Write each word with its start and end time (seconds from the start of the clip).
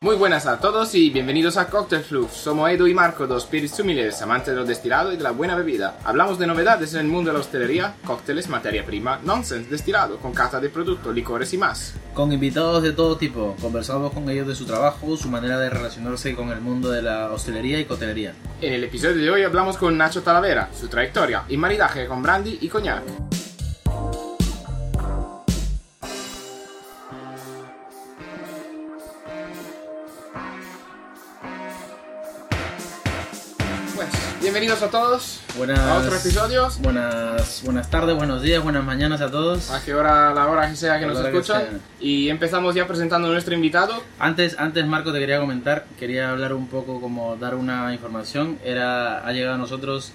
Muy 0.00 0.14
buenas 0.14 0.46
a 0.46 0.60
todos 0.60 0.94
y 0.94 1.10
bienvenidos 1.10 1.56
a 1.56 1.68
Cocktail 1.68 2.04
Fluff. 2.04 2.32
Somos 2.32 2.70
Edu 2.70 2.86
y 2.86 2.94
Marco, 2.94 3.26
dos 3.26 3.42
spirits 3.42 3.80
humildes, 3.80 4.22
amantes 4.22 4.54
de 4.54 4.54
los 4.54 4.68
destilados 4.68 5.12
y 5.12 5.16
de 5.16 5.24
la 5.24 5.32
buena 5.32 5.56
bebida. 5.56 5.98
Hablamos 6.04 6.38
de 6.38 6.46
novedades 6.46 6.94
en 6.94 7.00
el 7.00 7.08
mundo 7.08 7.30
de 7.30 7.34
la 7.34 7.40
hostelería, 7.40 7.96
cócteles, 8.06 8.48
materia 8.48 8.86
prima, 8.86 9.18
nonsense, 9.24 9.68
destilado, 9.68 10.18
con 10.18 10.32
cata 10.32 10.60
de 10.60 10.68
productos, 10.68 11.12
licores 11.12 11.52
y 11.52 11.58
más. 11.58 11.94
Con 12.14 12.32
invitados 12.32 12.84
de 12.84 12.92
todo 12.92 13.16
tipo, 13.16 13.56
conversamos 13.60 14.12
con 14.12 14.30
ellos 14.30 14.46
de 14.46 14.54
su 14.54 14.66
trabajo, 14.66 15.16
su 15.16 15.28
manera 15.30 15.58
de 15.58 15.68
relacionarse 15.68 16.36
con 16.36 16.50
el 16.50 16.60
mundo 16.60 16.92
de 16.92 17.02
la 17.02 17.32
hostelería 17.32 17.80
y 17.80 17.84
cotelería. 17.84 18.34
En 18.60 18.74
el 18.74 18.84
episodio 18.84 19.16
de 19.16 19.30
hoy 19.32 19.42
hablamos 19.42 19.78
con 19.78 19.98
Nacho 19.98 20.22
Talavera, 20.22 20.70
su 20.78 20.86
trayectoria 20.86 21.42
y 21.48 21.56
maridaje 21.56 22.06
con 22.06 22.22
brandy 22.22 22.56
y 22.60 22.68
coñac. 22.68 23.02
Bienvenidos 34.68 34.94
a 34.94 35.00
todos 35.00 35.40
Buenas, 35.56 35.78
a 35.78 35.96
otro 35.96 36.14
episodio. 36.14 36.68
Buenas, 36.80 37.62
buenas 37.64 37.88
tardes, 37.88 38.14
buenos 38.14 38.42
días, 38.42 38.62
buenas 38.62 38.84
mañanas 38.84 39.22
a 39.22 39.30
todos. 39.30 39.70
A 39.70 39.82
qué 39.82 39.94
hora, 39.94 40.34
la 40.34 40.46
hora 40.46 40.68
que 40.68 40.76
sea 40.76 41.00
que 41.00 41.06
nos 41.06 41.18
que 41.22 41.28
escuchan. 41.28 41.80
Y 42.00 42.28
empezamos 42.28 42.74
ya 42.74 42.86
presentando 42.86 43.28
a 43.28 43.30
nuestro 43.30 43.54
invitado. 43.54 44.02
Antes, 44.18 44.58
antes 44.58 44.86
Marco 44.86 45.10
te 45.10 45.20
quería 45.20 45.40
comentar, 45.40 45.86
quería 45.98 46.28
hablar 46.28 46.52
un 46.52 46.66
poco 46.66 47.00
como 47.00 47.34
dar 47.36 47.54
una 47.54 47.94
información. 47.94 48.58
Era, 48.62 49.26
ha 49.26 49.32
llegado 49.32 49.54
a 49.54 49.58
nosotros 49.58 50.12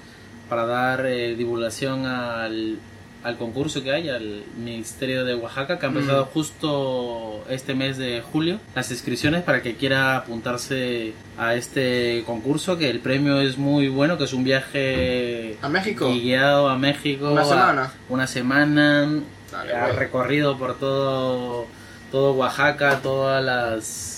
para 0.49 0.67
dar 0.67 1.04
eh, 1.07 1.34
divulgación 1.35 2.05
al, 2.05 2.77
al 3.23 3.38
concurso 3.38 3.82
que 3.84 3.91
hay, 3.91 4.09
al 4.09 4.44
Ministerio 4.58 5.23
de 5.26 5.34
Oaxaca, 5.36 5.80
que 5.80 5.86
ha 5.86 5.90
empezado 5.90 6.26
justo 6.26 7.44
este 7.49 7.73
mes 7.73 7.98
de 7.98 8.22
julio. 8.22 8.59
Las 8.76 8.91
inscripciones 8.91 9.44
para 9.44 9.58
el 9.59 9.63
que 9.63 9.76
quiera 9.76 10.18
apuntarse 10.18 11.13
a 11.38 11.55
este 11.55 12.24
concurso, 12.26 12.77
que 12.77 12.90
el 12.90 12.99
premio 12.99 13.40
es 13.40 13.57
muy 13.57 13.88
bueno, 13.88 14.18
que 14.18 14.26
es 14.26 14.34
un 14.34 14.44
viaje 14.44 15.57
A 15.62 15.70
México. 15.70 16.10
y 16.10 16.21
guiado 16.21 16.68
a 16.70 16.77
México. 16.77 17.32
Una 17.32 17.46
semana. 17.46 17.94
una 18.10 18.27
semana. 18.27 19.10
Dale, 19.51 19.74
ha 19.76 19.85
güey. 19.85 19.98
recorrido 19.98 20.57
por 20.57 20.77
todo, 20.77 21.66
todo 22.12 22.34
Oaxaca, 22.34 22.99
todas 23.01 23.44
las 23.44 24.13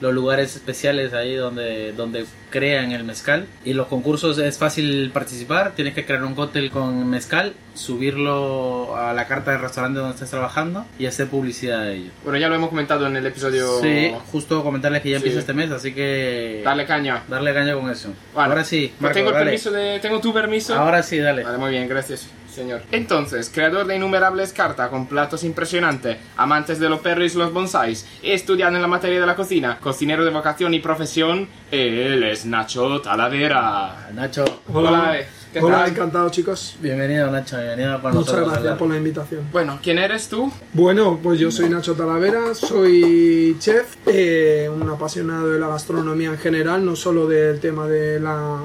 los 0.00 0.14
lugares 0.14 0.56
especiales 0.56 1.12
ahí 1.12 1.34
donde, 1.34 1.92
donde 1.92 2.24
crean 2.50 2.92
el 2.92 3.04
mezcal. 3.04 3.46
Y 3.64 3.74
los 3.74 3.86
concursos 3.86 4.38
es 4.38 4.58
fácil 4.58 5.10
participar, 5.12 5.72
tienes 5.74 5.94
que 5.94 6.04
crear 6.04 6.24
un 6.24 6.34
cóctel 6.34 6.70
con 6.70 7.08
mezcal, 7.08 7.54
subirlo 7.74 8.96
a 8.96 9.12
la 9.12 9.26
carta 9.26 9.52
del 9.52 9.60
restaurante 9.60 9.98
donde 10.00 10.14
estés 10.14 10.30
trabajando 10.30 10.84
y 10.98 11.06
hacer 11.06 11.28
publicidad 11.28 11.82
de 11.84 11.94
ello. 11.96 12.10
Bueno, 12.24 12.38
ya 12.38 12.48
lo 12.48 12.54
hemos 12.56 12.70
comentado 12.70 13.06
en 13.06 13.16
el 13.16 13.26
episodio. 13.26 13.80
Sí, 13.80 14.12
justo 14.32 14.62
comentarles 14.62 15.02
que 15.02 15.10
ya 15.10 15.16
Sí. 15.18 15.22
empieza 15.24 15.40
este 15.40 15.52
mes, 15.54 15.70
así 15.70 15.92
que 15.92 16.62
Dale 16.64 16.86
caña. 16.86 17.22
darle 17.28 17.52
caña 17.54 17.74
con 17.74 17.90
eso. 17.90 18.12
Vale. 18.34 18.50
Ahora 18.52 18.64
sí, 18.64 18.88
Pues 18.88 19.00
Marco, 19.02 19.14
tengo 19.14 19.28
el 19.28 19.34
dale. 19.34 19.44
permiso 19.46 19.70
de. 19.70 19.98
Tengo 20.00 20.20
tu 20.20 20.32
permiso. 20.32 20.74
Ahora 20.74 21.02
sí, 21.02 21.18
dale. 21.18 21.44
Vale, 21.44 21.58
muy 21.58 21.70
bien, 21.70 21.88
gracias, 21.88 22.26
señor. 22.50 22.82
Entonces, 22.92 23.50
creador 23.52 23.86
de 23.86 23.96
innumerables 23.96 24.52
cartas 24.52 24.88
con 24.90 25.06
platos 25.06 25.44
impresionantes, 25.44 26.18
amantes 26.36 26.78
de 26.78 26.88
los 26.88 27.00
perros 27.00 27.34
y 27.34 27.38
los 27.38 27.52
bonsáis, 27.52 28.06
estudiando 28.22 28.76
en 28.76 28.82
la 28.82 28.88
materia 28.88 29.20
de 29.20 29.26
la 29.26 29.36
cocina, 29.36 29.78
cocinero 29.80 30.24
de 30.24 30.30
vocación 30.30 30.74
y 30.74 30.80
profesión, 30.80 31.48
él 31.70 32.22
es 32.24 32.44
Nacho 32.46 33.00
Talavera. 33.00 34.10
Nacho, 34.14 34.44
Hola, 34.72 35.18
eh, 35.18 35.26
¿qué 35.52 35.60
Hola, 35.60 35.78
tal? 35.80 35.90
encantado 35.90 36.28
chicos. 36.30 36.76
bienvenido 36.80 37.30
Nacho, 37.30 37.56
bienvenido 37.56 38.00
para 38.02 38.14
Muchas 38.14 38.32
nosotros. 38.34 38.52
gracias 38.52 38.78
por 38.78 38.88
la 38.88 38.96
invitación. 38.96 39.48
Bueno, 39.52 39.78
¿quién 39.82 39.98
eres 39.98 40.28
tú? 40.28 40.52
Bueno, 40.72 41.18
pues 41.22 41.38
yo 41.38 41.50
soy 41.50 41.68
Nacho 41.68 41.94
Talavera, 41.94 42.54
soy 42.54 43.56
chef, 43.58 43.96
eh, 44.06 44.68
un 44.72 44.88
apasionado 44.88 45.48
de 45.48 45.58
la 45.58 45.68
gastronomía 45.68 46.28
en 46.30 46.38
general, 46.38 46.84
no 46.84 46.96
solo 46.96 47.26
del 47.26 47.60
tema 47.60 47.86
de 47.86 48.18
la, 48.20 48.60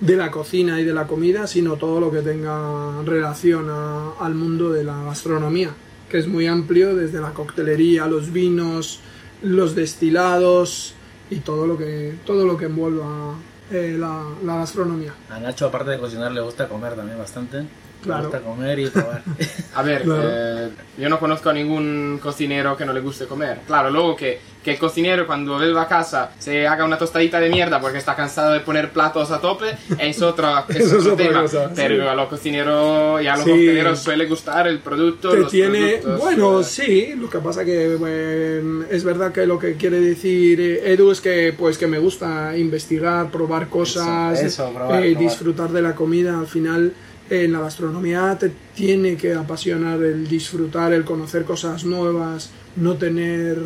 de 0.00 0.16
la 0.16 0.30
cocina 0.30 0.80
y 0.80 0.84
de 0.84 0.94
la 0.94 1.06
comida, 1.06 1.46
sino 1.46 1.76
todo 1.76 2.00
lo 2.00 2.10
que 2.10 2.22
tenga 2.22 3.02
relación 3.04 3.68
a- 3.68 4.12
al 4.18 4.34
mundo 4.34 4.70
de 4.72 4.82
la 4.84 5.02
gastronomía, 5.04 5.70
que 6.08 6.18
es 6.18 6.26
muy 6.26 6.46
amplio, 6.46 6.96
desde 6.96 7.20
la 7.20 7.30
coctelería, 7.34 8.06
los 8.06 8.32
vinos, 8.32 9.00
los 9.42 9.74
destilados 9.74 10.94
y 11.30 11.36
todo 11.40 11.66
lo 11.66 11.76
que, 11.76 12.14
todo 12.24 12.46
lo 12.46 12.56
que 12.56 12.64
envuelva 12.66 13.34
eh, 13.70 13.96
la, 13.98 14.24
la 14.44 14.56
gastronomía. 14.56 15.12
A 15.28 15.38
Nacho, 15.38 15.66
aparte 15.66 15.90
de 15.92 15.98
cocinar, 15.98 16.32
le 16.32 16.40
gusta 16.40 16.68
comer 16.68 16.94
también 16.96 17.18
bastante. 17.18 17.62
Claro. 18.02 18.22
Gusta 18.24 18.40
comer 18.40 18.78
y 18.78 18.86
probar. 18.88 19.22
A 19.74 19.82
ver, 19.82 20.02
Claro. 20.02 20.22
eh, 20.24 20.68
yo 20.98 21.08
no 21.08 21.18
conozco 21.18 21.50
a 21.50 21.52
ningún 21.52 22.18
cocinero 22.22 22.76
que 22.76 22.84
no 22.84 22.92
le 22.92 23.00
guste 23.00 23.26
comer. 23.26 23.58
Claro, 23.66 23.90
luego 23.90 24.16
que, 24.16 24.40
que 24.64 24.72
el 24.72 24.78
cocinero 24.78 25.26
cuando 25.26 25.54
vuelva 25.56 25.82
a 25.82 25.88
casa 25.88 26.30
se 26.38 26.66
haga 26.66 26.84
una 26.84 26.98
tostadita 26.98 27.38
de 27.40 27.48
mierda 27.50 27.80
porque 27.80 27.98
está 27.98 28.14
cansado 28.16 28.52
de 28.52 28.60
poner 28.60 28.90
platos 28.90 29.30
a 29.30 29.40
tope, 29.40 29.76
es 29.98 30.20
otra, 30.22 30.64
es 30.68 30.76
Eso 30.76 30.86
es 30.98 31.02
otro 31.02 31.12
otra 31.14 31.26
tema. 31.28 31.42
cosa, 31.42 31.70
Pero 31.74 31.94
sí. 31.96 32.00
a 32.08 32.14
los 32.14 32.28
cocineros 32.28 33.22
y 33.22 33.26
a 33.26 33.36
los 33.36 33.44
Sí. 33.44 33.50
cocteleros 33.50 33.98
suele 34.00 34.26
gustar 34.26 34.66
el 34.66 34.78
producto. 34.80 35.30
te 35.30 35.36
los 35.38 35.50
tiene 35.50 35.78
productos, 35.98 36.18
bueno 36.20 36.60
eh, 36.60 36.64
sí 36.64 37.14
lo 37.16 37.30
que 37.30 37.38
pasa 37.38 37.64
que 37.64 37.94
bueno, 37.96 38.84
es 38.90 39.04
verdad 39.04 39.32
que 39.32 39.46
lo 39.46 39.58
que 39.58 39.74
quiere 39.76 40.00
decir 40.00 40.60
eh, 40.60 40.92
Edu 40.92 41.10
es 41.10 41.20
que 41.20 41.54
pues 41.56 41.78
que 41.78 41.86
me 41.86 41.98
gusta 41.98 42.56
investigar 42.56 43.30
probar 43.30 43.68
cosas 43.68 44.38
Eso, 44.38 44.46
eso, 44.46 44.74
probar, 44.74 45.04
eh, 45.04 45.12
probar. 45.12 45.22
disfrutar 45.30 45.68
de 45.70 45.82
la 45.82 45.94
comida 45.94 46.38
al 46.38 46.46
final 46.46 46.92
en 47.30 47.52
la 47.52 47.60
gastronomía 47.60 48.36
te 48.38 48.50
tiene 48.74 49.16
que 49.16 49.34
apasionar 49.34 50.02
el 50.02 50.26
disfrutar 50.28 50.92
el 50.92 51.04
conocer 51.04 51.44
cosas 51.44 51.84
nuevas 51.84 52.50
no 52.76 52.96
tener 52.96 53.56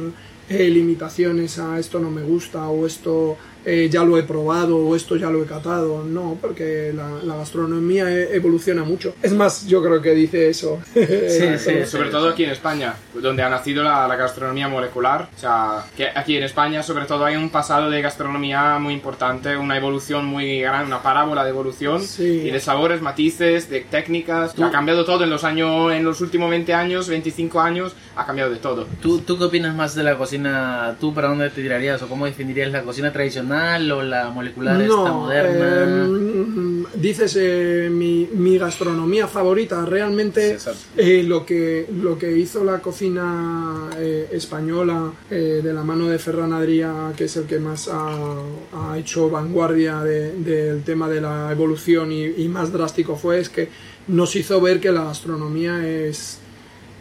eh, 0.48 0.68
limitaciones 0.68 1.58
a 1.58 1.78
esto 1.78 1.98
no 1.98 2.10
me 2.10 2.22
gusta 2.22 2.68
o 2.68 2.86
esto 2.86 3.38
eh, 3.64 3.88
ya 3.90 4.04
lo 4.04 4.18
he 4.18 4.22
probado 4.22 4.76
o 4.76 4.94
esto 4.96 5.16
ya 5.16 5.30
lo 5.30 5.42
he 5.42 5.46
catado 5.46 6.04
no 6.04 6.36
porque 6.40 6.92
la, 6.94 7.08
la 7.22 7.36
gastronomía 7.36 8.10
e- 8.10 8.34
evoluciona 8.36 8.84
mucho 8.84 9.14
es 9.22 9.32
más 9.32 9.66
yo 9.66 9.82
creo 9.82 10.00
que 10.02 10.10
dice 10.14 10.48
eso 10.48 10.80
Sí, 10.94 11.00
sí. 11.58 11.86
Sobre 11.86 12.10
todo 12.10 12.28
aquí 12.30 12.44
en 12.44 12.50
España, 12.50 12.94
donde 13.14 13.42
ha 13.42 13.48
nacido 13.48 13.82
la, 13.82 14.06
la 14.08 14.16
gastronomía 14.16 14.68
molecular. 14.68 15.28
O 15.36 15.38
sea, 15.38 15.84
que 15.96 16.08
aquí 16.08 16.36
en 16.36 16.42
España, 16.44 16.82
sobre 16.82 17.04
todo, 17.06 17.24
hay 17.24 17.36
un 17.36 17.50
pasado 17.50 17.90
de 17.90 18.00
gastronomía 18.02 18.78
muy 18.78 18.94
importante, 18.94 19.56
una 19.56 19.76
evolución 19.76 20.24
muy 20.26 20.60
grande, 20.60 20.86
una 20.86 21.02
parábola 21.02 21.44
de 21.44 21.50
evolución 21.50 22.02
Sí. 22.02 22.42
y 22.44 22.50
de 22.50 22.60
sabores, 22.60 23.00
matices, 23.00 23.68
de 23.70 23.80
técnicas. 23.80 24.54
Ha 24.60 24.70
cambiado 24.70 25.04
todo 25.04 25.24
en 25.24 25.30
los 25.30 25.44
años, 25.44 25.92
en 25.92 26.04
los 26.04 26.20
últimos 26.20 26.50
20 26.50 26.72
años, 26.74 27.08
25 27.08 27.60
años, 27.60 27.94
ha 28.16 28.26
cambiado 28.26 28.50
de 28.50 28.58
todo. 28.58 28.86
¿Tú, 29.02 29.18
¿Tú 29.20 29.38
qué 29.38 29.44
opinas 29.44 29.74
más 29.74 29.94
de 29.94 30.02
la 30.04 30.16
cocina? 30.16 30.96
¿Tú 31.00 31.12
para 31.14 31.28
dónde 31.28 31.50
te 31.50 31.62
tirarías? 31.62 32.02
¿O 32.02 32.08
cómo 32.08 32.26
definirías 32.26 32.70
la 32.72 32.82
cocina 32.82 33.12
tradicional 33.12 33.53
o 33.92 34.02
la 34.02 34.30
molecular 34.30 34.80
esta 34.80 35.12
moderna? 35.12 36.06
eh, 36.06 36.84
dices 36.94 37.36
eh, 37.38 37.88
mi, 37.90 38.28
mi 38.32 38.58
gastronomía 38.58 39.26
favorita. 39.26 39.84
Realmente 39.84 40.58
Sí, 40.58 40.70
eh, 40.96 41.22
lo, 41.22 41.44
que, 41.44 41.86
lo 42.02 42.16
que 42.18 42.36
hizo 42.36 42.64
la 42.64 42.78
cocina 42.80 43.90
eh, 43.98 44.28
española 44.32 45.12
eh, 45.30 45.60
de 45.62 45.72
la 45.72 45.82
mano 45.82 46.08
de 46.08 46.18
Ferran 46.18 46.52
Adrià, 46.52 47.12
que 47.16 47.24
es 47.24 47.36
el 47.36 47.44
que 47.44 47.58
más 47.58 47.88
ha, 47.88 48.40
ha 48.92 48.98
hecho 48.98 49.28
vanguardia 49.30 50.00
de- 50.00 50.32
del 50.32 50.82
tema 50.82 51.08
de 51.08 51.20
la 51.20 51.50
evolución 51.52 52.12
y, 52.12 52.24
y 52.26 52.48
más 52.48 52.72
drástico 52.72 53.16
fue, 53.16 53.40
es 53.40 53.48
que 53.48 53.68
nos 54.08 54.36
hizo 54.36 54.60
ver 54.60 54.80
que 54.80 54.90
la 54.92 55.04
gastronomía 55.04 55.86
es 55.86 56.38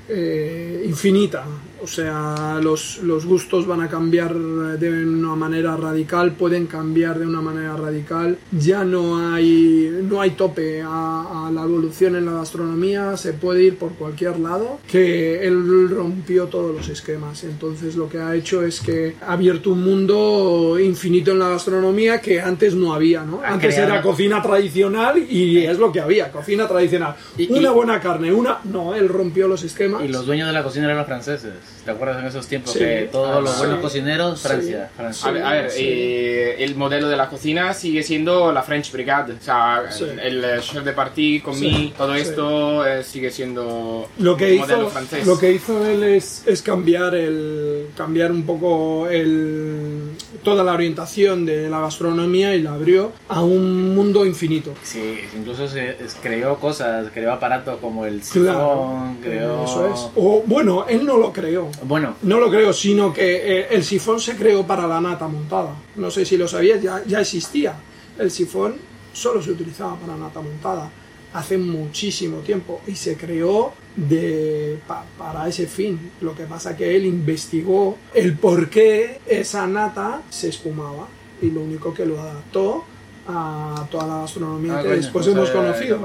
eh, 0.10 0.84
infinita. 0.86 1.46
O 1.84 1.88
sea, 1.88 2.60
los, 2.64 3.00
los 3.04 3.26
gustos 3.26 3.68
van 3.68 3.82
a 3.82 3.90
cambiar 3.90 4.34
de 4.34 5.06
una 5.06 5.36
manera 5.36 5.76
radical, 5.76 6.32
pueden 6.32 6.66
cambiar 6.68 7.20
de 7.20 7.26
una 7.26 7.42
manera 7.42 7.76
radical. 7.76 8.38
Ya 8.52 8.86
no 8.86 9.34
hay, 9.34 10.00
no 10.04 10.22
hay 10.22 10.32
tope 10.32 10.82
a, 10.82 11.48
a 11.48 11.52
la 11.52 11.64
evolución 11.64 12.16
en 12.16 12.26
la 12.26 12.32
gastronomía, 12.34 13.18
se 13.18 13.34
puede 13.34 13.64
ir 13.64 13.78
por 13.78 13.92
cualquier 13.96 14.40
lado. 14.40 14.80
Que 14.90 15.46
él 15.46 15.90
rompió 15.90 16.46
todos 16.46 16.74
los 16.74 16.88
esquemas. 16.88 17.44
Entonces 17.44 17.96
lo 17.98 18.08
que 18.08 18.20
ha 18.20 18.34
hecho 18.34 18.64
es 18.64 18.80
que 18.80 19.16
ha 19.22 19.34
abierto 19.34 19.72
un 19.72 19.84
mundo 19.84 20.78
infinito 20.80 21.32
en 21.32 21.40
la 21.40 21.50
gastronomía 21.50 22.22
que 22.22 22.40
antes 22.42 22.76
no 22.76 22.94
había, 22.94 23.24
¿no? 23.26 23.42
Ha 23.44 23.50
Antes 23.56 23.76
creado- 23.76 23.94
era 23.94 24.02
cocina 24.02 24.42
tradicional 24.42 25.18
y 25.30 25.58
es 25.66 25.78
lo 25.78 25.92
que 25.92 26.00
había, 26.00 26.32
cocina 26.32 26.68
tradicional. 26.68 27.16
Y- 27.38 27.52
una 27.52 27.70
y- 27.70 27.74
buena 27.74 28.00
carne, 28.00 28.32
una... 28.32 28.60
No, 28.64 28.96
él 28.96 29.10
rompió 29.10 29.48
los 29.50 29.64
esquemas. 29.64 30.02
Y 30.04 30.08
los 30.08 30.26
dueños 30.26 30.48
de 30.48 30.54
la 30.54 30.64
cocina 30.64 30.86
eran 30.86 30.98
los 30.98 31.08
franceses. 31.08 31.52
¿Te 31.86 31.92
acuerdas 31.92 32.20
en 32.22 32.28
esos 32.28 32.48
tiempos 32.48 32.72
Sí. 32.74 32.80
que 32.80 33.10
todos 33.12 33.44
los 33.44 33.56
Ah, 33.56 33.58
buenos 33.60 33.76
sí. 33.78 33.82
cocineros, 33.82 34.40
Sí. 34.40 34.48
Francia? 34.48 34.90
Francia. 34.96 35.28
A 35.28 35.32
ver, 35.32 35.44
a 35.44 35.52
ver, 35.52 35.72
sí. 35.72 35.82
eh, 35.86 36.56
el 36.64 36.76
modelo 36.76 37.10
de 37.10 37.18
la 37.18 37.28
cocina 37.30 37.74
sigue 37.74 38.04
siendo 38.04 38.52
la 38.54 38.64
French 38.64 38.92
Brigade. 38.92 39.34
O 39.34 39.42
sea, 39.44 39.84
Sí. 39.92 40.06
el, 40.22 40.44
chef 40.62 40.84
de 40.86 40.94
partie, 40.94 41.42
con 41.44 41.56
Sí, 41.56 41.68
mí, 41.68 41.94
todo 41.98 42.14
sí. 42.16 42.22
esto 42.22 42.88
eh, 42.88 43.04
sigue 43.04 43.32
siendo 43.32 44.08
lo 44.18 44.38
que 44.38 44.54
el 44.54 44.60
modelo 44.60 44.82
hizo 44.84 44.90
francés. 44.92 45.28
lo 45.28 45.38
que 45.38 45.52
hizo 45.52 45.86
él 45.86 46.04
es, 46.04 46.44
es 46.46 46.62
cambiar 46.62 47.16
el 47.16 47.88
cambiar 47.98 48.32
un 48.32 48.44
poco 48.46 49.10
el 49.10 50.12
toda 50.44 50.64
la 50.64 50.74
orientación 50.74 51.46
de 51.46 51.70
la 51.70 51.80
gastronomía 51.82 52.54
y 52.56 52.62
la 52.62 52.74
abrió 52.74 53.12
a 53.30 53.42
un 53.42 53.96
mundo 53.96 54.26
infinito 54.26 54.74
Sí, 54.84 55.20
incluso 55.38 55.68
se 55.68 55.96
creó 56.22 56.58
cosas, 56.60 57.08
creó 57.14 57.32
aparatos 57.32 57.80
como 57.80 58.06
el 58.06 58.20
Claro, 58.22 58.52
sifón, 58.52 59.18
creó... 59.22 59.64
eso 59.66 59.88
es. 59.94 60.00
O 60.16 60.44
bueno, 60.46 60.86
él 60.90 61.06
no 61.06 61.18
lo 61.18 61.32
creó, 61.32 61.63
creo. 61.72 61.86
Bueno, 61.86 62.16
No 62.24 62.40
lo 62.40 62.50
creo, 62.50 62.74
sino 62.74 63.14
que 63.14 63.60
eh, 63.62 63.68
el 63.72 63.84
sifón 63.84 64.20
se 64.20 64.36
creó 64.36 64.66
para 64.66 64.88
la 64.88 65.00
nata 65.02 65.28
montada. 65.28 65.76
No 65.96 66.10
sé 66.12 66.26
si 66.26 66.38
lo 66.38 66.48
sabías, 66.48 66.82
ya, 66.82 67.04
ya 67.06 67.22
existía. 67.22 67.76
El 68.18 68.30
sifón 68.32 68.76
solo 69.14 69.42
se 69.42 69.52
utilizaba 69.52 69.96
para 69.98 70.16
nata 70.18 70.42
montada 70.42 70.90
hace 71.34 71.58
muchísimo 71.58 72.38
tiempo 72.40 72.82
y 72.86 72.96
se 72.96 73.16
creó 73.18 73.74
de, 73.96 74.80
pa- 74.88 75.06
para 75.18 75.48
ese 75.48 75.66
fin. 75.68 76.12
Lo 76.22 76.36
que 76.36 76.44
pasa 76.44 76.76
que 76.78 76.96
él 76.96 77.06
investigó 77.06 77.98
el 78.14 78.38
por 78.38 78.70
qué 78.70 79.20
esa 79.26 79.66
nata 79.68 80.22
se 80.30 80.50
espumaba 80.50 81.08
y 81.42 81.50
lo 81.50 81.62
único 81.62 81.92
que 81.94 82.06
lo 82.06 82.20
adaptó 82.22 82.86
a 83.28 83.88
toda 83.90 84.06
la 84.08 84.18
gastronomía 84.22 84.80
Ah, 84.80 84.84
que 84.84 84.90
después 84.90 85.26
hemos 85.28 85.50
conocido. 85.50 85.98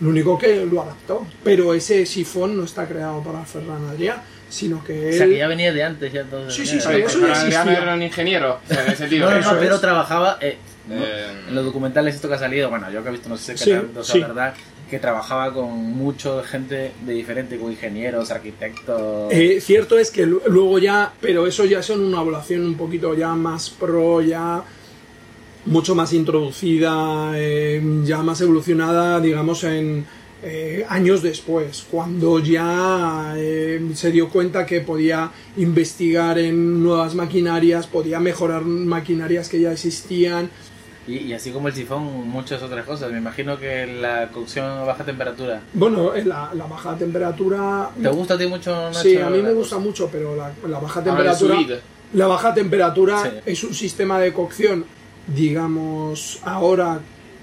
Lo 0.00 0.08
único 0.08 0.38
que 0.38 0.64
lo 0.64 0.80
adaptó. 0.82 1.26
Pero 1.44 1.74
ese 1.74 2.06
sifón 2.06 2.56
no 2.56 2.64
está 2.64 2.86
creado 2.88 3.22
para 3.22 3.44
Ferran 3.44 3.86
Adrià, 3.88 4.22
sino 4.50 4.84
que 4.84 4.92
o 4.92 5.08
él... 5.08 5.14
sea 5.14 5.26
que 5.26 5.38
ya 5.38 5.46
venía 5.48 5.72
de 5.72 5.82
antes, 5.82 6.12
ya 6.12 6.20
entonces. 6.20 6.54
Sí, 6.54 6.66
sí, 6.66 6.78
sí, 6.80 6.88
pero 6.92 7.70
era 7.82 7.94
un 7.94 8.02
ingeniero, 8.02 8.60
o 8.62 8.68
sea, 8.68 8.82
en 8.84 8.88
ese 8.88 8.96
sentido. 8.98 9.26
No, 9.26 9.34
no, 9.34 9.40
Eso 9.40 9.52
no, 9.54 9.58
pero 9.60 9.74
es. 9.76 9.80
trabajaba. 9.80 10.36
eh, 10.42 10.58
no, 10.88 10.96
Eh, 10.96 11.26
en 11.48 11.54
los 11.54 11.64
documentales, 11.64 12.14
esto 12.16 12.28
que 12.28 12.34
ha 12.34 12.38
salido, 12.38 12.68
bueno, 12.68 12.90
yo 12.90 13.02
que 13.02 13.08
he 13.08 13.12
visto, 13.12 13.28
no 13.30 13.36
sé 13.38 13.52
qué 13.52 13.58
Sí, 13.58 13.70
tanto, 13.70 14.00
o 14.00 14.04
sea, 14.04 14.26
verdad, 14.26 14.54
que 14.90 14.98
trabajaba 14.98 15.52
con 15.54 15.70
mucho 15.72 16.42
gente 16.42 16.90
de 17.06 17.12
diferente, 17.12 17.56
con 17.58 17.70
ingenieros, 17.70 18.30
arquitectos. 18.32 19.32
Eh, 19.32 19.60
cierto 19.60 19.96
es 19.98 20.10
que 20.10 20.26
lu- 20.26 20.42
luego 20.48 20.78
ya, 20.80 21.12
pero 21.20 21.46
eso 21.46 21.64
ya 21.64 21.80
son 21.82 22.00
una 22.04 22.20
evaluación 22.22 22.62
un 22.66 22.74
poquito 22.76 23.14
ya 23.14 23.28
más 23.36 23.70
pro, 23.70 24.20
ya 24.20 24.62
mucho 25.66 25.94
más 25.94 26.12
introducida, 26.12 27.32
eh, 27.36 27.80
ya 28.04 28.18
más 28.22 28.40
evolucionada, 28.40 29.20
digamos, 29.20 29.62
en 29.64 30.04
eh, 30.42 30.84
años 30.88 31.22
después, 31.22 31.84
cuando 31.90 32.38
ya 32.38 33.34
eh, 33.36 33.80
se 33.94 34.10
dio 34.10 34.28
cuenta 34.28 34.64
que 34.66 34.80
podía 34.80 35.30
investigar 35.56 36.38
en 36.38 36.82
nuevas 36.82 37.14
maquinarias, 37.14 37.86
podía 37.86 38.20
mejorar 38.20 38.62
maquinarias 38.62 39.48
que 39.48 39.60
ya 39.60 39.72
existían. 39.72 40.48
Y, 41.06 41.16
y 41.18 41.32
así 41.32 41.50
como 41.50 41.68
el 41.68 41.74
sifón, 41.74 42.28
muchas 42.28 42.62
otras 42.62 42.84
cosas. 42.86 43.10
Me 43.10 43.18
imagino 43.18 43.58
que 43.58 43.86
la 43.86 44.28
cocción 44.28 44.66
a 44.66 44.84
baja 44.84 45.04
temperatura. 45.04 45.60
Bueno, 45.74 46.14
eh, 46.14 46.24
la, 46.24 46.50
la 46.54 46.66
baja 46.66 46.96
temperatura... 46.96 47.90
¿Te 48.00 48.08
gusta 48.08 48.34
a 48.34 48.38
ti 48.38 48.46
mucho, 48.46 48.70
Nacho? 48.90 49.00
Sí, 49.00 49.16
a 49.16 49.28
mí 49.30 49.42
me 49.42 49.52
gusta 49.52 49.76
cosa? 49.76 49.86
mucho, 49.86 50.08
pero 50.12 50.36
la, 50.36 50.52
la 50.68 50.78
baja 50.78 51.02
temperatura... 51.02 51.56
La 52.12 52.26
baja 52.26 52.52
temperatura 52.52 53.22
Sí. 53.22 53.30
es 53.46 53.62
un 53.64 53.72
sistema 53.74 54.18
de 54.18 54.32
cocción, 54.32 54.84
digamos, 55.32 56.40
ahora 56.44 57.00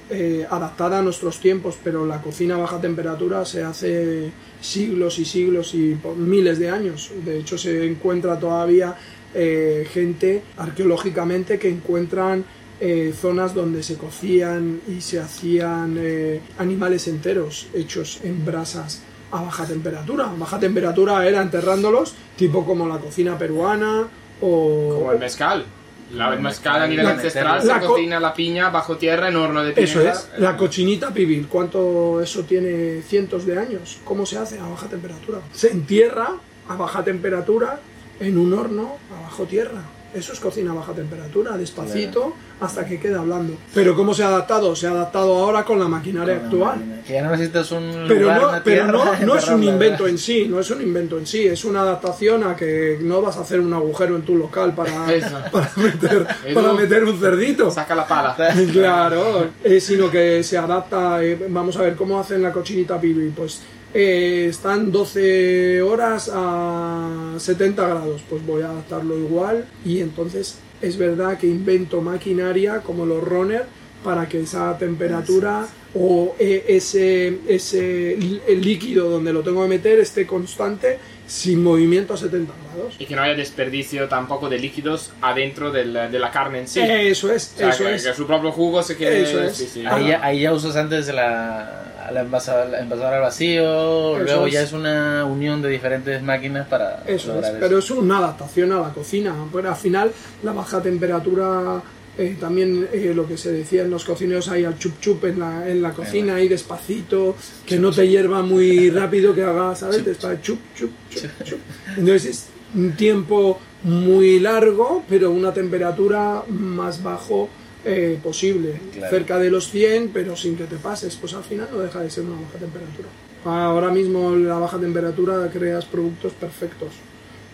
eh, 0.09 0.45
adaptada 0.49 0.99
a 0.99 1.01
nuestros 1.01 1.39
tiempos, 1.39 1.77
pero 1.83 2.05
la 2.05 2.21
cocina 2.21 2.55
a 2.55 2.59
baja 2.59 2.79
temperatura 2.79 3.45
se 3.45 3.63
hace 3.63 4.31
siglos 4.61 5.19
y 5.19 5.25
siglos 5.25 5.73
y 5.73 5.95
por 5.95 6.15
miles 6.15 6.59
de 6.59 6.69
años. 6.69 7.11
De 7.25 7.39
hecho, 7.39 7.57
se 7.57 7.85
encuentra 7.85 8.39
todavía 8.39 8.95
eh, 9.33 9.87
gente 9.91 10.41
arqueológicamente 10.57 11.59
que 11.59 11.69
encuentran 11.69 12.45
eh, 12.79 13.13
zonas 13.19 13.53
donde 13.53 13.81
se 13.81 13.97
cocían 13.97 14.81
y 14.87 15.01
se 15.01 15.19
hacían 15.19 15.97
eh, 15.99 16.41
animales 16.59 17.07
enteros 17.07 17.67
hechos 17.73 18.19
en 18.23 18.45
brasas 18.45 19.01
a 19.31 19.41
baja 19.41 19.65
temperatura. 19.65 20.31
Baja 20.37 20.59
temperatura 20.59 21.27
era 21.27 21.41
enterrándolos, 21.41 22.13
tipo 22.35 22.65
como 22.65 22.87
la 22.87 22.99
cocina 22.99 23.37
peruana 23.37 24.07
o... 24.41 24.99
Como 24.99 25.11
el 25.11 25.19
mezcal. 25.19 25.65
La, 26.13 26.33
el 26.33 26.39
mezcal 26.39 26.81
a 26.81 26.87
nivel 26.87 27.05
La- 27.05 27.11
ancestral 27.11 27.61
se 27.61 27.67
co- 27.81 27.87
cocina 27.87 28.19
la 28.19 28.33
piña 28.33 28.69
bajo 28.69 28.95
tierra 28.97 29.27
en 29.27 29.35
horno 29.35 29.63
de 29.63 29.71
Eso 29.75 29.99
piedra. 29.99 30.11
es, 30.13 30.29
la 30.37 30.55
cochinita 30.55 31.13
pibil. 31.13 31.47
¿Cuánto 31.47 32.21
eso 32.21 32.43
tiene 32.43 33.01
cientos 33.01 33.45
de 33.45 33.59
años? 33.59 33.99
¿Cómo 34.05 34.25
se 34.25 34.37
hace? 34.37 34.57
A 34.59 34.67
baja 34.67 34.87
temperatura. 34.87 35.39
Se 35.53 35.69
entierra 35.71 36.29
a 36.69 36.75
baja 36.75 37.03
temperatura 37.03 37.79
en 38.19 38.37
un 38.37 38.53
horno 38.53 38.97
a 39.17 39.21
bajo 39.23 39.43
tierra. 39.43 39.81
Eso 40.13 40.33
es 40.33 40.39
cocina 40.39 40.71
a 40.71 40.75
baja 40.75 40.93
temperatura, 40.93 41.57
despacito, 41.57 42.33
hasta 42.59 42.85
que 42.85 42.99
queda 42.99 43.21
blando. 43.21 43.53
Pero 43.73 43.95
¿cómo 43.95 44.13
se 44.13 44.23
ha 44.23 44.27
adaptado? 44.27 44.75
Se 44.75 44.87
ha 44.87 44.91
adaptado 44.91 45.35
ahora 45.35 45.63
con 45.63 45.79
la 45.79 45.87
maquinaria 45.87 46.35
actual. 46.37 47.01
Que 47.05 47.13
ya 47.13 47.23
no 47.23 47.31
necesitas 47.31 47.71
un 47.71 48.05
Pero 48.07 48.21
lugar, 48.21 48.41
no, 48.41 48.49
una 48.49 48.63
pero 48.63 48.87
no, 48.87 49.15
no 49.25 49.35
es 49.35 49.47
un 49.47 49.63
invento 49.63 50.07
en 50.07 50.17
sí, 50.17 50.47
no 50.49 50.59
es 50.59 50.71
un 50.71 50.81
invento 50.81 51.17
en 51.19 51.27
sí, 51.27 51.45
es 51.45 51.63
una 51.65 51.81
adaptación 51.81 52.43
a 52.45 52.55
que 52.55 52.97
no 53.01 53.21
vas 53.21 53.37
a 53.37 53.41
hacer 53.41 53.59
un 53.59 53.73
agujero 53.73 54.15
en 54.15 54.21
tu 54.23 54.35
local 54.35 54.73
para, 54.73 54.91
para, 55.51 55.71
meter, 55.75 56.27
para 56.53 56.73
meter 56.73 57.03
un 57.03 57.19
cerdito. 57.19 57.69
Saca 57.69 57.93
la 57.95 58.07
pala. 58.07 58.35
Claro, 58.71 59.47
eh, 59.63 59.79
sino 59.79 60.09
que 60.09 60.41
se 60.43 60.57
adapta. 60.57 61.23
eh, 61.23 61.47
vamos 61.49 61.75
a 61.77 61.81
ver 61.81 61.95
cómo 61.95 62.19
hacen 62.19 62.41
la 62.41 62.51
cochinita 62.51 62.99
pibi. 62.99 63.29
Pues 63.29 63.61
eh, 63.93 64.47
están 64.49 64.91
12 64.91 65.81
horas 65.81 66.31
a 66.33 67.35
70 67.37 67.87
grados. 67.87 68.21
Pues 68.29 68.45
voy 68.45 68.61
a 68.61 68.69
adaptarlo 68.69 69.17
igual. 69.17 69.67
Y 69.85 69.99
entonces 70.01 70.59
es 70.81 70.97
verdad 70.97 71.37
que 71.37 71.47
invento 71.47 72.01
maquinaria 72.01 72.81
como 72.81 73.05
los 73.05 73.23
runner 73.23 73.65
para 74.03 74.29
que 74.29 74.41
esa 74.41 74.77
temperatura 74.77 75.67
o 75.95 76.35
eh, 76.39 76.65
ese, 76.67 77.39
ese 77.47 78.13
el 78.13 78.61
líquido 78.61 79.09
donde 79.09 79.33
lo 79.33 79.41
tengo 79.41 79.63
que 79.63 79.69
meter 79.69 79.99
esté 79.99 80.27
constante 80.27 80.99
sin 81.27 81.61
movimiento 81.61 82.13
a 82.13 82.17
70 82.17 82.53
grados. 82.73 82.95
Y 82.99 83.05
que 83.05 83.15
no 83.15 83.21
haya 83.21 83.35
desperdicio 83.35 84.07
tampoco 84.07 84.47
de 84.49 84.59
líquidos 84.59 85.11
adentro 85.21 85.71
del- 85.71 85.93
de 86.11 86.19
la 86.19 86.31
carne 86.31 86.59
en 86.59 86.67
sí. 86.67 86.79
Eso 86.81 87.31
es, 87.31 87.51
O 87.55 87.57
sea, 87.57 87.69
eso 87.69 87.83
que, 87.83 87.95
es. 87.95 88.05
que 88.07 88.13
su 88.13 88.25
propio 88.25 88.51
jugo 88.51 88.81
se 88.81 88.95
quede. 88.97 89.23
Eso 89.23 89.41
es. 89.43 89.55
sí, 89.57 89.67
sí. 89.71 89.85
Ahí, 89.85 90.07
ya- 90.07 90.23
ahí 90.23 90.39
ya 90.41 90.53
usas 90.53 90.75
antes 90.77 91.07
la, 91.13 91.83
la 92.11 92.21
envasada, 92.21 92.65
la 92.65 92.79
envasadora 92.79 93.17
al 93.17 93.21
vacío, 93.23 94.17
luego 94.19 94.47
es. 94.47 94.53
ya 94.53 94.61
es 94.61 94.71
una 94.71 95.25
unión 95.25 95.61
de 95.61 95.67
diferentes 95.69 96.21
máquinas 96.23 96.65
para 96.67 97.03
Eso 97.05 97.37
es, 97.39 97.45
eso. 97.47 97.57
pero 97.59 97.79
es 97.79 97.91
una 97.91 98.19
adaptación 98.19 98.71
a 98.71 98.79
la 98.79 98.89
cocina. 98.93 99.35
Pero 99.51 99.69
al 99.69 99.75
final, 99.75 100.11
la 100.43 100.53
baja 100.53 100.81
temperatura, 100.81 101.81
eh, 102.17 102.35
también 102.39 102.87
eh, 102.91 103.13
lo 103.15 103.27
que 103.27 103.37
se 103.37 103.51
decía 103.51 103.83
en 103.83 103.91
los 103.91 104.03
cocineros, 104.03 104.47
hay 104.49 104.63
al 104.63 104.77
chup 104.77 104.99
chup 104.99 105.25
en 105.25 105.39
la, 105.39 105.69
en 105.69 105.81
la 105.81 105.93
cocina, 105.93 106.35
ahí 106.35 106.47
despacito, 106.47 107.35
que 107.65 107.77
no 107.77 107.91
te 107.91 108.07
hierva 108.07 108.41
muy 108.41 108.89
rápido, 108.91 109.35
que 109.35 109.43
haga, 109.43 109.75
¿sabes? 109.75 110.05
Despa- 110.05 110.41
chup, 110.41 110.59
chup, 110.75 110.91
chup, 111.09 111.29
chup. 111.43 111.59
Entonces 111.89 112.25
es 112.25 112.45
un 112.75 112.91
tiempo 112.93 113.59
muy 113.83 114.39
largo, 114.39 115.03
pero 115.07 115.31
una 115.31 115.53
temperatura 115.53 116.43
más 116.49 117.03
bajo 117.03 117.49
eh, 117.85 118.19
posible. 118.21 118.79
Claro. 118.93 119.09
Cerca 119.09 119.37
de 119.39 119.49
los 119.51 119.69
100, 119.69 120.09
pero 120.13 120.35
sin 120.35 120.57
que 120.57 120.65
te 120.65 120.77
pases. 120.77 121.15
Pues 121.15 121.33
al 121.33 121.43
final 121.43 121.69
no 121.71 121.79
deja 121.79 122.01
de 122.01 122.09
ser 122.09 122.23
una 122.25 122.41
baja 122.41 122.57
temperatura. 122.57 123.07
Ahora 123.45 123.91
mismo 123.91 124.35
la 124.35 124.57
baja 124.57 124.77
temperatura 124.79 125.49
creas 125.53 125.85
productos 125.85 126.33
perfectos 126.33 126.89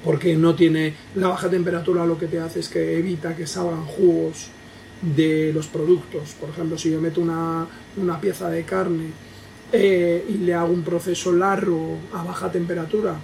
porque 0.03 0.35
no 0.35 0.53
tiene 0.55 0.93
la 1.15 1.29
baja 1.29 1.49
temperatura 1.49 2.05
lo 2.05 2.17
que 2.17 2.27
te 2.27 2.39
hace 2.39 2.59
es 2.59 2.67
que 2.67 2.97
evita 2.97 3.35
que 3.35 3.47
salgan 3.47 3.85
jugos 3.85 4.47
de 5.03 5.51
los 5.53 5.67
productos. 5.67 6.33
Por 6.39 6.49
ejemplo, 6.49 6.77
si 6.77 6.91
yo 6.91 7.01
meto 7.01 7.21
una, 7.21 7.67
una 7.97 8.19
pieza 8.19 8.49
de 8.49 8.63
carne 8.63 9.11
eh, 9.71 10.25
y 10.29 10.37
le 10.39 10.53
hago 10.53 10.73
un 10.73 10.83
proceso 10.83 11.31
largo 11.31 11.97
a 12.13 12.23
baja 12.23 12.51
temperatura, 12.51 13.17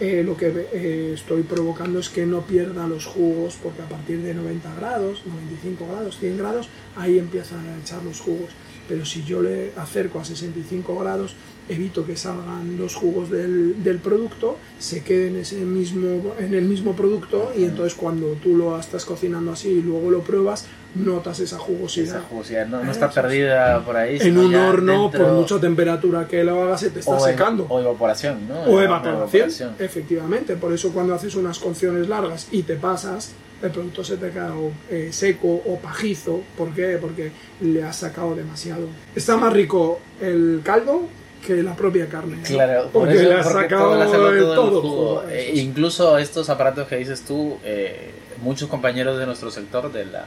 eh, 0.00 0.22
lo 0.24 0.36
que 0.36 0.52
eh, 0.72 1.12
estoy 1.14 1.42
provocando 1.44 2.00
es 2.00 2.08
que 2.08 2.26
no 2.26 2.42
pierda 2.42 2.88
los 2.88 3.06
jugos, 3.06 3.56
porque 3.62 3.82
a 3.82 3.88
partir 3.88 4.20
de 4.22 4.34
90 4.34 4.74
grados, 4.74 5.22
95 5.24 5.86
grados, 5.88 6.18
100 6.18 6.36
grados, 6.38 6.68
ahí 6.96 7.18
empiezan 7.18 7.66
a 7.68 7.78
echar 7.78 8.02
los 8.02 8.20
jugos. 8.20 8.50
Pero 8.88 9.06
si 9.06 9.22
yo 9.22 9.40
le 9.40 9.72
acerco 9.76 10.18
a 10.18 10.24
65 10.24 10.98
grados, 10.98 11.36
evito 11.68 12.04
que 12.04 12.16
salgan 12.16 12.76
los 12.76 12.94
jugos 12.94 13.30
del, 13.30 13.82
del 13.82 13.98
producto, 13.98 14.58
se 14.78 15.02
queden 15.02 15.36
ese 15.36 15.64
mismo, 15.64 16.34
en 16.38 16.54
el 16.54 16.64
mismo 16.64 16.94
producto 16.94 17.52
y 17.56 17.64
entonces 17.64 17.94
cuando 17.94 18.32
tú 18.42 18.56
lo 18.56 18.78
estás 18.78 19.06
cocinando 19.06 19.52
así 19.52 19.70
y 19.70 19.80
luego 19.80 20.10
lo 20.10 20.20
pruebas, 20.20 20.66
notas 20.94 21.40
esa 21.40 21.58
jugosidad. 21.58 22.16
Esa 22.18 22.20
jugosidad 22.28 22.66
no, 22.66 22.82
no 22.84 22.90
está 22.92 23.10
perdida 23.10 23.84
por 23.84 23.96
ahí. 23.96 24.18
En 24.20 24.38
un 24.38 24.54
horno, 24.54 25.02
dentro- 25.02 25.24
por 25.26 25.32
mucha 25.34 25.58
temperatura 25.60 26.26
que 26.28 26.44
lo 26.44 26.62
hagas, 26.62 26.80
se 26.80 26.90
te 26.90 27.00
está 27.00 27.12
o, 27.12 27.20
secando. 27.20 27.66
o 27.68 27.80
evaporación, 27.80 28.48
¿no? 28.48 28.60
O 28.62 28.80
evaporación, 28.80 29.74
efectivamente. 29.78 30.56
Por 30.56 30.72
eso 30.72 30.92
cuando 30.92 31.14
haces 31.14 31.34
unas 31.34 31.58
cocciones 31.58 32.08
largas 32.08 32.48
y 32.52 32.62
te 32.62 32.76
pasas, 32.76 33.32
el 33.62 33.70
producto 33.70 34.04
se 34.04 34.16
te 34.18 34.30
queda 34.30 34.52
eh, 34.90 35.08
seco 35.12 35.48
o 35.48 35.78
pajizo. 35.78 36.42
¿Por 36.56 36.70
qué? 36.74 36.98
Porque 37.00 37.32
le 37.60 37.82
has 37.82 37.96
sacado 37.96 38.34
demasiado. 38.34 38.86
Está 39.16 39.36
más 39.36 39.52
rico 39.52 40.00
el 40.20 40.60
caldo 40.62 41.02
que 41.46 41.62
la 41.62 41.74
propia 41.76 42.06
carne. 42.08 42.40
Claro, 42.42 42.84
por 42.84 43.02
porque 43.02 43.14
eso, 43.16 43.28
le 43.28 43.34
has 43.34 43.46
porque 43.46 43.62
sacado 43.62 44.04
todo 44.04 44.30
el- 44.32 44.40
todo 44.40 44.54
todo 44.54 44.64
el 44.66 44.70
jugo. 44.82 45.06
jugo, 45.20 45.22
Eh, 45.30 45.52
incluso 45.56 46.16
estos 46.18 46.48
aparatos 46.48 46.88
que 46.88 46.96
dices 46.96 47.22
tú, 47.22 47.56
eh, 47.64 48.10
muchos 48.42 48.68
compañeros 48.68 49.18
de 49.18 49.26
nuestro 49.26 49.50
sector, 49.50 49.92
de, 49.92 50.06
la, 50.06 50.24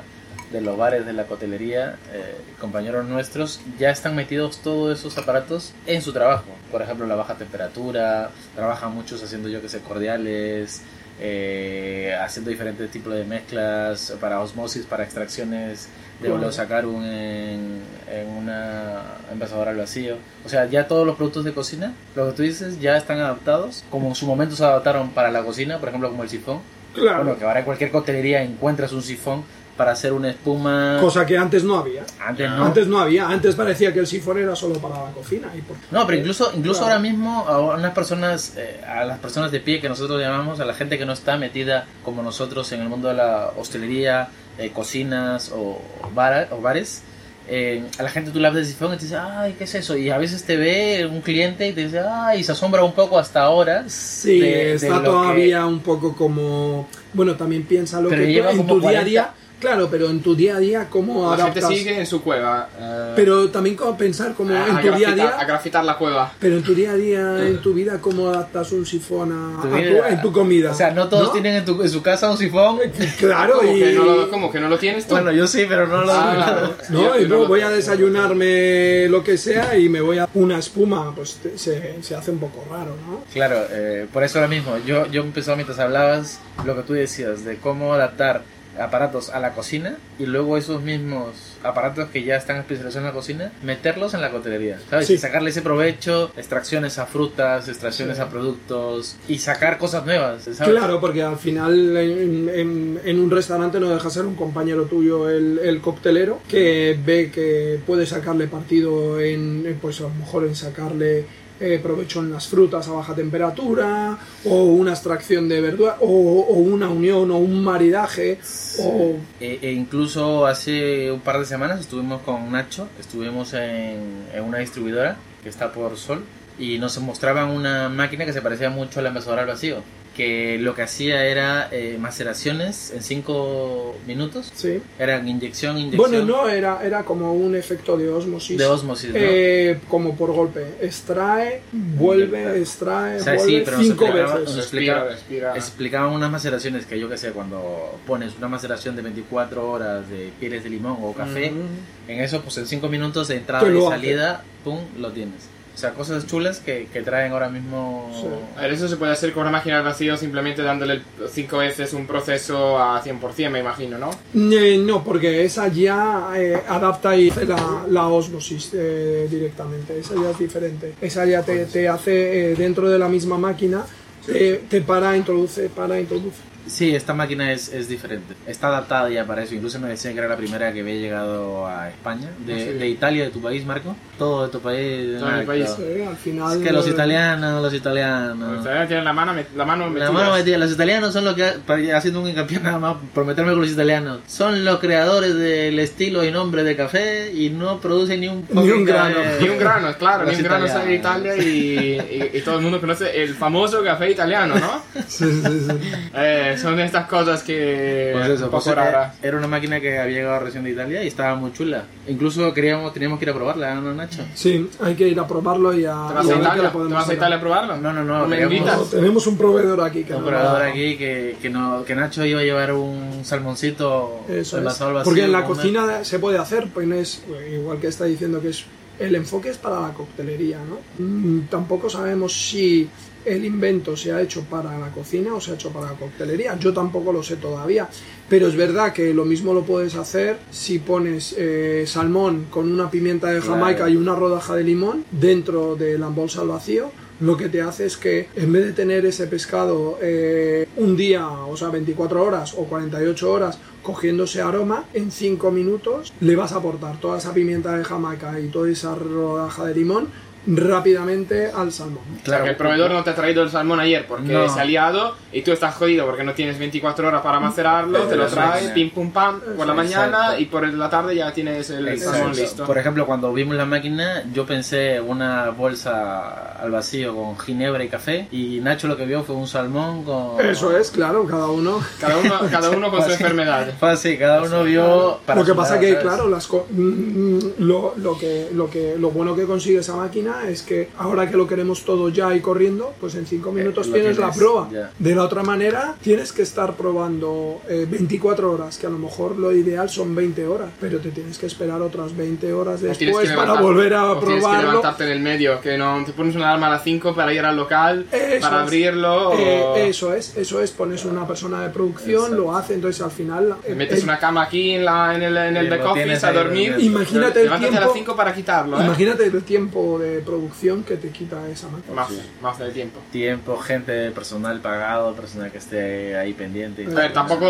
de 0.52 0.62
los 0.62 0.78
bares, 0.78 1.06
de 1.06 1.14
la 1.14 1.26
cotelería, 1.26 1.98
eh, 2.14 2.36
compañeros 2.60 3.06
nuestros, 3.06 3.60
ya 3.78 3.90
están 3.90 4.16
metidos 4.16 4.60
todos 4.60 5.00
esos 5.00 5.18
aparatos 5.18 5.74
en 5.86 6.02
su 6.02 6.14
trabajo. 6.14 6.46
Por 6.72 6.82
ejemplo, 6.82 7.06
la 7.06 7.16
baja 7.16 7.36
temperatura, 7.36 8.30
trabajan 8.56 8.94
muchos 8.94 9.22
haciendo, 9.24 9.50
yo 9.50 9.62
que 9.62 9.70
sé, 9.70 9.80
cordiales, 9.80 10.82
eh, 11.20 12.16
haciendo 12.22 12.52
diferentes 12.52 12.92
tipos 12.92 13.14
de 13.14 13.26
mezclas 13.26 14.16
para 14.22 14.40
osmosis, 14.40 14.86
para 14.86 15.04
extracciones 15.04 15.90
de 16.22 16.32
oleosacarum 16.32 17.04
en, 17.04 17.82
en 18.10 18.28
una 18.28 19.04
envasadora 19.32 19.72
al 19.72 19.78
vacío. 19.78 20.18
O 20.46 20.50
sea, 20.50 20.66
ya 20.66 20.88
todos 20.88 21.06
los 21.06 21.16
productos 21.16 21.44
de 21.44 21.54
cocina, 21.54 21.94
lo 22.16 22.28
que 22.28 22.32
tú 22.34 22.44
dices, 22.44 22.80
ya 22.80 22.98
están 22.98 23.20
adaptados, 23.20 23.84
como 23.90 24.08
en 24.08 24.16
su 24.16 24.26
momento 24.26 24.56
se 24.56 24.64
adaptaron 24.64 25.12
para 25.12 25.32
la 25.32 25.44
cocina, 25.44 25.80
por 25.80 25.90
ejemplo, 25.90 26.10
como 26.10 26.24
el 26.24 26.30
sifón. 26.30 26.62
Claro. 26.94 27.24
Bueno, 27.24 27.38
que 27.38 27.46
ahora 27.46 27.60
en 27.60 27.66
cualquier 27.66 27.92
coctelería 27.92 28.42
encuentras 28.42 28.92
un 28.92 29.04
sifón 29.04 29.44
para 29.78 29.92
hacer 29.92 30.12
una 30.12 30.32
espuma. 30.32 30.98
Cosa 31.00 31.26
que 31.26 31.38
antes 31.38 31.64
no 31.64 31.78
había. 31.78 32.04
Antes 32.20 32.50
no. 32.50 32.66
Antes 32.66 32.88
no 32.88 33.00
había. 33.00 33.30
Antes 33.30 33.56
parecía 33.56 33.94
que 33.94 34.00
el 34.00 34.08
sifón 34.08 34.40
era 34.40 34.56
solo 34.56 34.76
para 34.80 34.96
la 35.06 35.12
cocina. 35.12 35.48
Y 35.56 35.62
No, 35.94 36.06
pero 36.06 36.18
incluso, 36.20 36.52
incluso 36.56 36.80
Claro. 36.82 36.96
ahora 36.96 37.02
mismo 37.10 37.46
a 37.48 37.76
unas 37.76 37.94
personas, 37.94 38.54
eh, 38.58 38.82
a 38.86 39.06
las 39.06 39.20
personas 39.20 39.52
de 39.52 39.60
pie 39.60 39.80
que 39.80 39.88
nosotros 39.88 40.20
llamamos, 40.20 40.60
a 40.60 40.66
la 40.66 40.74
gente 40.74 40.98
que 40.98 41.06
no 41.06 41.14
está 41.14 41.38
metida 41.38 41.86
como 42.04 42.24
nosotros 42.24 42.72
en 42.72 42.82
el 42.82 42.90
mundo 42.90 43.08
de 43.10 43.14
la 43.14 43.52
hostelería, 43.56 44.30
eh, 44.58 44.72
cocinas 44.74 45.52
o, 45.56 45.80
bara- 46.16 46.48
o 46.52 46.60
bares, 46.60 47.04
eh, 47.50 47.84
a 47.98 48.04
la 48.04 48.10
gente 48.10 48.32
tú 48.32 48.40
le 48.40 48.48
hablas 48.48 48.64
de 48.66 48.72
sifón 48.74 48.94
y 48.94 48.98
te 48.98 49.04
dice, 49.04 49.16
ay, 49.18 49.56
¿qué 49.58 49.64
es 49.64 49.76
eso? 49.76 49.96
Y 49.96 50.10
a 50.10 50.18
veces 50.18 50.44
te 50.44 50.58
ve 50.58 51.06
un 51.10 51.22
cliente 51.22 51.66
y 51.68 51.72
te 51.74 51.86
dice, 51.86 52.00
ay, 52.00 52.40
y 52.40 52.44
se 52.44 52.52
asombra 52.52 52.84
un 52.84 52.92
poco 52.92 53.18
hasta 53.18 53.42
ahora. 53.44 53.86
Sí, 53.88 54.40
de- 54.40 54.48
de 54.48 54.74
está 54.74 54.98
que- 55.00 55.06
todavía 55.06 55.66
un 55.66 55.80
poco 55.80 56.14
como... 56.16 56.88
Bueno, 57.14 57.36
también 57.36 57.64
piensa 57.64 58.02
lo 58.02 58.10
que 58.10 58.16
en 58.16 58.22
tu 58.22 58.28
día 58.28 58.50
a 58.50 58.54
40. 58.82 59.04
día... 59.06 59.30
Claro, 59.60 59.88
pero 59.90 60.10
en 60.10 60.22
tu 60.22 60.36
día 60.36 60.58
a 60.58 60.60
día, 60.60 60.88
¿cómo 60.90 61.32
La 61.36 61.44
gente 61.46 61.60
adaptas? 61.60 61.78
sigue 61.80 61.98
en 62.00 62.06
su 62.06 62.22
cueva. 62.22 62.70
eh, 62.80 63.14
Pero 63.16 63.50
también 63.50 63.76
como 63.76 63.98
pensar 63.98 64.34
como 64.36 64.54
a, 64.54 64.68
en 64.68 64.76
tu 64.82 64.96
día 64.96 65.10
a 65.10 65.12
grafitar, 65.12 65.12
a 65.34 65.38
día... 65.38 65.46
grafitar 65.48 65.84
la 65.86 65.98
cueva. 65.98 66.32
Pero 66.40 66.58
en 66.58 66.64
tu 66.64 66.76
día 66.76 66.92
a 66.92 66.96
día, 66.96 67.40
en 67.48 67.62
tu 67.62 67.74
vida, 67.74 68.00
¿cómo 68.00 68.30
adaptas 68.30 68.72
un 68.72 68.86
sifón 68.86 69.32
a, 69.32 69.62
Tu 69.62 69.68
a 69.68 69.72
tu, 69.80 70.04
en 70.14 70.22
tu 70.22 70.32
comida? 70.32 70.72
O 70.72 70.76
sea, 70.76 70.92
no 70.92 71.08
todos 71.10 71.32
tienen 71.34 71.56
en, 71.56 71.66
tu- 71.66 71.82
en 71.82 71.90
su 71.90 72.02
casa 72.04 72.30
un 72.30 72.38
sifón. 72.38 72.80
Claro, 73.18 73.56
¿Cómo, 73.60 73.72
y... 73.76 73.80
que 73.80 73.94
no 73.94 74.04
lo, 74.06 74.30
cómo 74.30 74.52
que 74.52 74.60
no 74.60 74.70
lo 74.70 74.78
tienes 74.78 75.06
tú? 75.08 75.16
Bueno, 75.16 75.32
yo 75.32 75.48
sí, 75.48 75.66
pero 75.68 75.88
no 75.88 76.04
lo... 76.04 76.12
Ah, 76.14 76.72
No, 76.90 77.20
y 77.20 77.28
no- 77.28 77.48
voy 77.48 77.62
a 77.62 77.70
desayunarme 77.70 79.08
lo 79.10 79.24
que 79.24 79.38
sea 79.38 79.78
y 79.78 79.90
me 79.90 80.02
voy 80.02 80.18
a 80.20 80.30
una 80.34 80.60
espuma, 80.60 81.14
pues 81.16 81.36
te- 81.42 81.58
se, 81.58 82.02
se 82.04 82.16
hace 82.16 82.32
un 82.32 82.40
poco 82.40 82.64
raro, 82.70 82.96
¿no? 83.08 83.24
Claro, 83.34 83.66
eh, 83.72 84.06
por 84.12 84.24
eso 84.24 84.40
ahora 84.40 84.50
mismo, 84.50 84.78
yo, 84.86 85.06
yo 85.08 85.22
empezaba 85.22 85.56
mientras 85.56 85.80
hablabas 85.80 86.40
lo 86.66 86.76
que 86.76 86.84
tú 86.84 86.94
decías 86.94 87.44
de 87.44 87.58
cómo 87.58 87.94
adaptar 87.94 88.44
aparatos 88.80 89.30
a 89.30 89.40
la 89.40 89.54
cocina 89.54 89.98
y 90.20 90.26
luego 90.26 90.58
esos 90.58 90.82
mismos 90.82 91.58
aparatos 91.64 92.10
que 92.10 92.24
ya 92.24 92.36
están 92.36 92.58
especializados 92.58 92.96
en 92.98 93.04
la 93.04 93.12
cocina, 93.12 93.52
meterlos 93.64 94.14
en 94.14 94.22
la 94.22 94.30
coctelería, 94.32 94.80
¿sabes? 94.90 95.08
Sí. 95.08 95.14
Y 95.14 95.18
sacarle 95.18 95.50
ese 95.50 95.62
provecho, 95.62 96.32
extracciones 96.38 97.00
a 97.00 97.06
frutas, 97.06 97.68
extracciones 97.68 98.18
Sí. 98.18 98.24
a 98.24 98.30
productos 98.30 99.16
y 99.28 99.40
sacar 99.40 99.78
cosas 99.78 100.06
nuevas, 100.06 100.44
¿sabes? 100.44 100.60
Claro, 100.60 101.00
porque 101.02 101.24
al 101.24 101.38
final 101.38 101.98
en, 101.98 102.50
en- 102.50 103.00
en 103.04 103.20
un 103.20 103.32
restaurante 103.32 103.80
no 103.80 103.90
deja 103.90 104.10
ser 104.10 104.26
un 104.26 104.36
compañero 104.36 104.84
tuyo 104.86 105.30
el, 105.30 105.60
el 105.60 105.82
coctelero 105.82 106.40
que 106.48 106.98
ve 107.06 107.32
que 107.32 107.80
puede 107.86 108.06
sacarle 108.06 108.48
partido 108.48 109.20
en, 109.20 109.78
pues 109.82 110.00
a 110.00 110.04
lo 110.04 110.10
mejor 110.12 110.46
en 110.46 110.56
sacarle 110.56 111.26
eh, 111.60 111.80
provecho 111.82 112.20
en 112.20 112.32
las 112.32 112.48
frutas 112.48 112.88
a 112.88 112.92
baja 112.92 113.16
temperatura 113.16 114.18
o 114.46 114.64
una 114.66 114.92
extracción 114.92 115.50
de 115.50 115.62
verdura 115.62 115.98
o, 116.02 116.08
una 116.08 116.90
unión 116.90 117.32
o 117.32 117.38
un 117.38 117.64
maridaje 117.64 118.40
o 118.80 119.16
E, 119.40 119.60
e 119.62 119.72
incluso 119.72 120.46
hace 120.46 121.12
un 121.12 121.20
par 121.20 121.40
de 121.40 121.46
semanas 121.46 121.80
estuvimos 121.80 122.22
con 122.22 122.52
Nacho, 122.52 122.88
estuvimos 123.00 123.54
en, 123.54 124.24
una 124.46 124.60
distribuidora 124.60 125.18
que 125.44 125.50
está 125.50 125.72
por 125.72 125.98
Sol 125.98 126.24
y 126.60 126.78
nos 126.80 126.98
mostraban 127.00 127.50
una 127.50 127.90
máquina 127.90 128.26
que 128.26 128.34
se 128.34 128.42
parecía 128.42 128.70
mucho 128.70 129.00
a 129.00 129.04
la 129.04 129.10
envasadora 129.10 129.42
al 129.44 129.48
vacío, 129.48 129.84
que 130.18 130.58
lo 130.60 130.74
que 130.74 130.82
hacía 130.82 131.24
era 131.26 131.70
eh, 131.72 131.98
maceraciones 132.00 132.92
en 132.92 133.04
5 133.04 133.98
minutos, 134.08 134.52
sí. 134.56 134.82
eran 134.98 135.28
inyección, 135.28 135.78
inyección 135.78 136.10
Bueno, 136.12 136.26
no, 136.26 136.50
era, 136.50 136.80
era 136.84 137.04
como 137.04 137.34
un 137.34 137.56
efecto 137.56 137.96
de 137.96 138.10
osmosis. 138.10 138.58
de 138.58 138.66
osmosis, 138.66 139.12
¿no? 139.12 139.16
Eh, 139.16 139.80
como 139.88 140.16
por 140.18 140.32
golpe. 140.34 140.66
Extrae, 140.82 141.62
vuelve, 141.72 142.60
extrae, 142.60 143.22
O 143.22 143.24
sea, 143.24 143.36
vuelve 143.36 143.52
sí, 143.60 143.62
pero 143.64 143.78
nos 143.78 143.86
cinco 143.86 144.06
explicaba- 144.06 144.34
veces. 144.40 144.46
nos 144.48 144.56
Respira, 144.58 144.94
explica- 144.98 145.10
respira. 145.14 145.56
Explicaban 145.56 146.14
unas 146.14 146.32
maceraciones 146.32 146.86
que 146.88 147.00
yo 147.00 147.08
que 147.08 147.18
sé, 147.18 147.30
cuando 147.32 148.00
pones 148.08 148.34
una 148.38 148.48
maceración 148.48 148.96
de 148.96 149.04
24 149.04 149.70
horas 149.70 150.10
de 150.10 150.32
pieles 150.40 150.64
de 150.64 150.72
limón 150.72 150.98
o 151.02 151.14
café, 151.14 151.52
Mm. 151.52 152.10
En 152.10 152.22
eso, 152.22 152.42
pues 152.42 152.58
en 152.58 152.66
5 152.66 152.88
minutos 152.90 153.28
de 153.28 153.36
entrada 153.36 153.70
y 153.72 153.82
salida, 153.82 154.44
pum, 154.64 154.80
lo 154.98 155.12
tienes. 155.12 155.50
O 155.78 155.80
sea, 155.80 155.94
cosas 155.94 156.26
chulas 156.26 156.60
que, 156.60 156.88
que 156.92 157.04
traen 157.04 157.34
ahora 157.34 157.50
mismo. 157.50 158.10
Sí. 158.12 158.26
A 158.58 158.62
ver, 158.62 158.72
eso 158.72 158.88
se 158.88 158.98
puede 158.98 159.12
hacer 159.12 159.32
con 159.32 159.44
una 159.44 159.52
máquina 159.52 159.78
al 159.78 159.84
vacío 159.84 160.18
simplemente 160.18 160.64
dándole 160.64 161.04
cinco 161.30 161.60
veces 161.60 161.94
un 161.94 162.08
proceso 162.08 162.80
a 162.80 163.00
100%, 163.04 163.52
me 163.52 163.60
imagino, 163.60 164.00
¿no? 164.00 164.10
Eh, 164.34 164.76
no, 164.80 165.04
porque 165.04 165.46
esa 165.46 165.68
ya 165.68 166.32
eh, 166.36 166.60
adapta 166.68 167.16
y 167.16 167.30
hace 167.30 167.46
la, 167.46 167.86
la 167.92 168.08
osmosis 168.08 168.72
eh, 168.74 169.28
directamente. 169.30 170.00
Esa 170.00 170.16
ya 170.16 170.32
es 170.32 170.40
diferente. 170.40 170.96
Esa 171.00 171.26
ya 171.28 171.44
te, 171.44 171.68
te 171.68 171.88
hace 171.88 172.54
eh, 172.54 172.56
dentro 172.56 172.90
de 172.90 172.98
la 172.98 173.08
misma 173.08 173.38
máquina, 173.38 173.86
te, 174.26 174.56
te 174.68 174.82
para, 174.82 175.16
introduce, 175.16 175.70
para, 175.70 176.00
introduce. 176.00 176.38
Sí, 176.68 176.96
esta 176.96 177.14
máquina 177.14 177.52
es, 177.52 177.70
es 177.74 177.88
diferente. 177.90 178.34
Está 178.46 178.68
adaptada 178.68 179.10
ya 179.10 179.26
para 179.26 179.44
eso. 179.44 179.56
Incluso 179.56 179.80
me 179.80 179.90
decían 179.90 180.14
que 180.14 180.20
era 180.20 180.28
la 180.30 180.38
primera 180.38 180.72
que 180.74 180.82
había 180.82 180.96
llegado 180.96 181.66
a 181.68 181.90
España. 181.90 182.30
De, 182.46 182.60
sí. 182.74 182.78
de 182.78 182.88
Italia, 182.90 183.24
de 183.26 183.30
tu 183.30 183.42
país, 183.42 183.66
Marco. 183.66 183.96
Todo 184.18 184.46
de 184.46 184.52
tu 184.52 184.60
país. 184.60 185.20
Todo 185.20 185.30
de 185.32 185.40
mi 185.40 185.46
país. 185.46 185.70
Al 186.08 186.18
final. 186.18 186.58
Es 186.58 186.64
que 186.64 186.72
los 186.74 186.88
italianos, 186.88 187.62
los 187.62 187.74
italianos. 187.74 188.64
sea, 188.64 188.88
tienen 188.88 189.06
la 189.06 189.14
mano, 189.14 189.34
la 189.56 189.66
mano 189.66 189.86
La 189.86 189.90
metida. 189.92 190.12
mano 190.12 190.34
metida. 190.34 190.58
Los 190.58 190.72
italianos 190.72 191.14
son 191.14 191.26
los 191.26 191.36
que, 191.36 191.92
haciendo 191.94 192.22
un 192.22 192.30
hincapié 192.30 192.60
nada 192.60 192.80
más, 192.80 192.98
por 193.14 193.26
meterme 193.26 193.52
con 193.52 193.62
los 193.62 193.72
italianos, 193.72 194.20
son 194.28 194.66
los 194.66 194.80
creadores 194.80 195.36
del 195.36 195.80
estilo 195.80 196.24
y 196.24 196.32
nombre 196.32 196.64
de 196.64 196.76
café 196.76 197.32
y 197.34 197.50
no 197.50 197.80
producen 197.80 198.20
ni 198.22 198.28
un 198.28 198.46
Ni 198.52 198.72
un 198.72 198.86
grano. 198.86 199.20
de- 199.20 199.38
Ni 199.42 199.50
un 199.50 199.60
grano, 199.60 199.94
claro, 199.98 200.24
Los 200.26 200.34
ni 200.34 200.40
un 200.40 200.44
grano 200.44 200.68
sale 200.68 200.86
de 200.90 200.96
italianos. 200.96 201.38
Italia 201.38 201.44
y, 201.52 202.30
y- 202.34 202.38
y 202.38 202.42
todo 202.42 202.56
el 202.58 202.62
mundo 202.62 202.80
conoce 202.82 203.24
el 203.24 203.34
famoso 203.36 203.84
café 203.84 204.12
italiano, 204.12 204.56
¿no? 204.56 204.82
Sí, 205.08 205.26
sí, 205.26 205.60
sí. 205.70 205.78
Eh, 206.16 206.57
son 206.62 206.80
estas 206.80 207.08
cosas 207.08 207.44
que 207.44 208.12
Pues 208.14 208.30
eso, 208.30 208.46
un 208.46 208.52
pues 208.52 208.68
era, 208.68 209.14
era 209.22 209.38
una 209.38 209.48
máquina 209.48 209.80
que 209.80 209.98
había 210.00 210.18
llegado 210.20 210.40
recién 210.40 210.64
de 210.64 210.72
Italia 210.72 211.04
y 211.04 211.08
estaba 211.08 211.36
muy 211.36 211.52
chula. 211.54 211.84
Incluso 212.08 212.54
queríamos, 212.54 212.94
teníamos 212.94 213.20
que 213.20 213.26
ir 213.26 213.30
a 213.32 213.34
probarla, 213.34 213.76
¿no, 213.76 213.94
Nacho? 213.94 214.24
Sí, 214.36 214.70
hay 214.82 214.96
que 214.96 215.08
ir 215.08 215.20
a 215.20 215.28
probarlo 215.28 215.74
y 215.74 215.86
a. 215.86 216.06
¿Te 216.08 216.14
vas 216.14 216.30
a 216.30 216.36
Italia? 216.36 216.72
¿Te 216.72 216.78
vas 216.94 217.10
a. 217.10 217.14
Italia 217.14 217.38
a 217.38 217.40
probarlo? 217.40 217.78
No, 217.78 217.94
no, 217.94 218.04
no, 218.04 218.28
me 218.28 218.38
queríamos- 218.38 218.58
invitas? 218.58 218.90
Tenemos 218.92 219.28
un 219.28 219.38
proveedor 219.38 219.82
aquí 219.82 220.04
que 220.04 220.14
Un 220.16 220.26
va- 220.28 220.66
aquí 220.66 220.98
que, 220.98 221.36
que, 221.42 221.50
no, 221.50 221.84
que 221.86 221.96
Nacho 221.96 222.26
iba 222.26 222.42
a 222.42 222.44
llevar 222.44 222.74
un 222.74 223.22
salmoncito 223.24 224.22
Eso 224.28 224.58
es. 224.60 224.82
al 224.82 224.94
vacío 224.94 225.04
Porque 225.04 225.24
en 225.24 225.32
la 225.32 225.40
una- 225.40 225.48
cocina 225.48 226.04
se 226.04 226.20
puede 226.20 226.38
hacer, 226.38 226.68
pues 226.74 226.88
no 226.88 226.96
es 226.96 227.24
igual 227.54 227.80
que 227.80 227.88
está 227.88 228.06
diciendo 228.06 228.42
que 228.42 228.50
es 228.50 228.66
el 229.00 229.14
enfoque 229.16 229.50
es 229.50 229.58
para 229.58 229.80
la 229.80 229.90
coctelería, 229.90 230.58
¿no? 230.58 230.80
Mm, 231.04 231.42
tampoco 231.50 231.88
sabemos 231.90 232.34
si 232.34 232.90
el 233.28 233.46
invento 233.46 233.96
se 233.98 234.12
ha 234.12 234.22
hecho 234.22 234.44
para 234.44 234.78
la 234.78 234.90
cocina 234.92 235.34
o 235.36 235.42
se 235.42 235.52
ha 235.52 235.54
hecho 235.56 235.70
para 235.72 235.92
la 235.92 235.98
coctelería. 235.98 236.58
Yo 236.60 236.74
tampoco 236.74 237.12
lo 237.12 237.22
sé 237.24 237.36
todavía. 237.38 237.88
Pero 238.30 238.48
es 238.48 238.56
verdad 238.56 238.94
que 238.94 239.14
lo 239.14 239.26
mismo 239.26 239.54
lo 239.54 239.64
puedes 239.64 239.96
hacer 239.96 240.38
si 240.52 240.80
pones 240.80 241.36
eh, 241.38 241.84
salmón 241.88 242.48
con 242.50 242.72
una 242.72 242.90
pimienta 242.92 243.28
de 243.32 243.42
Jamaica 243.42 243.78
Claro. 243.78 243.92
y 243.92 243.96
una 243.98 244.16
rodaja 244.16 244.56
de 244.56 244.64
limón 244.64 245.06
dentro 245.12 245.76
de 245.76 245.98
la 245.98 246.08
bolsa 246.08 246.42
al 246.42 246.48
vacío. 246.50 246.92
Lo 247.20 247.36
que 247.36 247.50
te 247.50 247.62
hace 247.62 247.86
es 247.88 247.98
que 247.98 248.30
en 248.36 248.52
vez 248.54 248.66
de 248.66 248.74
tener 248.74 249.04
ese 249.06 249.26
pescado 249.26 249.98
eh, 250.02 250.68
un 250.78 250.96
día, 250.96 251.28
o 251.28 251.58
sea, 251.58 251.70
24 251.70 252.24
horas 252.24 252.54
o 252.56 252.66
48 252.66 253.32
horas 253.32 253.58
cogiendo 253.82 254.26
ese 254.26 254.42
aroma, 254.42 254.84
en 254.94 255.10
5 255.10 255.50
minutos 255.50 256.14
le 256.20 256.36
vas 256.36 256.52
a 256.52 256.58
aportar 256.58 257.00
toda 257.00 257.18
esa 257.18 257.34
pimienta 257.34 257.76
de 257.76 257.84
Jamaica 257.84 258.40
y 258.40 258.50
toda 258.50 258.70
esa 258.70 258.94
rodaja 258.94 259.66
de 259.66 259.74
limón 259.74 260.10
rápidamente 260.48 261.52
al 261.56 261.72
salmón. 261.72 262.00
O 262.12 262.16
sea, 262.16 262.24
Claro, 262.24 262.44
que 262.46 262.50
el 262.52 262.56
proveedor 262.56 262.92
no 262.92 263.04
te 263.04 263.10
ha 263.12 263.16
traído 263.16 263.44
el 263.44 263.50
salmón 263.50 263.80
ayer 263.80 264.06
porque 264.08 264.32
No. 264.32 264.48
se 264.50 264.60
ha 264.60 264.66
liado 264.66 265.16
y 265.32 265.42
tú 265.42 265.52
estás 265.52 265.76
jodido 265.76 266.06
porque 266.06 266.24
no 266.24 266.34
tienes 266.34 266.58
24 266.58 267.08
horas 267.08 267.22
para 267.22 267.40
macerarlo, 267.40 268.00
te 268.04 268.16
lo 268.16 268.26
Eso 268.26 268.36
trae, 268.36 268.66
es. 268.66 268.72
pim 268.72 268.90
pum 268.92 269.12
pam, 269.12 269.40
por 269.40 269.68
la 269.68 269.74
Exacto. 269.74 269.76
mañana 269.76 270.40
y 270.40 270.46
por 270.46 270.68
la 270.68 270.90
tarde 270.90 271.16
ya 271.16 271.32
tienes 271.34 271.70
el 271.70 271.88
Exacto. 271.88 272.14
salmón 272.18 272.36
listo. 272.36 272.66
Por 272.66 272.78
ejemplo, 272.78 273.06
cuando 273.06 273.34
vimos 273.34 273.56
la 273.56 273.66
máquina, 273.66 274.24
yo 274.34 274.46
pensé 274.46 275.00
una 275.02 275.50
bolsa 275.50 276.54
al 276.62 276.72
vacío 276.72 277.16
con 277.16 277.38
ginebra 277.40 277.84
y 277.84 277.90
café 277.90 278.28
y 278.32 278.60
Nacho 278.62 278.88
lo 278.88 278.98
que 278.98 279.06
vio 279.06 279.24
fue 279.24 279.36
un 279.36 279.48
salmón 279.48 280.04
con... 280.04 280.40
Eso 280.46 280.76
es, 280.78 280.92
claro, 280.92 281.26
cada 281.26 281.48
uno. 281.48 281.80
Cada 282.00 282.18
uno, 282.18 282.40
cada 282.52 282.70
uno 282.70 282.90
con 282.92 283.04
su 283.04 283.12
enfermedad. 283.12 283.74
Fue 283.80 283.92
así, 283.92 284.18
cada 284.18 284.42
uno 284.44 284.64
vio... 284.64 285.20
para 285.26 285.40
Lo 285.42 285.46
que 285.46 285.54
pasa 285.54 285.72
lado, 285.76 285.82
que, 285.82 285.88
¿sabes? 285.94 286.04
claro, 286.04 286.30
las 286.30 286.48
co- 286.48 286.68
mm, 286.70 287.40
lo, 287.60 287.94
lo 287.98 288.18
que, 288.18 288.50
lo 288.54 288.70
que 288.70 288.96
lo 288.98 289.12
bueno 289.12 289.36
que 289.36 289.46
consigue 289.46 289.80
esa 289.80 289.96
máquina 289.96 290.37
es 290.48 290.62
que 290.64 290.90
ahora 290.98 291.30
que 291.30 291.38
lo 291.38 291.48
queremos 291.48 291.84
todo 291.84 292.10
ya 292.10 292.36
y 292.36 292.40
corriendo, 292.42 292.94
pues 293.00 293.16
en 293.16 293.26
5 293.26 293.52
minutos 293.52 293.88
lo 293.88 293.94
tienes, 293.94 294.18
la 294.18 294.32
tienes, 294.32 294.38
prueba. 294.38 294.70
ya. 294.72 294.92
De 294.98 295.16
la 295.16 295.24
otra 295.24 295.44
manera, 295.44 295.96
tienes 296.02 296.32
que 296.32 296.42
estar 296.44 296.74
probando 296.76 297.62
eh, 297.70 297.86
24 297.90 298.52
horas, 298.52 298.78
que 298.78 298.88
a 298.88 298.90
lo 298.90 298.98
mejor 298.98 299.38
lo 299.38 299.52
ideal 299.54 299.90
son 299.90 300.16
20 300.16 300.46
horas, 300.48 300.70
pero 300.80 301.00
te 301.00 301.12
tienes 301.12 301.38
que 301.38 301.46
esperar 301.46 301.82
otras 301.82 302.16
20 302.16 302.52
horas 302.54 302.82
después 302.82 303.30
para 303.30 303.54
levantar- 303.54 303.62
volver 303.64 303.94
a 303.94 304.12
o 304.12 304.18
Tienes 304.20 304.36
que 304.36 304.40
probarlo. 304.42 304.68
levantarte 304.70 305.04
en 305.06 305.10
el 305.12 305.20
medio, 305.20 305.62
que 305.62 305.78
no 305.78 306.04
te 306.06 306.12
pones 306.14 306.36
una 306.36 306.50
alarma 306.50 306.68
a 306.68 306.72
las 306.72 306.84
5 306.84 307.14
para 307.16 307.34
ir 307.34 307.42
al 307.46 307.56
local, 307.56 308.06
Eso 308.12 308.42
para 308.42 308.58
es. 308.58 308.64
abrirlo. 308.64 309.34
Eh, 309.38 309.62
o 309.64 309.76
eso 309.78 310.14
es, 310.14 310.36
eso 310.38 310.62
es, 310.62 310.72
pones 310.72 311.06
una 311.06 311.28
persona 311.28 311.62
de 311.62 311.70
producción, 311.70 312.22
Exacto. 312.24 312.36
lo 312.36 312.56
hace, 312.56 312.74
entonces 312.74 313.02
al 313.02 313.12
final... 313.12 313.56
eh, 313.66 313.76
metes 313.76 314.02
eh, 314.02 314.04
una 314.04 314.18
cama 314.20 314.44
aquí 314.44 314.72
en, 314.72 314.86
la, 314.86 315.16
en 315.16 315.24
el, 315.24 315.38
en 315.38 315.58
el 315.58 315.70
back 315.70 315.86
office 315.86 316.26
a 316.26 316.34
dormir. 316.34 316.76
Imagínate 316.80 317.40
el 317.42 317.46
Levántate 317.46 317.78
a 317.78 317.80
las 317.82 317.94
tiempo- 317.94 318.12
5 318.12 318.16
para 318.16 318.34
quitarlo, 318.34 318.80
¿eh? 318.80 318.86
Imagínate 318.86 319.26
el 319.26 319.44
tiempo 319.44 320.00
de 320.00 320.22
producción 320.28 320.84
que 320.84 320.98
te 320.98 321.10
quita 321.10 321.38
esa 321.50 321.68
máquina. 321.70 321.94
Más, 321.96 322.10
más 322.42 322.60
del 322.60 322.74
tiempo. 322.74 323.00
Tiempo, 323.12 323.58
gente, 323.58 324.12
personal 324.12 324.60
pagado, 324.60 325.14
personal 325.14 325.50
que 325.52 325.58
esté 325.58 326.18
ahí 326.18 326.34
pendiente. 326.34 326.84
y 326.84 326.88
A 326.88 326.90
ver, 326.90 327.14
tampoco, 327.14 327.46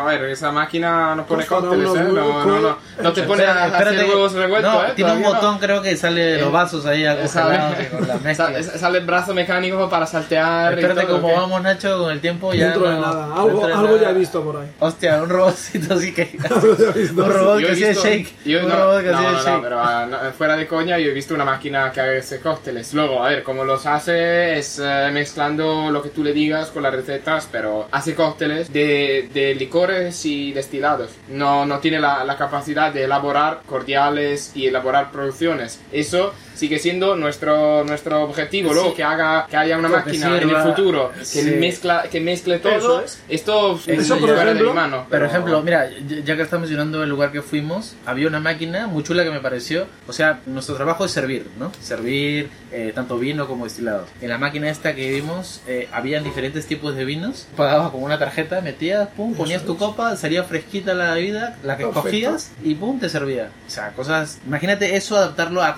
a 0.00 0.04
ver, 0.06 0.24
esa 0.24 0.50
máquina 0.50 1.14
no 1.14 1.26
pone 1.26 1.44
Costará 1.46 1.68
cócteles, 1.76 1.94
¿eh? 1.94 2.12
No, 2.12 2.44
no, 2.46 2.60
no, 2.60 2.78
no 3.02 3.12
te 3.12 3.22
pone 3.24 3.44
a 3.44 3.64
hacer 3.64 4.04
huevos 4.08 4.32
revueltos, 4.32 4.72
no, 4.72 4.84
¿eh? 4.86 4.92
tiene 4.96 5.12
un 5.12 5.22
botón, 5.22 5.58
creo 5.58 5.82
que 5.82 5.96
sale 5.96 6.36
Eh, 6.36 6.40
los 6.40 6.50
vasos 6.52 6.86
ahí 6.86 7.04
acongelados 7.04 7.30
Sale, 7.32 7.82
y 7.84 7.86
con 7.96 8.08
la 8.08 8.16
mezcla. 8.24 8.62
sale- 8.62 8.98
el 8.98 9.04
brazo 9.06 9.34
mecánico 9.34 9.88
para 9.90 10.06
saltear. 10.06 10.72
y 10.72 10.76
Espérate 10.80 11.06
todo, 11.06 11.20
como 11.20 11.34
vamos, 11.34 11.62
Nacho, 11.62 11.98
con 11.98 12.10
el 12.12 12.20
tiempo 12.20 12.54
ya. 12.54 12.70
Dentro 12.70 12.88
de 12.88 12.94
no- 12.94 13.00
nada, 13.02 13.24
algo, 13.34 13.48
dentro 13.48 13.66
de 13.68 13.72
algo 13.74 13.86
nada. 13.88 14.00
ya 14.00 14.10
he 14.10 14.14
visto 14.14 14.42
por 14.42 14.56
ahí. 14.56 14.68
Hostia, 14.80 15.22
un 15.22 15.28
robotcito 15.28 15.94
así 15.94 16.12
que. 16.14 16.38
Un 17.12 17.30
robot 17.32 17.58
que 17.60 17.72
hacía 17.72 17.92
shake. 17.92 18.34
un 18.62 18.70
robot 18.70 19.02
que 19.02 19.10
hacía 19.10 19.32
shake. 19.42 19.62
pero 19.62 19.80
ah, 19.80 20.08
fuera 20.36 20.56
de 20.56 20.66
coña, 20.66 20.98
yo 20.98 21.10
he 21.10 21.12
visto 21.14 21.34
una 21.34 21.44
máquina 21.44 21.90
que 21.92 22.00
hace 22.22 22.40
cócteles. 22.40 22.94
Luego, 22.94 23.22
a 23.22 23.28
ver, 23.28 23.42
cómo 23.42 23.64
los 23.64 23.84
hace 23.86 24.58
es 24.58 24.80
eh, 24.82 25.10
mezclando 25.12 25.90
lo 25.90 26.02
que 26.02 26.08
tú 26.08 26.24
le 26.24 26.32
digas 26.32 26.70
con 26.70 26.82
las 26.82 26.94
recetas, 26.94 27.48
pero 27.50 27.88
hace 27.90 28.14
cócteles 28.14 28.72
de, 28.72 29.28
de 29.34 29.54
licores 29.54 30.24
y 30.24 30.52
destilados. 30.52 31.10
No, 31.28 31.66
no 31.66 31.80
tiene 31.80 32.00
la, 32.00 32.24
la 32.24 32.36
capacidad 32.36 32.92
de 32.92 33.04
elaborar 33.04 33.62
cordiales 33.66 34.52
y 34.54 34.66
elaborar 34.66 35.10
producciones. 35.10 35.80
Eso 35.92 36.32
sigue 36.54 36.78
siendo 36.78 37.16
nuestro, 37.16 37.84
nuestro 37.84 38.22
objetivo. 38.22 38.70
Sí. 38.70 38.74
Luego, 38.74 38.94
que, 38.94 39.02
haga, 39.02 39.46
que 39.48 39.56
haya 39.56 39.78
una 39.78 39.88
Que 39.88 39.94
máquina 39.96 40.38
en 40.40 40.50
el 40.50 40.56
futuro 40.56 41.12
que, 41.18 41.24
sí. 41.24 41.42
mezcla, 41.58 42.04
que 42.10 42.20
mezcle 42.20 42.58
todo, 42.58 42.72
Eso 42.76 43.00
es. 43.02 43.22
esto 43.28 43.80
Eso, 43.86 44.18
por 44.18 44.30
ejemplo- 44.30 44.70
mi 44.70 44.74
mano. 44.74 45.06
Por 45.08 45.22
ejemplo, 45.22 45.62
mira, 45.62 45.88
ya 46.24 46.36
que 46.36 46.42
estás 46.42 46.60
mencionando 46.60 47.02
el 47.02 47.08
lugar 47.10 47.32
que 47.32 47.42
fuimos, 47.42 47.94
había 48.06 48.28
una 48.28 48.40
máquina 48.40 48.86
muy 48.86 49.02
chula 49.02 49.24
que 49.24 49.30
me 49.30 49.40
pareció. 49.40 49.86
O 50.06 50.12
sea, 50.12 50.40
nuestro 50.46 50.74
trabajo 50.76 51.04
es 51.04 51.10
servir, 51.10 51.46
¿no? 51.58 51.72
Servir 51.80 52.50
eh, 52.70 52.92
tanto 52.94 53.18
vino 53.18 53.46
como 53.46 53.64
destilados. 53.64 54.08
En 54.20 54.28
la 54.30 54.38
máquina 54.38 54.70
esta 54.70 54.94
que 54.94 55.10
vimos, 55.10 55.60
eh, 55.66 55.88
habían 55.92 56.24
diferentes 56.24 56.66
tipos 56.66 56.94
de 56.94 57.04
vinos. 57.04 57.46
Pagabas 57.56 57.90
con 57.90 58.02
una 58.02 58.18
tarjeta, 58.18 58.60
metías, 58.60 59.08
pum, 59.08 59.34
ponías 59.34 59.64
tu 59.64 59.76
copa, 59.76 60.16
salía 60.16 60.42
fresquita 60.44 60.94
la 60.94 61.14
bebida, 61.14 61.56
la 61.62 61.76
que 61.76 61.84
Perfecto. 61.84 62.02
cogías 62.02 62.52
y 62.64 62.74
pum, 62.74 62.98
te 62.98 63.08
servía. 63.08 63.50
O 63.66 63.70
sea, 63.70 63.90
cosas. 63.92 64.38
Imagínate 64.46 64.96
eso 64.96 65.16
adaptarlo 65.16 65.62
a 65.62 65.74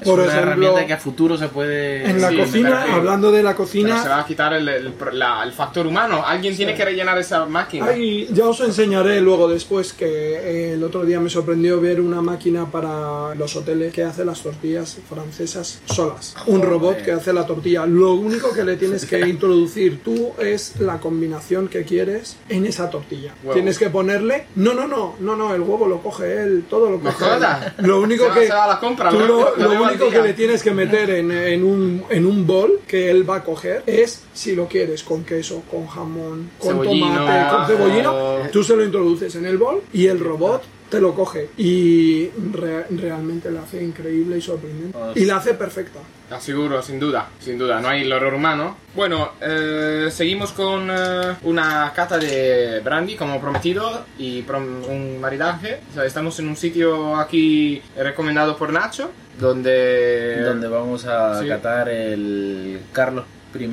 Es 0.00 0.04
Por 0.08 0.20
una 0.20 0.28
ejemplo, 0.28 0.50
herramienta 0.52 0.86
que 0.86 0.92
a 0.92 0.98
futuro 0.98 1.36
se 1.36 1.48
puede. 1.48 2.08
En 2.08 2.20
la 2.20 2.30
Sí, 2.30 2.36
cocina, 2.38 2.94
hablando 2.94 3.30
de 3.32 3.42
la 3.42 3.50
Pero 3.50 3.64
cocina, 3.64 4.02
se 4.02 4.08
va 4.08 4.20
a 4.20 4.26
quitar 4.26 4.52
el, 4.54 4.68
el- 4.68 4.94
la- 5.12 5.42
el 5.44 5.52
factor 5.52 5.86
humano. 5.86 6.22
Alguien 6.26 6.56
tiene 6.56 6.74
que 6.74 6.84
rellenar 6.84 7.18
esa 7.18 7.44
máquina. 7.46 7.86
Ay, 7.86 8.28
ya 8.32 8.46
os 8.46 8.60
enseñaré 8.60 9.20
luego 9.20 9.48
después 9.48 9.92
que 9.92 10.06
eh, 10.06 10.72
el 10.74 10.84
otro 10.84 11.04
día 11.04 11.20
me 11.20 11.30
sorprendió 11.30 11.80
ver 11.80 12.00
una 12.00 12.20
máquina 12.22 12.66
para 12.66 13.34
los 13.34 13.56
hoteles 13.56 13.92
que 13.92 14.04
hace 14.04 14.24
las 14.24 14.40
tortillas 14.42 14.98
francesas 15.08 15.80
solas. 15.86 16.34
Un 16.46 16.56
Joder. 16.56 16.68
robot 16.68 17.02
que 17.02 17.12
hace 17.12 17.32
la 17.32 17.46
tortilla. 17.46 17.86
Lo 17.86 18.14
único 18.14 18.52
que 18.52 18.64
le 18.64 18.76
tienes 18.76 19.06
que 19.06 19.20
introducir 19.28 20.02
tú 20.02 20.32
es 20.38 20.78
la 20.80 20.98
combinación 20.98 21.68
que 21.68 21.84
quieres 21.84 22.36
en 22.48 22.66
esa 22.66 22.90
tortilla. 22.90 23.32
Huevo. 23.42 23.54
Tienes 23.54 23.78
que 23.78 23.90
ponerle... 23.90 24.46
No, 24.56 24.74
no, 24.74 24.86
no, 24.86 25.14
no, 25.20 25.36
no, 25.36 25.54
el 25.54 25.60
huevo 25.60 25.86
lo 25.86 26.00
coge 26.02 26.42
él, 26.42 26.64
todo 26.68 26.90
lo 26.90 26.98
No 26.98 27.12
coge 27.12 27.24
él. 27.36 27.42
Lo 27.86 28.00
único 28.00 28.24
Se 28.24 28.28
va- 28.28 28.34
que... 28.34 28.46
se 28.46 28.52
va 28.52 28.64
a 28.64 28.68
la 28.68 28.80
compra, 28.80 29.10
tú 29.10 29.18
lo- 29.20 29.26
lo, 29.26 29.56
lo 29.56 29.72
único 29.88 30.10
que 30.10 30.22
le 30.22 30.32
tienes 30.34 30.62
que 30.62 30.70
meter 30.70 31.10
en, 31.10 31.30
en 31.30 31.64
un, 31.64 32.04
en 32.08 32.26
un 32.26 32.46
bol 32.46 32.80
que 32.86 33.10
él 33.10 33.28
va 33.28 33.36
a 33.36 33.44
coger 33.44 33.82
es 33.86 34.24
si 34.32 34.54
lo 34.54 34.66
quieres 34.68 35.02
con 35.02 35.24
queso, 35.24 35.62
con 35.70 35.86
jamón, 35.86 36.50
con 36.58 36.72
Cebollino, 36.72 37.06
tomate, 37.06 37.56
con 37.56 37.66
cebollino. 37.66 38.36
Tú 38.52 38.62
se 38.62 38.76
lo 38.76 38.84
introduces 38.84 39.34
en 39.34 39.46
el 39.46 39.58
bol 39.58 39.82
y 39.92 40.06
el 40.06 40.20
robot 40.20 40.62
te 40.96 41.02
lo 41.02 41.14
coge 41.14 41.50
y 41.58 42.28
re- 42.54 42.86
realmente 42.88 43.50
la 43.50 43.60
hace 43.60 43.82
increíble 43.84 44.38
y 44.38 44.40
sorprendente. 44.40 44.96
Oh, 44.98 45.12
Y 45.14 45.26
la 45.26 45.36
hace 45.36 45.52
perfecta. 45.52 45.98
Aseguro, 46.30 46.80
sin 46.82 46.98
duda, 46.98 47.28
sin 47.38 47.58
duda, 47.58 47.80
no 47.80 47.88
hay 47.88 48.00
el 48.00 48.10
error 48.12 48.32
humano. 48.32 48.78
Bueno, 48.94 49.32
eh, 49.42 50.08
seguimos 50.10 50.52
con 50.52 50.88
eh, 50.90 51.36
una 51.42 51.92
cata 51.94 52.16
de 52.16 52.80
brandy, 52.80 53.14
como 53.14 53.38
prometido, 53.42 54.06
y 54.16 54.42
prom- 54.42 54.86
un 54.88 55.20
maridaje. 55.20 55.80
O 55.90 55.94
sea, 55.94 56.04
estamos 56.06 56.38
en 56.38 56.48
un 56.48 56.56
sitio 56.56 57.14
aquí 57.16 57.82
recomendado 57.94 58.56
por 58.56 58.72
Nacho, 58.72 59.10
donde... 59.38 60.42
Donde 60.42 60.66
vamos 60.68 61.04
a 61.04 61.42
Sí. 61.42 61.46
catar 61.48 61.90
el 61.90 62.80
Carlos 62.92 63.26
I. 63.54 63.68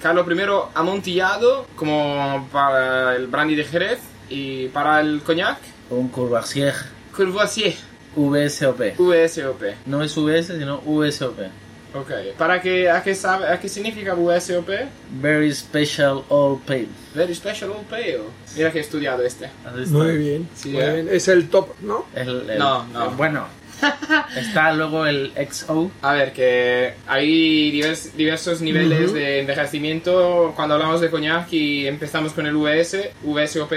Carlos 0.00 0.26
I 0.28 0.40
amontillado 0.74 1.66
como 1.74 2.48
para 2.52 3.16
el 3.16 3.26
brandy 3.26 3.56
de 3.56 3.64
Jerez 3.64 3.98
y 4.30 4.68
para 4.68 5.00
el 5.00 5.22
coñac, 5.22 5.58
Un 5.90 6.08
Courvoisier 6.08 6.74
Courvoisier, 7.14 7.74
VSOP. 8.14 8.80
VSOP. 8.98 9.62
No 9.86 10.02
es 10.02 10.14
VS, 10.16 10.58
sino 10.58 10.80
VSOP. 10.84 11.38
Ok. 11.94 12.10
¿Para 12.36 12.60
qué, 12.60 12.90
a 12.90 13.02
qué, 13.02 13.14
sabe, 13.14 13.48
a 13.48 13.58
qué 13.58 13.68
significa 13.68 14.14
VSOP? 14.14 14.68
Very 15.20 15.52
Special 15.54 16.22
All 16.28 16.58
Pale. 16.66 16.88
Very 17.14 17.34
Special 17.34 17.70
Old 17.70 17.86
Pale. 17.86 18.20
Mira 18.56 18.70
que 18.70 18.78
he 18.78 18.80
estudiado 18.82 19.22
este. 19.22 19.48
Muy 19.88 20.18
bien, 20.18 20.48
Sí, 20.54 20.68
muy 20.70 20.82
bien. 20.82 21.08
Es 21.10 21.28
el 21.28 21.48
top, 21.48 21.70
¿no? 21.80 22.06
El- 22.14 22.50
el- 22.50 22.58
No, 22.58 22.84
no. 22.88 23.10
el- 23.10 23.16
bueno, 23.16 23.46
está 24.36 24.72
luego 24.72 25.06
el 25.06 25.32
XO. 25.50 25.90
A 26.02 26.12
ver, 26.12 26.32
que 26.32 26.94
hay 27.06 27.70
divers- 27.72 28.12
diversos 28.12 28.60
niveles 28.60 29.06
Ujú. 29.10 29.14
de 29.14 29.40
envejecimiento 29.40 30.52
cuando 30.56 30.74
hablamos 30.74 31.00
de 31.00 31.10
coñac 31.10 31.52
y 31.52 31.86
empezamos 31.86 32.32
con 32.32 32.46
el 32.46 32.56
VS, 32.56 33.10
VSOP, 33.22 33.72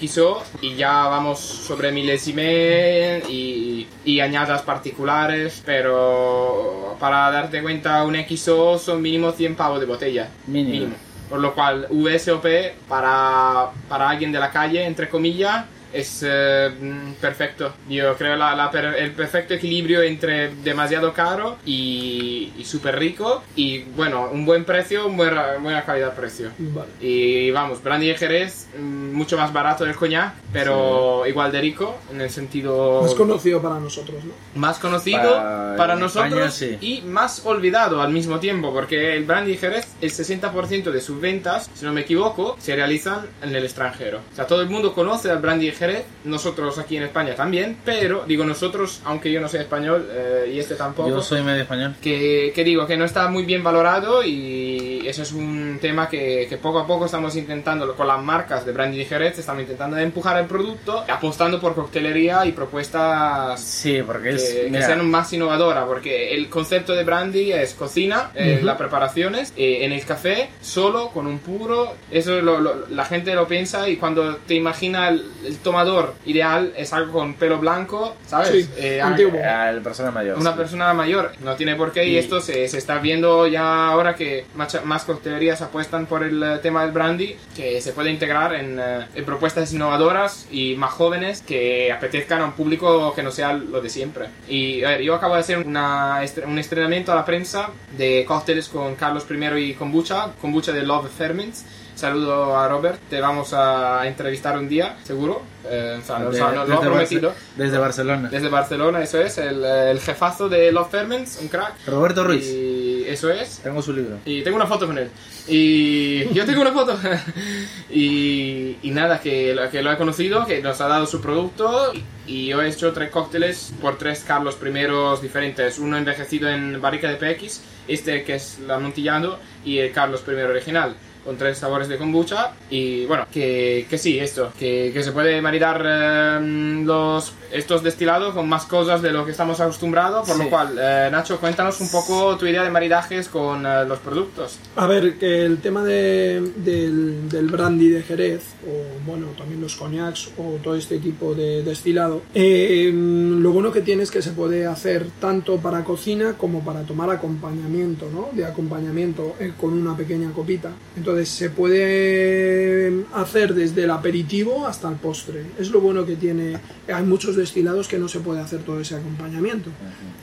XO 0.00 0.42
y 0.60 0.74
ya 0.74 0.92
vamos 1.04 1.38
sobre 1.40 1.92
milésime 1.92 3.22
y, 3.28 3.86
y 4.04 4.20
añadas 4.20 4.62
particulares, 4.62 5.62
pero 5.64 6.96
para 6.98 7.30
darte 7.30 7.62
cuenta 7.62 8.02
un 8.04 8.16
XO 8.16 8.78
son 8.78 9.02
mínimo 9.02 9.32
100 9.32 9.54
pavos 9.56 9.80
de 9.80 9.86
botella. 9.86 10.28
Mínimo. 10.46 10.94
Por 11.28 11.40
lo 11.40 11.54
cual 11.54 11.86
VSOP 11.90 12.44
para, 12.88 13.70
para 13.88 14.10
alguien 14.10 14.32
de 14.32 14.38
la 14.38 14.50
calle, 14.50 14.84
entre 14.84 15.08
comillas, 15.08 15.64
es 15.92 16.24
eh, 16.26 16.70
mm, 16.80 17.12
perfecto. 17.20 17.72
Yo 17.88 18.16
creo 18.16 18.36
la, 18.36 18.70
el 18.98 19.12
perfecto 19.12 19.54
equilibrio 19.54 20.02
entre 20.02 20.54
demasiado 20.56 21.12
caro 21.12 21.58
y, 21.64 22.52
y 22.58 22.64
súper 22.64 22.98
rico. 22.98 23.42
Y 23.56 23.80
bueno, 23.80 24.28
un 24.32 24.44
buen 24.44 24.64
precio, 24.64 25.06
un 25.06 25.16
buen, 25.16 25.34
buena 25.62 25.84
calidad-precio. 25.84 26.50
Vale. 26.58 26.88
Y 27.00 27.50
vamos, 27.50 27.82
Brandy 27.82 28.08
de 28.08 28.14
Jerez, 28.16 28.68
mm, 28.78 29.12
mucho 29.12 29.36
más 29.36 29.52
barato 29.52 29.84
del 29.84 29.94
coñac, 29.96 30.34
pero 30.52 31.26
igual 31.26 31.52
de 31.52 31.60
rico, 31.60 31.98
en 32.10 32.20
el 32.20 32.30
sentido 32.30 33.02
Más 33.02 33.14
conocido 33.14 33.60
para 33.60 33.78
nosotros, 33.78 34.24
¿no? 34.24 34.32
más 34.54 34.78
conocido 34.78 35.20
Para- 35.22 35.76
para, 35.76 35.96
nosotros 35.96 36.32
España, 36.32 36.50
sí. 36.50 36.78
y 36.80 37.02
más 37.02 37.44
olvidado 37.46 38.00
al 38.00 38.12
mismo 38.12 38.38
tiempo, 38.38 38.72
porque 38.72 39.16
el 39.16 39.24
Brandy 39.24 39.56
Jerez, 39.56 39.86
el 40.00 40.10
60% 40.10 40.90
de 40.90 41.00
sus 41.00 41.20
ventas, 41.20 41.70
si 41.74 41.84
no 41.84 41.92
me 41.92 42.02
equivoco, 42.02 42.56
se 42.60 42.74
realizan 42.74 43.26
en 43.42 43.54
el 43.54 43.64
extranjero. 43.64 44.20
O 44.32 44.36
sea, 44.36 44.46
todo 44.46 44.62
el 44.62 44.68
mundo 44.68 44.94
conoce 44.94 45.30
al 45.30 45.38
Brandy 45.38 45.70
Jerez, 45.72 45.81
nosotros 46.24 46.78
aquí 46.78 46.96
en 46.96 47.04
España 47.04 47.34
también, 47.34 47.76
pero 47.84 48.24
digo 48.26 48.44
nosotros, 48.44 49.00
aunque 49.04 49.30
yo 49.32 49.40
no 49.40 49.48
soy 49.48 49.60
español 49.60 50.08
eh, 50.12 50.52
y 50.54 50.58
este 50.58 50.74
tampoco. 50.74 51.08
Yo 51.08 51.22
soy 51.22 51.42
medio 51.42 51.62
español. 51.62 51.94
Que, 52.00 52.52
que 52.54 52.64
digo 52.64 52.86
que 52.86 52.96
no 52.96 53.04
está 53.04 53.28
muy 53.28 53.44
bien 53.44 53.62
valorado 53.62 54.22
y 54.24 55.02
eso 55.06 55.22
es 55.22 55.32
un 55.32 55.78
tema 55.80 56.08
que, 56.08 56.46
que 56.48 56.56
poco 56.56 56.78
a 56.80 56.86
poco 56.86 57.06
estamos 57.06 57.34
intentando 57.36 57.94
con 57.94 58.06
las 58.06 58.22
marcas 58.22 58.64
de 58.64 58.72
Brandy 58.72 59.00
y 59.00 59.04
Jerez 59.04 59.38
estamos 59.38 59.62
intentando 59.62 59.96
empujar 59.98 60.38
el 60.38 60.46
producto 60.46 61.04
apostando 61.08 61.60
por 61.60 61.74
coctelería 61.74 62.44
y 62.46 62.52
propuestas 62.52 63.60
Sí, 63.60 64.00
porque 64.06 64.30
es. 64.30 64.42
que, 64.44 64.60
que 64.62 64.70
mira, 64.70 64.86
sean 64.86 65.08
más 65.10 65.32
innovadora 65.32 65.84
porque 65.86 66.34
el 66.34 66.48
concepto 66.48 66.92
de 66.94 67.04
brandy 67.04 67.52
es 67.52 67.74
cocina 67.74 68.30
eh, 68.34 68.60
las 68.62 68.76
preparaciones 68.76 69.52
eh, 69.56 69.84
en 69.84 69.92
el 69.92 70.04
café 70.04 70.50
solo 70.60 71.08
con 71.10 71.26
un 71.26 71.38
puro 71.38 71.94
eso 72.10 72.40
lo- 72.40 72.60
lo- 72.60 72.86
la 72.88 73.04
gente 73.04 73.34
lo 73.34 73.46
piensa 73.46 73.88
y 73.88 73.96
cuando 73.96 74.36
te 74.36 74.54
imagina 74.54 75.08
el, 75.08 75.24
el 75.44 75.56
tomador 75.72 76.14
ideal 76.26 76.72
es 76.76 76.92
algo 76.92 77.12
con 77.20 77.34
pelo 77.34 77.58
blanco 77.58 78.14
sabes 78.26 78.50
Sí, 78.50 78.68
Eh, 78.76 79.00
antiguo. 79.00 79.40
persona 79.82 80.10
mayor. 80.10 80.38
una 80.38 80.52
sí. 80.52 80.56
persona 80.58 80.92
mayor 80.92 81.32
no 81.42 81.56
tiene 81.56 81.76
por 81.76 81.92
qué 81.92 82.04
y, 82.06 82.10
Y- 82.14 82.18
esto 82.18 82.40
se, 82.42 82.68
se 82.68 82.76
está 82.78 82.98
viendo 82.98 83.46
ya 83.46 83.88
ahora 83.88 84.14
que 84.14 84.44
macha- 84.54 84.82
más 84.84 85.04
coctelerías 85.04 85.62
apuestan 85.62 86.04
por 86.06 86.22
el 86.24 86.42
eh, 86.42 86.58
tema 86.62 86.82
del 86.82 86.92
brandy, 86.92 87.36
que 87.56 87.80
se 87.80 87.92
puede 87.92 88.10
integrar 88.10 88.54
en, 88.54 88.78
eh, 88.78 89.06
en 89.14 89.24
propuestas 89.24 89.72
innovadoras 89.72 90.46
y 90.50 90.74
más 90.76 90.92
jóvenes 90.92 91.40
que 91.42 91.90
apetezcan 91.90 92.42
a 92.42 92.44
un 92.44 92.52
público 92.52 93.14
que 93.14 93.22
no 93.22 93.30
sea 93.30 93.54
lo 93.54 93.80
de 93.80 93.88
siempre. 93.88 94.26
Y 94.48 94.84
a 94.84 94.90
ver, 94.90 95.00
yo 95.02 95.14
acabo 95.14 95.34
de 95.34 95.40
hacer 95.40 95.58
una, 95.58 96.20
un 96.46 96.58
estrenamiento 96.58 97.12
a 97.12 97.14
la 97.14 97.24
prensa 97.24 97.70
de 97.96 98.24
cócteles 98.28 98.68
con 98.68 98.94
Carlos 98.96 99.24
I 99.30 99.56
y 99.70 99.74
kombucha, 99.74 100.32
kombucha 100.40 100.72
de 100.72 100.82
Love 100.82 101.08
Ferments. 101.16 101.64
Saludo 102.06 102.58
a 102.58 102.66
Robert, 102.66 102.98
te 103.08 103.20
vamos 103.20 103.52
a 103.54 104.04
entrevistar 104.08 104.58
un 104.58 104.68
día, 104.68 104.96
seguro. 105.04 105.40
Eh, 105.70 106.00
o 106.02 106.04
sea, 106.04 106.16
sea, 106.16 106.18
nos 106.18 106.36
lo 106.36 106.46
ha 106.48 106.64
desde, 106.64 106.78
prometido. 106.80 107.30
Barce- 107.30 107.36
desde 107.56 107.78
Barcelona. 107.78 108.28
Desde 108.28 108.48
Barcelona, 108.48 109.02
eso 109.04 109.20
es, 109.20 109.38
el, 109.38 109.64
el 109.64 110.00
jefazo 110.00 110.48
de 110.48 110.72
Love 110.72 110.90
Ferments, 110.90 111.38
un 111.40 111.46
crack. 111.46 111.74
Roberto 111.86 112.24
Ruiz. 112.24 112.44
Y 112.44 113.04
eso 113.06 113.30
es. 113.30 113.60
Tengo 113.62 113.80
su 113.82 113.92
libro. 113.92 114.16
Y 114.24 114.42
tengo 114.42 114.56
una 114.56 114.66
foto 114.66 114.88
con 114.88 114.98
él. 114.98 115.10
Y 115.46 116.24
yo 116.34 116.44
tengo 116.44 116.62
una 116.62 116.72
foto. 116.72 116.98
y, 117.88 118.78
y 118.82 118.90
nada, 118.90 119.20
que, 119.20 119.54
lo- 119.54 119.70
que 119.70 119.80
lo 119.80 119.92
he 119.92 119.96
conocido, 119.96 120.44
que 120.44 120.60
nos 120.60 120.80
ha 120.80 120.88
dado 120.88 121.06
su 121.06 121.20
producto. 121.20 121.92
Y 122.26 122.46
yo 122.46 122.60
he 122.62 122.68
hecho 122.68 122.92
tres 122.92 123.10
cócteles 123.10 123.72
por 123.80 123.96
tres 123.96 124.24
Carlos 124.26 124.56
primeros 124.56 125.22
diferentes. 125.22 125.78
Uno 125.78 125.96
envejecido 125.96 126.48
en 126.48 126.80
barrica 126.80 127.08
de 127.08 127.14
PX, 127.14 127.60
este 127.86 128.24
que 128.24 128.34
es 128.34 128.58
el 128.58 128.68
amontillado 128.72 129.38
y 129.64 129.78
el 129.78 129.92
Carlos 129.92 130.24
I 130.26 130.32
original. 130.32 130.96
Con 131.24 131.36
tres 131.36 131.58
sabores 131.58 131.88
de 131.88 131.98
kombucha. 131.98 132.52
Y 132.70 133.06
bueno, 133.06 133.26
que, 133.32 133.86
que 133.88 133.98
sí, 133.98 134.18
esto. 134.18 134.52
Que, 134.58 134.90
que 134.92 135.02
se 135.02 135.12
puede 135.12 135.40
maridar 135.40 135.82
eh, 135.86 136.82
los, 136.84 137.32
estos 137.52 137.82
destilados 137.82 138.34
con 138.34 138.48
más 138.48 138.64
cosas 138.66 139.02
de 139.02 139.12
lo 139.12 139.24
que 139.24 139.30
estamos 139.30 139.60
acostumbrados. 139.60 140.26
Por 140.26 140.36
Sí. 140.36 140.42
lo 140.44 140.50
cual, 140.50 140.76
eh, 140.80 141.08
Nacho, 141.12 141.38
cuéntanos 141.38 141.80
un 141.80 141.90
poco 141.90 142.36
tu 142.36 142.46
idea 142.46 142.62
de 142.64 142.70
maridajes 142.70 143.28
con 143.28 143.64
eh, 143.66 143.84
los 143.86 143.98
productos. 144.00 144.58
A 144.76 144.86
ver, 144.86 145.18
que 145.18 145.44
el 145.44 145.58
tema 145.58 145.84
de- 145.84 146.40
del, 146.56 147.28
del 147.28 147.46
brandy 147.46 147.88
de 147.88 148.02
Jerez, 148.02 148.42
o 148.66 149.06
bueno, 149.08 149.26
también 149.38 149.60
los 149.60 149.76
cognacs, 149.76 150.30
o 150.38 150.56
todo 150.62 150.74
este 150.76 150.98
tipo 150.98 151.34
de 151.34 151.62
destilado, 151.62 152.22
eh, 152.34 152.90
lo 152.92 153.50
bueno 153.52 153.70
que 153.72 153.80
tiene 153.82 154.02
es 154.02 154.10
que 154.10 154.22
se 154.22 154.32
puede 154.32 154.66
hacer 154.66 155.06
tanto 155.20 155.58
para 155.58 155.84
cocina 155.84 156.34
como 156.36 156.64
para 156.64 156.82
tomar 156.82 157.10
acompañamiento, 157.10 158.08
¿no? 158.12 158.28
De 158.32 158.44
acompañamiento 158.44 159.36
eh, 159.38 159.52
con 159.60 159.72
una 159.74 159.96
pequeña 159.96 160.30
copita. 160.32 160.70
Entonces 160.96 161.11
se 161.24 161.50
puede 161.50 163.04
hacer 163.14 163.54
desde 163.54 163.84
el 163.84 163.90
aperitivo 163.90 164.66
hasta 164.66 164.88
el 164.88 164.96
postre. 164.96 165.42
Es 165.58 165.70
lo 165.70 165.80
bueno 165.80 166.04
que 166.06 166.16
tiene. 166.16 166.58
Hay 166.92 167.04
muchos 167.04 167.36
destilados 167.36 167.88
que 167.88 167.98
no 167.98 168.08
se 168.08 168.20
puede 168.20 168.40
hacer 168.40 168.60
todo 168.62 168.80
ese 168.80 168.96
acompañamiento. 168.96 169.70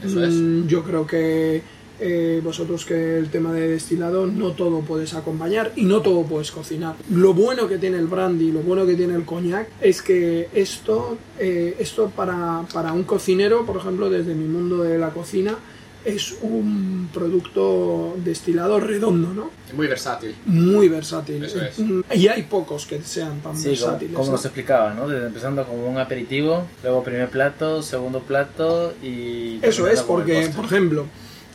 Eso 0.04 0.24
es. 0.24 0.34
Mm, 0.34 0.68
Yo 0.68 0.84
creo 0.84 1.06
que 1.06 1.62
eh, 2.02 2.40
vosotros 2.44 2.86
que 2.86 3.18
el 3.18 3.30
tema 3.30 3.52
de 3.52 3.68
destilado 3.68 4.26
no 4.26 4.52
todo 4.52 4.80
puedes 4.80 5.14
acompañar 5.14 5.74
y 5.76 5.84
no 5.84 6.02
todo 6.02 6.24
puedes 6.24 6.52
cocinar. 6.52 6.96
Lo 7.12 7.34
bueno 7.34 7.68
que 7.68 7.78
tiene 7.78 7.98
el 7.98 8.08
brandy, 8.08 8.52
lo 8.52 8.62
bueno 8.62 8.86
que 8.86 8.96
tiene 8.96 9.16
el 9.16 9.26
coñac 9.26 9.68
es 9.82 10.02
que 10.02 10.48
esto, 10.54 11.18
eh, 11.38 11.76
esto 11.78 12.10
para, 12.16 12.64
para 12.74 12.94
un 12.94 13.04
cocinero, 13.04 13.66
por 13.66 13.78
ejemplo, 13.78 14.10
desde 14.10 14.34
mi 14.34 14.48
mundo 14.48 14.84
de 14.84 14.98
la 14.98 15.10
cocina, 15.10 15.58
es 16.06 16.36
un 16.42 17.10
producto 17.14 18.16
destilado 18.24 18.80
redondo, 18.80 19.34
¿no? 19.34 19.50
Muy 19.74 19.88
versátil. 19.88 20.36
Muy 20.46 20.88
versátil. 20.90 21.44
Eso 21.44 21.62
es. 21.62 21.78
Mm, 21.80 22.02
Y 22.16 22.28
hay 22.28 22.44
pocos 22.44 22.86
que 22.86 23.02
sean 23.02 23.40
tan 23.42 23.56
Sí, 23.56 23.64
como, 23.64 23.72
versátiles. 23.72 24.14
como 24.14 24.26
¿no? 24.28 24.32
nos 24.34 24.46
explicaba, 24.46 24.94
¿no? 24.94 25.08
Desde 25.08 25.28
empezando 25.28 25.66
como 25.66 25.88
un 25.90 25.98
aperitivo, 25.98 26.64
luego 26.84 27.04
primer 27.04 27.30
plato, 27.30 27.82
segundo 27.84 28.20
plato 28.22 28.94
y... 29.04 29.60
Eso 29.62 29.88
es, 29.88 30.02
porque, 30.02 30.50
por 30.56 30.66
ejemplo, 30.66 31.06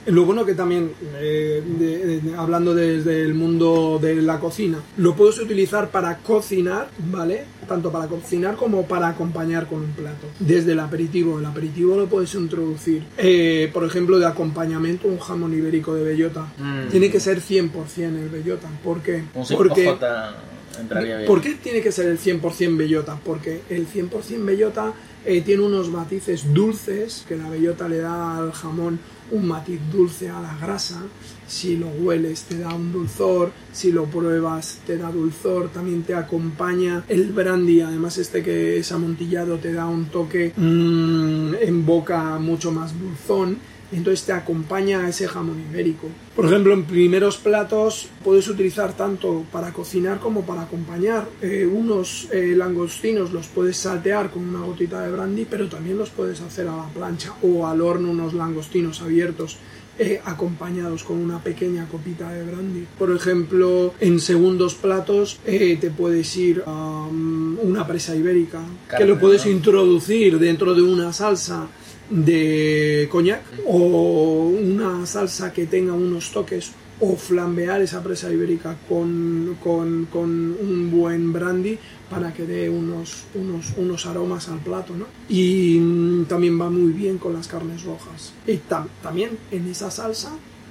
lo 0.06 0.24
bueno 0.24 0.44
que 0.44 0.54
también, 0.54 0.90
eh, 1.18 1.62
de- 1.78 2.20
de- 2.20 2.34
hablando 2.36 2.74
desde 2.74 3.22
el 3.22 3.34
mundo 3.34 3.98
de 4.00 4.16
la 4.16 4.38
cocina, 4.38 4.78
lo 4.98 5.14
puedes 5.14 5.38
utilizar 5.38 5.90
para 5.90 6.18
cocinar, 6.18 6.88
¿vale? 7.10 7.44
Tanto 7.68 7.90
para 7.90 8.06
cocinar 8.08 8.56
como 8.56 8.86
para 8.86 9.08
acompañar 9.08 9.66
con 9.66 9.80
un 9.80 9.92
plato. 9.92 10.26
Desde 10.38 10.72
el 10.72 10.80
aperitivo, 10.80 11.38
el 11.38 11.46
aperitivo 11.46 11.96
lo 11.96 12.06
puedes 12.06 12.34
introducir, 12.34 13.02
eh, 13.16 13.70
por 13.72 13.84
ejemplo, 13.84 14.18
de 14.18 14.26
acompañamiento, 14.26 15.08
un 15.08 15.18
jamón 15.18 15.54
ibérico 15.54 15.94
de 15.94 16.04
bellota. 16.04 16.52
Mm. 16.58 16.88
Tiene 16.90 17.10
que 17.10 17.20
ser 17.20 17.40
100% 17.40 18.18
el 18.22 18.28
bellota. 18.28 18.68
¿Por 18.82 19.00
qué? 19.00 19.24
Un 19.34 19.46
Porque... 19.56 19.86
5J 19.90 20.34
entraría 20.80 21.16
bien. 21.18 21.26
¿Por 21.26 21.40
qué 21.40 21.54
tiene 21.54 21.80
que 21.80 21.92
ser 21.92 22.08
el 22.08 22.18
100% 22.18 22.76
bellota? 22.76 23.18
Porque 23.24 23.62
el 23.70 23.86
100% 23.86 24.44
bellota 24.44 24.92
eh, 25.24 25.40
tiene 25.40 25.62
unos 25.62 25.88
matices 25.88 26.52
dulces 26.52 27.24
que 27.26 27.36
la 27.36 27.48
bellota 27.48 27.88
le 27.88 27.98
da 27.98 28.36
al 28.36 28.52
jamón 28.52 28.98
un 29.30 29.46
matiz 29.46 29.80
dulce 29.92 30.28
a 30.28 30.40
la 30.40 30.56
grasa. 30.60 31.02
Si 31.46 31.76
lo 31.76 31.88
hueles 31.88 32.42
te 32.44 32.58
da 32.58 32.74
un 32.74 32.92
dulzor, 32.92 33.52
si 33.72 33.92
lo 33.92 34.06
pruebas 34.06 34.80
te 34.86 34.96
da 34.96 35.10
dulzor, 35.10 35.70
también 35.70 36.02
te 36.02 36.14
acompaña 36.14 37.04
el 37.08 37.32
brandy, 37.32 37.82
además 37.82 38.18
este 38.18 38.42
que 38.42 38.78
es 38.78 38.92
amontillado 38.92 39.58
te 39.58 39.72
da 39.72 39.86
un 39.86 40.06
toque 40.06 40.52
mm, 40.56 41.54
en 41.60 41.86
boca 41.86 42.38
mucho 42.38 42.72
más 42.72 42.98
dulzón 42.98 43.58
entonces 43.96 44.24
te 44.24 44.32
acompaña 44.32 45.00
a 45.00 45.08
ese 45.08 45.28
jamón 45.28 45.62
ibérico. 45.70 46.08
Por 46.34 46.46
ejemplo, 46.46 46.74
en 46.74 46.84
primeros 46.84 47.36
platos 47.36 48.08
puedes 48.22 48.48
utilizar 48.48 48.96
tanto 48.96 49.44
para 49.52 49.72
cocinar 49.72 50.18
como 50.18 50.44
para 50.44 50.62
acompañar. 50.62 51.28
Eh, 51.40 51.66
unos 51.66 52.28
eh, 52.32 52.54
langostinos 52.56 53.32
los 53.32 53.46
puedes 53.46 53.76
saltear 53.76 54.30
con 54.30 54.48
una 54.48 54.64
gotita 54.64 55.02
de 55.02 55.12
brandy, 55.12 55.46
pero 55.48 55.68
también 55.68 55.98
los 55.98 56.10
puedes 56.10 56.40
hacer 56.40 56.68
a 56.68 56.76
la 56.76 56.88
plancha 56.88 57.34
o 57.42 57.66
al 57.66 57.80
horno 57.80 58.10
unos 58.10 58.34
langostinos 58.34 59.00
abiertos. 59.00 59.58
eh, 59.98 60.20
acompañados 60.24 61.04
con 61.04 61.18
una 61.18 61.38
pequeña 61.42 61.86
copita 61.86 62.32
de 62.32 62.44
brandy. 62.44 62.86
Por 62.98 63.14
ejemplo, 63.14 63.94
en 64.00 64.18
segundos 64.20 64.74
platos 64.74 65.38
eh, 65.46 65.78
te 65.80 65.90
puedes 65.90 66.36
ir 66.36 66.62
a 66.66 67.08
mm, 67.10 67.58
una 67.62 67.86
presa 67.86 68.16
ibérica, 68.16 68.60
que 68.96 69.04
lo 69.04 69.18
puedes 69.18 69.46
¿no? 69.46 69.52
introducir 69.52 70.38
dentro 70.38 70.74
de 70.74 70.82
una 70.82 71.12
salsa 71.12 71.68
de 72.10 73.08
coñac 73.10 73.42
o 73.66 74.48
una 74.48 75.06
salsa 75.06 75.52
que 75.52 75.66
tenga 75.66 75.92
unos 75.92 76.30
toques 76.32 76.72
o 77.00 77.16
flambear 77.16 77.82
esa 77.82 78.02
presa 78.02 78.32
ibérica 78.32 78.76
con, 78.88 79.56
con- 79.62 80.06
con 80.12 80.28
un 80.30 80.90
buen 80.92 81.32
brandy 81.32 81.76
para 82.08 82.32
que 82.32 82.44
dé 82.46 82.70
unos, 82.70 83.24
unos, 83.34 83.72
unos 83.76 84.06
aromas 84.06 84.48
al 84.48 84.58
plato, 84.60 84.94
¿no? 84.96 85.06
Y 85.28 86.22
también 86.28 86.60
va 86.60 86.70
muy 86.70 86.92
bien 86.92 87.18
con 87.18 87.32
las 87.32 87.48
carnes 87.48 87.82
rojas. 87.82 88.32
Y 88.46 88.52
tam- 88.70 88.86
también 89.02 89.30
en 89.50 89.66
esa 89.68 89.90
salsa 89.90 90.30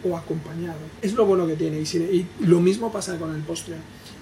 o 0.09 0.15
acompañado. 0.15 0.79
Es 1.01 1.13
lo 1.13 1.25
bueno 1.25 1.45
que 1.45 1.55
tiene. 1.55 1.81
Y 1.81 2.25
lo 2.45 2.61
mismo 2.61 2.91
pasa 2.91 3.17
con 3.17 3.35
el 3.35 3.41
postre. 3.41 3.75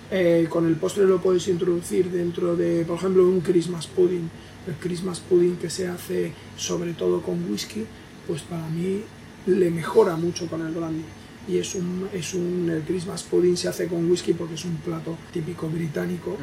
Eh, 0.10 0.48
con 0.50 0.66
el 0.66 0.76
postre 0.76 1.06
lo 1.06 1.22
puedes 1.22 1.48
introducir 1.48 2.10
dentro 2.10 2.56
de, 2.56 2.84
por 2.86 2.98
ejemplo, 2.98 3.28
un 3.28 3.42
Christmas 3.42 3.86
pudding. 3.88 4.30
El 4.68 4.76
Christmas 4.76 5.20
pudding 5.20 5.58
que 5.58 5.70
se 5.70 5.88
hace 5.88 6.34
sobre 6.58 6.94
todo 6.94 7.22
con 7.22 7.50
whisky, 7.52 7.86
pues 8.28 8.42
para 8.44 8.68
mí 8.68 9.02
le 9.48 9.72
mejora 9.72 10.16
mucho 10.16 10.48
con 10.48 10.66
el 10.66 10.74
brandy. 10.74 11.04
Y 11.48 11.58
es 11.58 11.74
un, 11.74 12.08
es 12.14 12.36
un, 12.36 12.70
el 12.70 12.84
Christmas 12.84 13.24
pudding 13.24 13.58
se 13.58 13.68
hace 13.68 13.88
con 13.88 14.10
whisky 14.10 14.34
porque 14.34 14.54
es 14.54 14.64
un 14.64 14.76
plato 14.78 15.18
típico 15.34 15.68
británico 15.68 16.38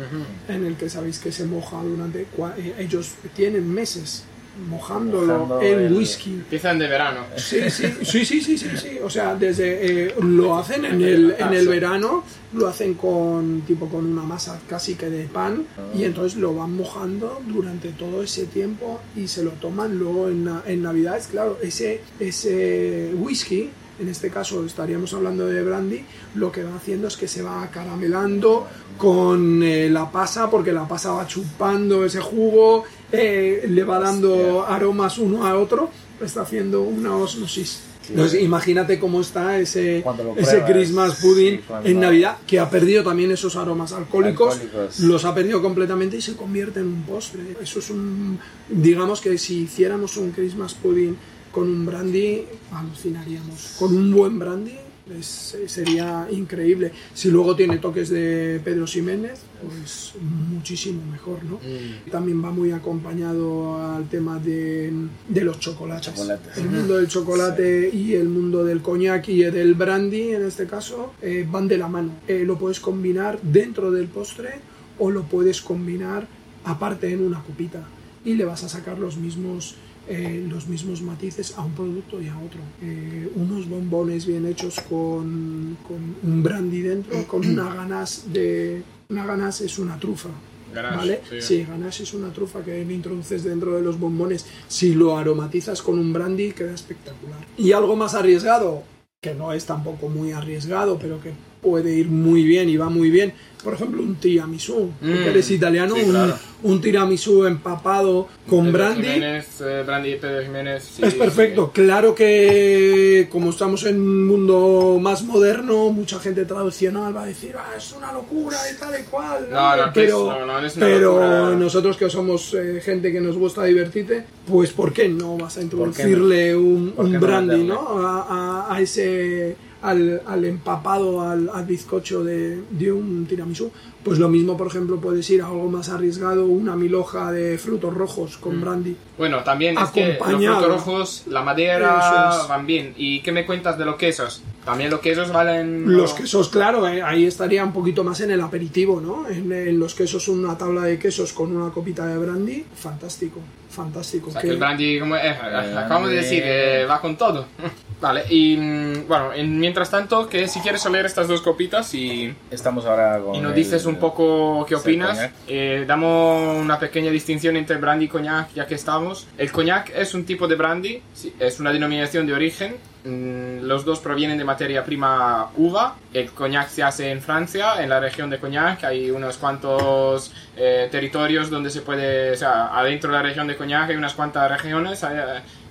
en 0.48 0.66
el 0.66 0.76
que 0.76 0.90
sabéis 0.90 1.20
que 1.20 1.30
se 1.30 1.46
moja 1.46 1.82
durante, 1.82 2.22
eh, 2.22 2.74
ellos 2.78 3.12
tienen 3.36 3.72
meses 3.72 4.24
mojándolo 4.68 5.38
Mojando 5.46 5.62
en 5.62 5.80
el- 5.80 5.92
whisky. 5.92 6.30
Empiezan 6.34 6.78
de 6.78 6.88
verano. 6.88 7.20
Sí, 7.36 7.70
sí, 7.70 7.84
sí, 8.02 8.24
sí, 8.24 8.40
sí, 8.40 8.58
sí, 8.58 8.68
sí. 8.76 8.98
O 9.02 9.10
sea, 9.10 9.34
desde 9.34 10.06
eh, 10.08 10.14
lo 10.20 10.56
hacen 10.58 10.84
en 10.84 11.02
el, 11.02 11.34
en 11.38 11.52
el 11.52 11.68
verano, 11.68 12.24
lo 12.54 12.66
hacen 12.68 12.94
con 12.94 13.62
tipo 13.66 13.88
con 13.88 14.04
una 14.06 14.22
masa 14.22 14.60
casi 14.68 14.94
que 14.94 15.10
de 15.10 15.24
pan 15.24 15.64
y 15.96 16.04
entonces 16.04 16.38
lo 16.38 16.54
van 16.54 16.72
mojando 16.74 17.40
durante 17.46 17.90
todo 17.90 18.22
ese 18.22 18.46
tiempo 18.46 19.00
y 19.16 19.28
se 19.28 19.42
lo 19.44 19.50
toman 19.52 19.98
luego 19.98 20.28
en, 20.28 20.48
en 20.66 20.82
Navidades. 20.82 21.26
Claro, 21.28 21.58
ese, 21.62 22.00
ese 22.18 23.12
whisky, 23.16 23.70
en 24.00 24.08
este 24.08 24.30
caso 24.30 24.64
estaríamos 24.64 25.12
hablando 25.14 25.46
de 25.46 25.62
brandy, 25.62 26.04
lo 26.34 26.50
que 26.52 26.62
va 26.62 26.76
haciendo 26.76 27.08
es 27.08 27.16
que 27.16 27.26
se 27.28 27.42
va 27.42 27.68
caramelando 27.72 28.66
con 28.96 29.62
eh, 29.62 29.88
la 29.90 30.10
pasa 30.10 30.50
porque 30.50 30.72
la 30.72 30.86
pasa 30.86 31.12
va 31.12 31.26
chupando 31.26 32.04
ese 32.04 32.20
jugo, 32.20 32.84
eh, 33.12 33.64
le 33.68 33.84
va 33.84 33.98
dando 33.98 34.64
aromas 34.66 35.18
uno 35.18 35.46
a 35.46 35.56
otro, 35.58 35.90
está 36.20 36.42
haciendo 36.42 36.82
una 36.82 37.14
osmosis. 37.16 37.82
Entonces, 38.10 38.40
imagínate 38.42 38.98
cómo 38.98 39.20
está 39.20 39.58
ese, 39.58 40.02
ese 40.36 40.62
Christmas 40.66 41.16
pudding 41.20 41.56
sí, 41.58 41.64
cuando- 41.68 41.88
en 41.90 42.00
Navidad, 42.00 42.38
que 42.46 42.58
ha 42.58 42.70
perdido 42.70 43.04
también 43.04 43.30
esos 43.32 43.54
aromas 43.54 43.92
alcohólicos, 43.92 44.54
Alcohólicos. 44.58 45.00
los 45.00 45.24
ha 45.26 45.34
perdido 45.34 45.60
completamente 45.60 46.16
y 46.16 46.22
se 46.22 46.34
convierte 46.34 46.80
en 46.80 46.86
un 46.86 47.02
postre. 47.02 47.42
Eso 47.60 47.80
es 47.80 47.90
un. 47.90 48.38
Digamos 48.66 49.20
que 49.20 49.36
si 49.36 49.64
hiciéramos 49.64 50.16
un 50.16 50.30
Christmas 50.30 50.72
pudding 50.72 51.18
con 51.58 51.68
un 51.68 51.86
brandy, 51.86 52.42
alucinaríamos. 52.72 53.76
Con 53.78 53.96
un 53.96 54.12
buen 54.12 54.38
brandy, 54.38 54.74
Es- 55.18 55.56
sería 55.68 56.28
increíble. 56.30 56.92
Si 57.14 57.30
luego 57.30 57.56
tiene 57.56 57.78
toques 57.78 58.10
de 58.10 58.60
Pedro 58.62 58.86
Ximénez, 58.86 59.38
pues 59.66 60.12
muchísimo 60.52 61.00
mejor, 61.10 61.42
¿no? 61.44 61.54
Mm. 61.56 62.10
También 62.10 62.44
va 62.44 62.50
muy 62.50 62.72
acompañado 62.72 63.82
al 63.82 64.06
tema 64.10 64.38
de, 64.38 64.92
de 65.26 65.40
los 65.44 65.58
chocolates. 65.60 66.12
Chocolates. 66.14 66.58
El 66.58 66.68
mundo 66.68 66.98
del 66.98 67.08
chocolate 67.08 67.88
y 67.90 68.12
el 68.16 68.28
mundo 68.28 68.64
del 68.64 68.82
coñac 68.82 69.26
y 69.30 69.44
del 69.44 69.72
brandy, 69.72 70.32
en 70.32 70.44
este 70.44 70.66
caso, 70.66 71.14
eh, 71.22 71.46
van 71.50 71.68
de 71.68 71.78
la 71.78 71.88
mano. 71.88 72.10
Eh, 72.28 72.44
lo 72.44 72.58
puedes 72.58 72.78
combinar 72.78 73.40
dentro 73.40 73.90
del 73.90 74.08
postre 74.08 74.50
o 74.98 75.10
lo 75.10 75.22
puedes 75.22 75.62
combinar 75.62 76.26
aparte 76.64 77.10
en 77.10 77.22
una 77.24 77.42
copita 77.42 77.82
y 78.26 78.34
le 78.34 78.44
vas 78.44 78.62
a 78.64 78.68
sacar 78.68 78.98
los 78.98 79.16
mismos 79.16 79.74
eh, 80.08 80.46
los 80.48 80.66
mismos 80.68 81.02
matices 81.02 81.54
a 81.56 81.62
un 81.62 81.72
producto 81.72 82.20
y 82.20 82.28
a 82.28 82.38
otro. 82.38 82.60
Eh, 82.82 83.30
unos 83.34 83.68
bombones 83.68 84.26
bien 84.26 84.46
hechos 84.46 84.80
con, 84.88 85.76
con 85.86 86.16
un 86.22 86.42
brandy 86.42 86.80
dentro, 86.80 87.26
con 87.26 87.46
una 87.46 87.74
ganas 87.74 88.24
de... 88.32 88.82
Una 89.10 89.26
ganas 89.26 89.60
es 89.60 89.78
una 89.78 89.98
trufa. 89.98 90.30
Ganache, 90.74 90.96
¿Vale? 90.96 91.20
sí. 91.28 91.40
Sí, 91.40 91.64
ganache 91.64 92.02
es 92.02 92.14
una 92.14 92.32
trufa 92.32 92.62
que 92.62 92.82
introduces 92.82 93.44
dentro 93.44 93.74
de 93.76 93.82
los 93.82 93.98
bombones. 93.98 94.46
Si 94.66 94.94
lo 94.94 95.16
aromatizas 95.16 95.82
con 95.82 95.98
un 95.98 96.12
brandy, 96.12 96.52
queda 96.52 96.74
espectacular. 96.74 97.38
Y 97.56 97.72
algo 97.72 97.96
más 97.96 98.14
arriesgado, 98.14 98.82
que 99.20 99.34
no 99.34 99.52
es 99.52 99.66
tampoco 99.66 100.08
muy 100.08 100.32
arriesgado, 100.32 100.98
pero 100.98 101.20
que 101.20 101.32
puede 101.60 101.94
ir 101.94 102.08
muy 102.08 102.42
bien 102.44 102.68
y 102.68 102.76
va 102.76 102.88
muy 102.88 103.10
bien. 103.10 103.32
Por 103.62 103.74
ejemplo, 103.74 104.00
un 104.02 104.14
tiramisú. 104.14 104.92
Mm, 105.00 105.08
eres 105.10 105.50
italiano, 105.50 105.96
sí, 105.96 106.02
un, 106.04 106.10
claro. 106.12 106.36
un 106.62 106.80
tiramisú 106.80 107.44
empapado 107.44 108.28
con 108.48 108.66
Pedro 108.66 108.72
brandy. 108.78 109.02
Jiménez, 109.08 109.60
eh, 109.62 109.82
brandy 109.84 110.14
Pedro 110.14 110.42
Jiménez. 110.44 110.84
sí, 110.94 111.02
Es 111.04 111.14
perfecto. 111.14 111.72
Claro 111.72 112.14
que 112.14 113.26
como 113.30 113.50
estamos 113.50 113.84
en 113.84 114.00
un 114.00 114.26
mundo 114.28 114.98
más 115.00 115.24
moderno, 115.24 115.90
mucha 115.90 116.20
gente 116.20 116.44
tradicional 116.44 117.14
va 117.16 117.22
a 117.24 117.26
decir, 117.26 117.54
ah, 117.58 117.74
es 117.76 117.92
una 117.92 118.12
locura 118.12 118.56
y 118.72 118.78
tal 118.78 118.94
y 119.00 119.02
cual. 119.10 119.48
No, 119.50 119.70
pero 119.92 120.06
es- 120.32 120.38
no, 120.38 120.46
no, 120.46 120.58
es 120.66 120.76
una 120.76 120.86
pero 120.86 121.12
locura. 121.14 121.56
nosotros 121.56 121.96
que 121.96 122.08
somos 122.08 122.54
eh, 122.54 122.80
gente 122.82 123.10
que 123.12 123.20
nos 123.20 123.36
gusta 123.36 123.64
divertirte, 123.64 124.24
pues 124.46 124.70
¿por 124.72 124.92
qué 124.92 125.08
no 125.08 125.36
vas 125.36 125.58
a 125.58 125.62
introducirle 125.62 126.54
un, 126.56 126.92
¿Por 126.92 127.06
un 127.06 127.10
qué 127.12 127.18
no 127.18 127.26
brandy? 127.26 127.64
¿no? 127.64 127.98
A, 128.06 128.66
a- 128.68 128.74
a 128.76 128.80
ese 128.80 129.56
al, 129.82 130.22
al 130.26 130.44
empapado, 130.44 131.20
al, 131.22 131.50
al 131.52 131.64
bizcocho 131.66 132.24
de, 132.24 132.62
de 132.70 132.92
un 132.92 133.26
tiramisú. 133.26 133.70
Pues 134.04 134.18
lo 134.18 134.28
mismo, 134.28 134.56
por 134.56 134.68
ejemplo, 134.68 134.96
puedes 135.00 135.28
ir 135.30 135.42
a 135.42 135.46
algo 135.46 135.68
más 135.68 135.88
arriesgado, 135.88 136.46
una 136.46 136.76
milhoja 136.76 137.30
de 137.32 137.58
frutos 137.58 137.92
rojos 137.94 138.38
Mm. 138.38 138.40
con 138.40 138.60
brandy. 138.60 138.96
Bueno, 139.18 139.42
también 139.44 139.76
es 139.78 139.90
que 139.90 140.16
los 140.18 140.28
frutos 140.28 140.66
rojos, 140.68 141.22
la 141.26 141.42
madera 141.42 142.30
es. 142.42 142.48
van 142.48 142.66
bien. 142.66 142.94
¿Y 142.96 143.20
qué 143.22 143.32
me 143.32 143.44
cuentas 143.44 143.76
de 143.78 143.84
los 143.84 143.96
quesos? 143.96 144.42
También 144.64 144.90
los 144.90 145.00
quesos 145.00 145.32
valen... 145.32 145.84
Los 145.96 146.12
quesos, 146.14 146.48
claro, 146.50 146.86
eh, 146.88 147.02
ahí 147.02 147.24
estaría 147.24 147.64
un 147.64 147.72
poquito 147.72 148.04
más 148.04 148.20
en 148.20 148.30
el 148.30 148.40
aperitivo, 148.40 149.00
¿no? 149.00 149.26
En, 149.28 149.50
en 149.50 149.78
los 149.78 149.94
quesos, 149.94 150.28
una 150.28 150.56
tabla 150.58 150.82
de 150.84 150.98
quesos 150.98 151.32
con 151.32 151.54
una 151.56 151.70
copita 151.72 152.06
de 152.06 152.18
brandy, 152.18 152.64
fantástico, 152.74 153.40
fantástico. 153.70 154.28
O 154.28 154.32
sea, 154.32 154.40
Que- 154.40 154.48
que 154.48 154.52
el 154.54 154.58
brandy, 154.58 154.98
como 155.00 155.16
eh, 155.16 155.30
acabamos 155.30 156.10
de 156.10 156.16
decir, 156.16 156.42
eh, 156.44 156.86
va 156.88 157.00
con 157.00 157.16
todo. 157.16 157.46
Vale, 158.00 158.22
y 158.30 158.56
mm, 158.56 159.08
bueno, 159.08 159.32
en- 159.32 159.58
mientras 159.58 159.90
tanto, 159.90 160.28
que 160.28 160.46
si 160.46 160.60
quieres 160.60 160.86
oler 160.86 161.04
estas 161.04 161.26
dos 161.26 161.40
copitas 161.42 161.92
y, 161.94 162.32
Estamos 162.48 162.86
ahora 162.86 163.18
con. 163.18 163.34
y 163.34 163.40
nos 163.40 163.50
el- 163.50 163.56
dices 163.56 163.86
un 163.86 163.96
poco 163.96 164.64
qué 164.68 164.76
opinas, 164.76 165.30
eh, 165.48 165.84
damos 165.86 166.56
una 166.62 166.78
pequeña 166.78 167.10
distinción 167.10 167.56
entre 167.56 167.76
brandy 167.76 168.04
y 168.04 168.08
coñac, 168.08 168.52
ya 168.54 168.66
que 168.66 168.76
estamos. 168.76 169.26
El 169.36 169.50
coñac 169.50 169.90
es 169.96 170.14
un 170.14 170.24
tipo 170.24 170.46
de 170.46 170.54
brandy, 170.54 171.02
sí, 171.12 171.34
es 171.40 171.58
una 171.58 171.72
denominación 171.72 172.24
de 172.26 172.34
origen. 172.34 172.76
Mm, 173.04 173.60
Los 173.62 173.84
dos 173.84 174.00
provienen 174.00 174.38
de 174.38 174.44
materia 174.44 174.84
prima 174.84 175.50
uva. 175.56 175.96
El 176.12 176.30
coñac 176.30 176.68
se 176.68 176.82
hace 176.82 177.10
en 177.10 177.20
Francia, 177.22 177.82
en 177.82 177.88
la 177.88 178.00
región 178.00 178.28
de 178.30 178.38
Cognac. 178.38 178.84
Hay 178.84 179.10
unos 179.10 179.36
cuantos 179.38 180.32
eh, 180.56 180.88
territorios 180.90 181.50
donde 181.50 181.70
se 181.70 181.82
puede, 181.82 182.32
o 182.32 182.36
sea, 182.36 182.76
adentro 182.78 183.10
de 183.10 183.16
la 183.16 183.22
región 183.22 183.46
de 183.46 183.56
Cognac 183.56 183.90
hay 183.90 183.96
unas 183.96 184.14
cuantas 184.14 184.50
regiones 184.50 185.02
eh, 185.04 185.06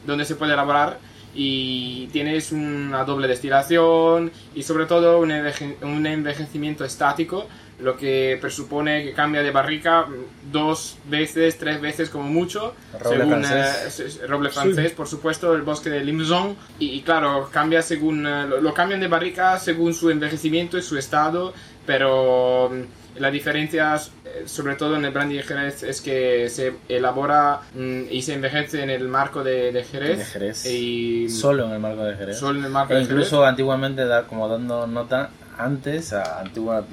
donde 0.06 0.26
se 0.26 0.36
puede 0.36 0.54
elaborar 0.54 0.98
y 1.36 2.08
tienes 2.08 2.52
una 2.52 3.04
doble 3.04 3.28
destilación 3.28 4.32
y 4.56 4.64
sobre 4.64 4.86
todo 4.86 5.20
un, 5.20 5.30
enveje- 5.32 5.76
un 5.84 6.06
envejecimiento 6.06 6.84
estático, 6.84 7.48
lo 7.80 7.96
que 7.96 8.40
presupone 8.42 9.04
que 9.04 9.14
cambia 9.14 9.44
de 9.44 9.52
barrica 9.52 10.08
mm, 10.08 10.52
dos 10.52 10.98
veces, 11.08 11.60
tres 11.60 11.80
veces 11.80 12.10
como 12.10 12.28
mucho, 12.28 12.74
Roble 13.00 13.18
según 13.18 13.44
francés. 13.44 14.18
eh, 14.24 14.28
roble 14.28 14.50
francés, 14.50 14.92
por 14.94 15.08
supuesto, 15.08 15.54
el 15.54 15.62
bosque 15.62 15.92
de 15.92 16.04
Limousin 16.04 16.56
y, 16.80 16.90
y 16.92 17.02
claro, 17.02 17.50
cambia 17.52 17.84
según 17.84 18.26
eh, 18.26 18.48
lo, 18.48 18.60
lo 18.62 18.74
cambian 18.74 19.00
de 19.00 19.08
barrica 19.08 19.60
según 19.60 19.94
su 19.94 20.10
envejecimiento 20.10 20.76
y 20.78 20.82
su 20.82 20.98
estado, 20.98 21.54
pero 21.86 22.72
mm, 23.18 23.22
la 23.22 23.32
diferencia, 23.32 23.96
eh, 24.26 24.44
sobre 24.46 24.76
todo 24.76 24.96
en 24.96 25.06
el 25.06 25.12
brandy 25.12 25.38
de 25.38 25.44
Jerez, 25.44 25.84
es 25.84 26.02
que 26.02 26.50
se 26.50 26.74
elabora 26.90 27.62
mm, 27.74 28.04
y 28.12 28.22
se 28.22 28.34
envejece 28.34 28.84
en 28.84 28.90
el 28.90 29.08
marco 29.08 29.44
de, 29.44 29.72
de 29.72 29.84
Jerez. 29.84 30.18
De 30.20 30.26
Jerez. 30.26 30.66
Y 30.66 31.30
Solo 31.30 31.66
en 31.66 31.72
el 31.74 31.80
marco 31.80 32.04
de 32.04 32.16
Jerez. 32.16 32.38
solo 32.38 32.60
en 32.60 32.66
el 32.66 32.72
marco 32.72 32.94
E 32.94 32.98
de 32.98 33.02
incluso 33.04 33.46
antiguamente, 33.46 34.06
da- 34.06 34.24
como 34.28 34.48
dando 34.48 34.88
nota, 34.88 35.30
antes, 35.58 36.14
a 36.14 36.40
antiguos 36.42 36.86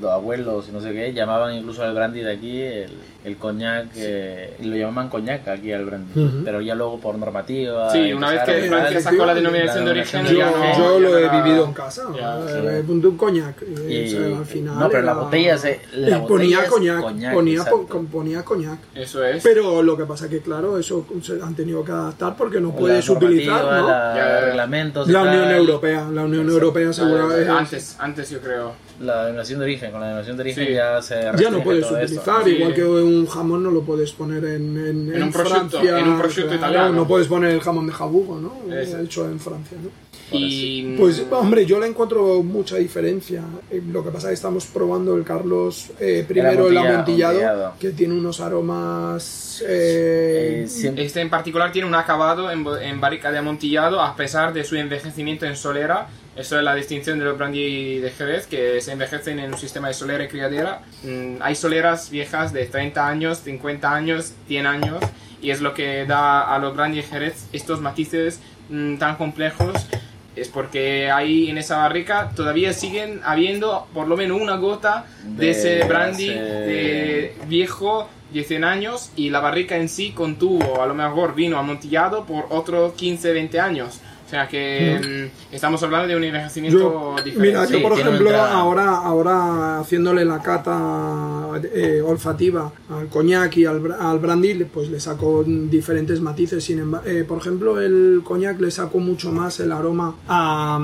los 0.00 0.10
abuelos 0.10 0.66
y 0.68 0.72
no 0.72 0.80
sé 0.80 0.92
qué, 0.92 1.12
llamaban 1.12 1.54
incluso 1.54 1.82
al 1.82 1.94
brandy 1.94 2.20
de 2.20 2.32
aquí 2.32 2.62
el, 2.62 2.90
el 3.26 3.36
coñac, 3.38 3.86
eh, 3.96 4.56
lo 4.62 4.76
llamaban 4.76 5.10
coñac 5.10 5.48
aquí 5.48 5.72
al 5.72 5.84
brandy. 5.84 6.12
Ujú. 6.24 6.44
Pero 6.44 6.60
ya 6.60 6.74
luego 6.76 7.00
por 7.00 7.18
normativa. 7.18 7.90
Sí, 7.90 8.12
una 8.12 8.30
vez 8.30 8.42
que 8.44 8.52
Francia 8.68 9.00
sacó 9.00 9.26
la 9.26 9.34
denominación 9.34 9.84
de 9.84 9.94
La 9.94 10.00
origen, 10.00 10.24
de 10.24 10.32
no. 10.34 10.78
yo 10.78 11.00
lo 11.00 11.18
ya 11.18 11.26
he 11.38 11.42
vivido 11.42 11.64
en 11.64 11.72
casa, 11.72 12.04
Ya, 12.16 12.38
eh, 12.48 12.84
punto 12.86 13.08
un 13.08 13.16
coñac. 13.16 13.60
eh, 13.62 14.06
Y- 14.08 14.14
o 14.14 14.18
sea, 14.28 14.38
al 14.38 14.46
final 14.46 14.78
no, 14.78 14.88
pero 14.88 15.02
la 15.02 15.12
era- 15.12 15.20
botella 15.20 15.58
se- 15.58 15.80
la 15.94 16.16
eh, 16.16 16.20
botella 16.20 16.26
ponía 16.28 16.62
es 16.62 16.68
coñac, 16.70 17.00
coñac, 17.02 17.34
ponía, 17.34 17.64
po- 17.64 17.86
ponía 18.12 18.44
coñac. 18.44 18.78
Eso 18.94 19.24
es. 19.24 19.42
Pero 19.42 19.82
lo 19.82 19.96
que 19.96 20.04
pasa 20.04 20.28
que, 20.28 20.40
claro, 20.40 20.78
eso 20.78 21.04
se 21.22 21.42
han 21.42 21.54
tenido 21.56 21.84
que 21.84 21.90
adaptar 21.92 22.36
porque 22.36 22.60
no 22.60 22.68
la 22.68 22.76
puedes 22.76 23.08
utilizar, 23.08 23.64
¿no? 23.64 23.88
la- 23.88 24.14
Ya, 24.16 24.40
reglamentos. 24.46 25.08
La 25.08 25.22
Unión. 25.22 25.50
Europea, 25.50 26.06
la 26.12 26.22
Unión. 26.22 26.48
Europea 26.48 26.92
seguro 26.92 27.36
es- 27.36 27.48
antes, 27.48 27.96
antes 27.98 28.30
yo 28.30 28.40
creo. 28.40 28.85
La 29.00 29.22
denominación 29.22 29.58
de 29.58 29.64
origen, 29.66 29.90
con 29.90 30.00
la 30.00 30.06
denominación 30.06 30.36
de 30.38 30.42
origen 30.42 30.66
Sí. 30.66 30.72
ya 30.72 31.02
se 31.02 31.14
ya 31.38 31.50
no 31.50 31.62
puedes 31.62 31.84
esto. 31.84 31.94
utilizar, 31.96 32.44
Sí. 32.44 32.50
igual 32.50 32.74
que 32.74 32.84
un 32.84 33.26
jamón 33.26 33.62
no 33.62 33.70
lo 33.70 33.82
puedes 33.82 34.12
poner 34.12 34.44
en, 34.44 34.76
en, 34.76 35.14
En 35.14 35.22
un 35.24 35.32
prosciutto, 35.32 35.68
Francia, 35.78 35.98
en 35.98 36.08
un 36.08 36.18
prosciutto 36.18 36.48
claro, 36.50 36.62
italiano. 36.72 36.92
No 36.92 37.06
puedes 37.06 37.26
poner 37.28 37.50
el 37.50 37.60
jamón 37.60 37.86
de 37.86 37.92
jabugo, 37.92 38.40
¿no? 38.40 38.74
Eso. 38.74 38.98
Hecho 38.98 39.26
en 39.28 39.38
Francia, 39.38 39.76
¿no? 39.82 39.90
Y 40.32 40.96
Pues, 40.98 41.22
hombre, 41.30 41.64
yo 41.66 41.78
le 41.78 41.86
encuentro 41.86 42.42
mucha 42.42 42.76
diferencia. 42.76 43.42
Eh, 43.70 43.80
Lo 43.92 44.02
que 44.02 44.10
pasa 44.10 44.26
es 44.26 44.30
que 44.30 44.34
estamos 44.34 44.66
probando 44.66 45.14
el 45.14 45.22
Carlos 45.22 45.90
eh, 46.00 46.24
primero, 46.26 46.66
el 46.68 46.76
amontilla- 46.76 46.94
amontillado, 47.30 47.72
que 47.78 47.90
tiene 47.90 48.14
unos 48.14 48.40
aromas... 48.40 49.62
eh, 49.68 50.66
este 50.66 51.20
en 51.20 51.30
particular 51.30 51.70
tiene 51.70 51.86
un 51.86 51.94
acabado 51.94 52.50
en, 52.50 52.66
en 52.82 53.00
barrica 53.00 53.30
de 53.30 53.38
amontillado 53.38 54.00
a 54.00 54.16
pesar 54.16 54.52
de 54.52 54.64
su 54.64 54.74
envejecimiento 54.76 55.46
en 55.46 55.54
solera. 55.56 56.08
Eso 56.36 56.58
es 56.58 56.62
la 56.64 56.74
distinción 56.74 57.18
de 57.18 57.24
los 57.24 57.38
brandy 57.38 57.98
de 57.98 58.10
Jerez, 58.10 58.46
que 58.46 58.80
se 58.82 58.92
envejecen 58.92 59.38
en 59.38 59.52
un 59.54 59.58
sistema 59.58 59.88
de 59.88 59.94
solera 59.94 60.24
y 60.24 60.28
criadera. 60.28 60.82
Mm, 61.02 61.36
hay 61.40 61.54
soleras 61.54 62.10
viejas 62.10 62.52
de 62.52 62.66
30 62.66 63.08
años, 63.08 63.38
50 63.38 63.92
años, 63.94 64.32
100 64.46 64.66
años, 64.66 65.02
y 65.40 65.50
es 65.50 65.60
lo 65.62 65.72
que 65.72 66.04
da 66.04 66.54
a 66.54 66.58
los 66.58 66.76
brandy 66.76 66.98
de 66.98 67.02
Jerez 67.04 67.46
estos 67.52 67.80
matices 67.80 68.40
mm, 68.68 68.96
tan 68.96 69.16
complejos. 69.16 69.86
Es 70.34 70.48
porque 70.48 71.10
ahí 71.10 71.48
en 71.48 71.56
esa 71.56 71.78
barrica 71.78 72.30
todavía 72.36 72.74
siguen 72.74 73.22
habiendo 73.24 73.86
por 73.94 74.06
lo 74.06 74.18
menos 74.18 74.38
una 74.38 74.56
gota 74.56 75.06
de, 75.24 75.46
De 75.46 75.50
ese 75.52 75.84
brandy 75.84 76.28
ese- 76.28 76.38
de 76.42 77.36
viejo 77.46 78.10
de 78.34 78.44
100 78.44 78.64
años 78.64 79.10
y 79.16 79.30
la 79.30 79.40
barrica 79.40 79.76
en 79.78 79.88
sí 79.88 80.10
contuvo 80.12 80.82
a 80.82 80.86
lo 80.86 80.92
mejor 80.92 81.34
vino 81.34 81.56
amontillado 81.58 82.26
por 82.26 82.48
otros 82.50 82.92
15, 82.92 83.32
20e 83.32 83.58
años. 83.58 84.00
O 84.26 84.28
sea 84.28 84.48
que 84.48 85.30
mm, 85.30 85.54
estamos 85.54 85.80
hablando 85.84 86.08
de 86.08 86.16
un 86.16 86.24
envejecimiento 86.24 86.78
Yo, 87.16 87.22
diferente. 87.22 87.40
mira, 87.48 87.64
yo 87.64 87.76
Sí, 87.76 87.82
por 87.82 87.92
ejemplo, 87.96 88.30
ahora, 88.36 88.96
ahora 88.96 89.78
haciéndole 89.78 90.24
la 90.24 90.42
cata 90.42 91.48
eh, 91.72 92.02
olfativa 92.04 92.72
al 92.90 93.06
coñac 93.06 93.56
y 93.56 93.66
al, 93.66 93.80
bra- 93.80 93.96
al 94.00 94.18
brandy, 94.18 94.64
pues 94.64 94.90
le 94.90 94.98
saco 94.98 95.44
diferentes 95.46 96.20
matices. 96.20 96.64
Sin 96.64 96.80
emba- 96.80 97.02
eh, 97.06 97.24
por 97.26 97.38
ejemplo, 97.38 97.80
el 97.80 98.22
coñac 98.24 98.60
le 98.60 98.72
saco 98.72 98.98
mucho 98.98 99.30
más 99.30 99.60
el 99.60 99.70
aroma 99.70 100.16
a, 100.26 100.80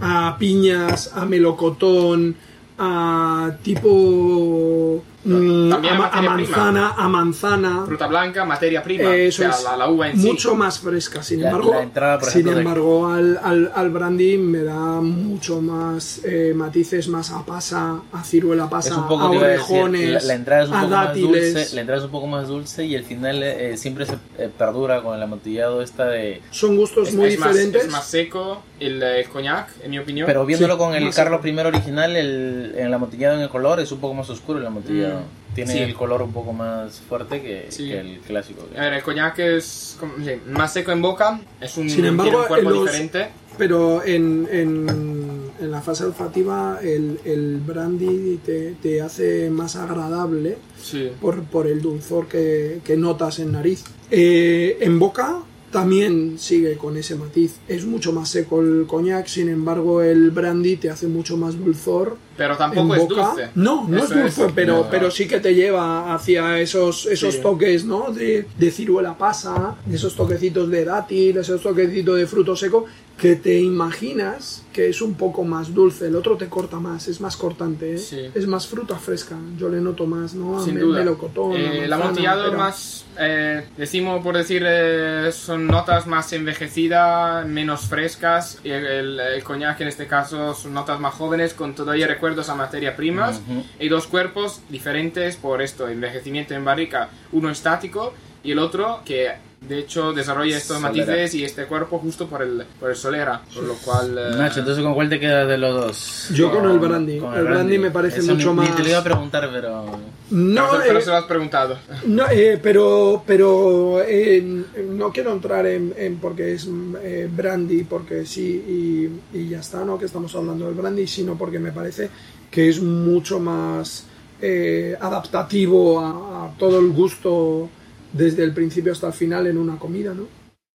a 0.00 0.36
piñas, 0.38 1.10
a 1.14 1.26
melocotón, 1.26 2.34
a 2.78 3.56
tipo 3.62 5.04
Mm, 5.24 5.70
También 5.70 5.94
a, 5.94 6.10
prima. 6.10 6.30
manzana, 6.36 6.88
a 6.96 7.08
manzana. 7.08 7.82
Fruta 7.86 8.06
blanca, 8.06 8.44
materia 8.44 8.82
prima. 8.82 9.14
Eso 9.14 9.42
o 9.42 9.46
sea, 9.46 9.56
es 9.56 9.64
la, 9.64 9.76
la 9.76 9.88
uva 9.88 10.10
en 10.10 10.18
mucho 10.18 10.50
sí. 10.50 10.56
más 10.56 10.78
fresca. 10.78 11.22
Sin 11.22 11.40
La- 11.40 11.48
embargo, 11.48 11.72
la 11.72 11.82
entrada, 11.82 12.18
por 12.18 12.28
sin 12.28 12.40
ejemplo, 12.42 12.54
de- 12.54 12.60
embargo 12.60 13.08
al, 13.08 13.40
al, 13.42 13.72
al 13.74 13.90
brandy 13.90 14.36
me 14.38 14.62
da 14.62 15.00
mucho 15.00 15.60
más 15.62 16.20
eh, 16.24 16.52
matices, 16.54 17.08
más 17.08 17.30
a 17.30 17.44
pasa, 17.44 18.00
a 18.12 18.22
ciruela 18.22 18.68
pasa, 18.68 18.90
Es 18.90 18.96
un 18.96 19.08
poco, 19.08 19.28
a 19.28 19.34
iba 19.34 19.44
a 19.44 19.48
decir, 19.48 19.64
orejones, 19.76 20.10
la, 20.24 20.28
la 20.28 20.34
entrada 20.34 20.62
es 20.64 20.68
un 20.68 20.74
a 20.74 20.80
poco 20.82 20.90
más 20.94 21.06
dátiles. 21.06 21.54
dulce, 21.54 21.74
la 21.74 21.80
entrada 21.80 21.98
es 22.00 22.04
un 22.04 22.10
poco 22.12 22.26
más 22.26 22.48
dulce 22.48 22.84
y 22.84 22.94
el 22.94 23.04
final 23.04 23.42
eh, 23.42 23.76
siempre 23.78 24.06
se 24.06 24.14
eh, 24.38 24.50
perdura 24.56 25.02
con 25.02 25.16
el 25.16 25.22
amontillado 25.22 25.80
esta 25.82 26.06
de... 26.06 26.42
Son 26.50 26.76
gustos 26.76 27.08
Es, 27.08 27.14
muy 27.14 27.28
es 27.30 27.38
más, 27.38 27.48
diferentes. 27.50 27.84
es 27.86 27.90
más 27.90 28.06
seco 28.06 28.62
el, 28.80 29.02
el 29.02 29.28
coñac, 29.28 29.68
en 29.82 29.90
mi 29.90 29.98
opinión. 29.98 30.26
Pero 30.26 30.44
viéndolo 30.46 30.74
Sí, 30.74 30.78
con 30.78 30.94
el 30.94 31.14
Carlos. 31.14 31.40
I 31.44 31.58
original, 31.58 32.16
el, 32.16 32.74
en 32.76 32.86
el 32.86 32.94
amontillado 32.94 33.36
en 33.36 33.42
el 33.42 33.48
color 33.48 33.80
es 33.80 33.90
un 33.92 34.00
poco 34.00 34.14
más 34.14 34.28
oscuro 34.30 34.58
el 34.58 34.66
amontillado. 34.66 35.20
Mm, 35.20 35.54
Tiene 35.54 35.72
sí. 35.72 35.78
el 35.78 35.94
color 35.94 36.22
un 36.22 36.32
poco 36.32 36.52
más 36.52 37.00
fuerte 37.08 37.40
que, 37.40 37.66
Sí. 37.70 37.88
que 37.88 38.00
el 38.00 38.18
clásico. 38.20 38.66
A 38.76 38.80
ver, 38.80 38.94
el 38.94 39.02
coñac 39.02 39.38
es 39.38 39.96
como- 40.00 40.14
sí, 40.24 40.32
más 40.50 40.72
seco 40.72 40.90
en 40.92 41.00
boca, 41.02 41.40
es 41.60 41.76
un, 41.76 41.88
Sin 41.88 42.04
embargo, 42.04 42.30
tiene 42.30 42.42
un 42.42 42.48
cuerpo 42.48 42.68
en 42.70 42.74
los- 42.74 42.84
diferente. 42.86 43.28
Pero 43.56 44.02
en, 44.04 44.48
en, 44.50 45.52
en 45.60 45.70
la 45.70 45.80
fase 45.80 46.04
olfativa 46.04 46.80
el, 46.82 47.20
el 47.24 47.60
brandy 47.64 48.40
te, 48.44 48.72
te 48.82 49.00
hace 49.00 49.48
más 49.48 49.76
agradable 49.76 50.58
Sí. 50.82 51.12
por, 51.20 51.44
por 51.44 51.68
el 51.68 51.80
dulzor 51.80 52.26
que, 52.26 52.80
que 52.84 52.96
notas 52.96 53.38
en 53.38 53.52
nariz. 53.52 53.84
Eh, 54.10 54.78
en 54.80 54.98
boca 54.98 55.38
también 55.74 56.38
sigue 56.38 56.76
con 56.78 56.96
ese 56.96 57.16
matiz. 57.16 57.56
Es 57.66 57.84
mucho 57.84 58.12
más 58.12 58.28
seco 58.28 58.60
el 58.60 58.86
coñac, 58.86 59.26
sin 59.26 59.48
embargo 59.48 60.02
el 60.02 60.30
brandy 60.30 60.76
te 60.76 60.88
hace 60.88 61.08
mucho 61.08 61.36
más 61.36 61.58
dulzor. 61.58 62.16
Pero 62.36 62.52
En 62.52 62.58
tampoco 62.58 62.94
es 62.94 63.02
boca. 63.02 63.26
dulce. 63.34 63.50
No, 63.56 63.86
no 63.88 63.96
Eso 63.98 64.14
es 64.14 64.20
dulce, 64.22 64.46
es. 64.46 64.52
pero, 64.54 64.76
No. 64.76 64.90
pero 64.90 65.10
sí 65.10 65.26
que 65.26 65.40
te 65.40 65.54
lleva 65.54 66.14
hacia 66.14 66.58
esos, 66.60 67.06
esos 67.06 67.34
Sí. 67.34 67.40
toques, 67.42 67.84
¿no? 67.84 68.12
De, 68.12 68.46
de 68.58 68.70
ciruela 68.70 69.18
pasa, 69.18 69.76
esos 69.92 70.14
toquecitos 70.14 70.70
de 70.70 70.84
dátil, 70.84 71.36
esos 71.38 71.60
toquecitos 71.60 72.16
de 72.16 72.26
fruto 72.26 72.54
seco, 72.56 72.86
que 73.18 73.36
te 73.36 73.60
imaginas 73.60 74.62
que 74.72 74.88
es 74.88 75.00
un 75.00 75.14
poco 75.14 75.44
más 75.44 75.72
dulce. 75.72 76.08
El 76.08 76.16
otro 76.16 76.36
te 76.36 76.48
corta 76.48 76.80
más, 76.80 77.06
es 77.06 77.20
más 77.20 77.36
cortante, 77.36 77.94
¿eh? 77.94 77.98
Sí. 77.98 78.28
es 78.34 78.46
más 78.48 78.66
fruta 78.66 78.96
fresca. 78.96 79.36
Yo 79.56 79.68
le 79.68 79.80
noto 79.80 80.04
más, 80.04 80.34
¿no? 80.34 80.60
Sin 80.62 80.74
Me- 80.74 80.80
duda. 80.80 80.98
melocotón, 80.98 81.52
Eh, 81.52 81.84
el 81.84 81.92
amontillado 81.92 82.46
pero- 82.46 82.58
más, 82.58 83.04
eh, 83.18 83.66
decimos 83.76 84.20
por 84.22 84.36
decir, 84.36 84.64
eh, 84.66 85.30
son 85.32 85.68
notas 85.68 86.08
más 86.08 86.32
envejecidas, 86.32 87.46
menos 87.46 87.82
frescas. 87.82 88.58
Y 88.64 88.70
el, 88.70 88.84
el, 88.84 89.20
el 89.20 89.44
coñac 89.44 89.80
en 89.80 89.88
este 89.88 90.06
caso 90.06 90.54
son 90.54 90.74
notas 90.74 90.98
más 90.98 91.14
jóvenes 91.14 91.54
con 91.54 91.74
todavía 91.74 92.06
recuerdos 92.08 92.48
a 92.48 92.54
materia 92.56 92.96
primas. 92.96 93.40
Ujú. 93.48 93.64
Y 93.78 93.88
dos 93.88 94.06
cuerpos 94.08 94.60
diferentes 94.70 95.36
por 95.36 95.62
esto, 95.62 95.88
envejecimiento 95.88 96.54
en 96.54 96.64
barrica, 96.64 97.10
uno 97.32 97.48
estático 97.50 98.12
y 98.42 98.50
el 98.52 98.58
otro 98.58 99.00
que 99.04 99.32
de 99.68 99.78
hecho 99.78 100.12
desarrolla 100.12 100.56
estos 100.56 100.78
Solera. 100.80 101.06
matices 101.06 101.34
y 101.34 101.44
este 101.44 101.64
cuerpo 101.66 101.98
justo 101.98 102.26
por 102.26 102.42
el, 102.42 102.64
por 102.78 102.90
el 102.90 102.96
solera, 102.96 103.42
por 103.54 103.64
lo 103.64 103.74
cual... 103.74 104.16
eh, 104.18 104.36
Nacho, 104.36 104.60
entonces 104.60 104.82
¿con 104.84 104.94
cuál 104.94 105.08
te 105.08 105.18
quedas 105.20 105.48
de 105.48 105.58
los 105.58 105.74
dos? 105.74 106.28
Yo 106.32 106.50
con 106.50 106.70
el 106.70 106.78
brandy. 106.78 107.18
Con 107.18 107.34
el 107.34 107.44
brandy 107.44 107.78
me 107.78 107.90
parece 107.90 108.20
Eso 108.20 108.34
mucho 108.34 108.50
ni, 108.50 108.56
más... 108.56 108.70
Ni 108.70 108.76
te 108.76 108.82
lo 108.82 108.88
iba 108.90 108.98
a 108.98 109.04
preguntar, 109.04 109.48
pero... 109.52 109.84
No, 110.30 110.66
pero, 110.70 110.82
pero 110.86 110.98
eh, 110.98 111.02
se 111.02 111.10
lo 111.10 111.16
has 111.16 111.24
preguntado. 111.24 111.78
No, 112.06 112.24
eh, 112.30 112.58
pero 112.62 113.22
pero 113.26 114.00
eh, 114.06 114.42
no 114.90 115.10
quiero 115.12 115.32
entrar 115.32 115.66
en, 115.66 115.94
en 115.96 116.16
porque 116.16 116.54
es 116.54 116.68
eh, 117.02 117.28
brandy, 117.30 117.84
porque 117.84 118.24
sí 118.26 119.10
y, 119.32 119.38
y 119.38 119.48
ya 119.48 119.60
está, 119.60 119.84
no 119.84 119.98
que 119.98 120.06
estamos 120.06 120.34
hablando 120.34 120.66
del 120.66 120.74
brandy, 120.74 121.06
sino 121.06 121.36
porque 121.36 121.58
me 121.58 121.72
parece 121.72 122.08
que 122.50 122.68
es 122.68 122.80
mucho 122.80 123.38
más 123.40 124.06
eh, 124.40 124.96
adaptativo 125.00 126.00
a, 126.00 126.46
a 126.46 126.50
todo 126.58 126.78
el 126.78 126.90
gusto 126.90 127.68
desde 128.14 128.42
el 128.44 128.52
principio 128.54 128.92
hasta 128.92 129.08
el 129.08 129.12
final 129.12 129.46
en 129.46 129.58
una 129.58 129.76
comida, 129.78 130.14
¿no? 130.14 130.22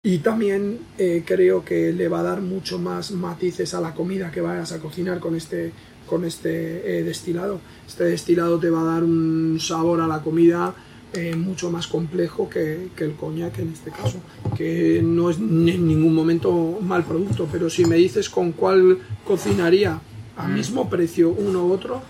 Y 0.03 0.19
también 0.19 0.79
eh, 0.99 1.23
creo 1.25 1.65
que 1.65 1.93
le 1.93 2.09
va 2.09 2.21
a 2.21 2.23
dar 2.23 2.41
mucho 2.41 2.79
más 2.79 3.11
matices 3.13 3.75
a 3.75 3.81
la 3.81 3.93
comida 3.95 4.31
que 4.31 4.41
vayas 4.41 4.73
a 4.73 4.79
cocinar 4.81 5.19
con 5.21 5.35
este, 5.37 5.73
con 6.09 6.25
este 6.25 6.99
eh, 6.99 7.03
destilado. 7.03 7.61
Este 7.87 8.05
destilado 8.05 8.59
te 8.59 8.71
va 8.71 8.81
a 8.83 8.95
dar 8.95 9.05
un 9.05 9.59
sabor 9.61 10.01
a 10.01 10.07
la 10.07 10.21
comida 10.23 10.75
eh, 11.13 11.35
mucho 11.35 11.71
más 11.71 11.87
complejo 11.87 12.49
que, 12.49 12.89
que 12.97 13.05
el 13.05 13.15
coñac 13.15 13.59
en 13.59 13.73
este 13.73 13.91
caso, 13.91 14.19
que 14.57 15.01
no 15.05 15.31
es 15.31 15.39
ni- 15.39 15.73
en 15.73 15.87
ningún 15.89 16.15
momento 16.15 16.79
mal 16.83 17.05
producto, 17.05 17.49
pero 17.51 17.69
si 17.71 17.85
me 17.85 17.97
dices 17.97 18.29
con 18.29 18.53
cuál 18.53 18.99
cocinaría 19.27 20.01
a 20.37 20.47
mismo 20.49 20.89
precio 20.91 21.31
uno 21.31 21.67
u 21.67 21.73
otro, 21.73 22.03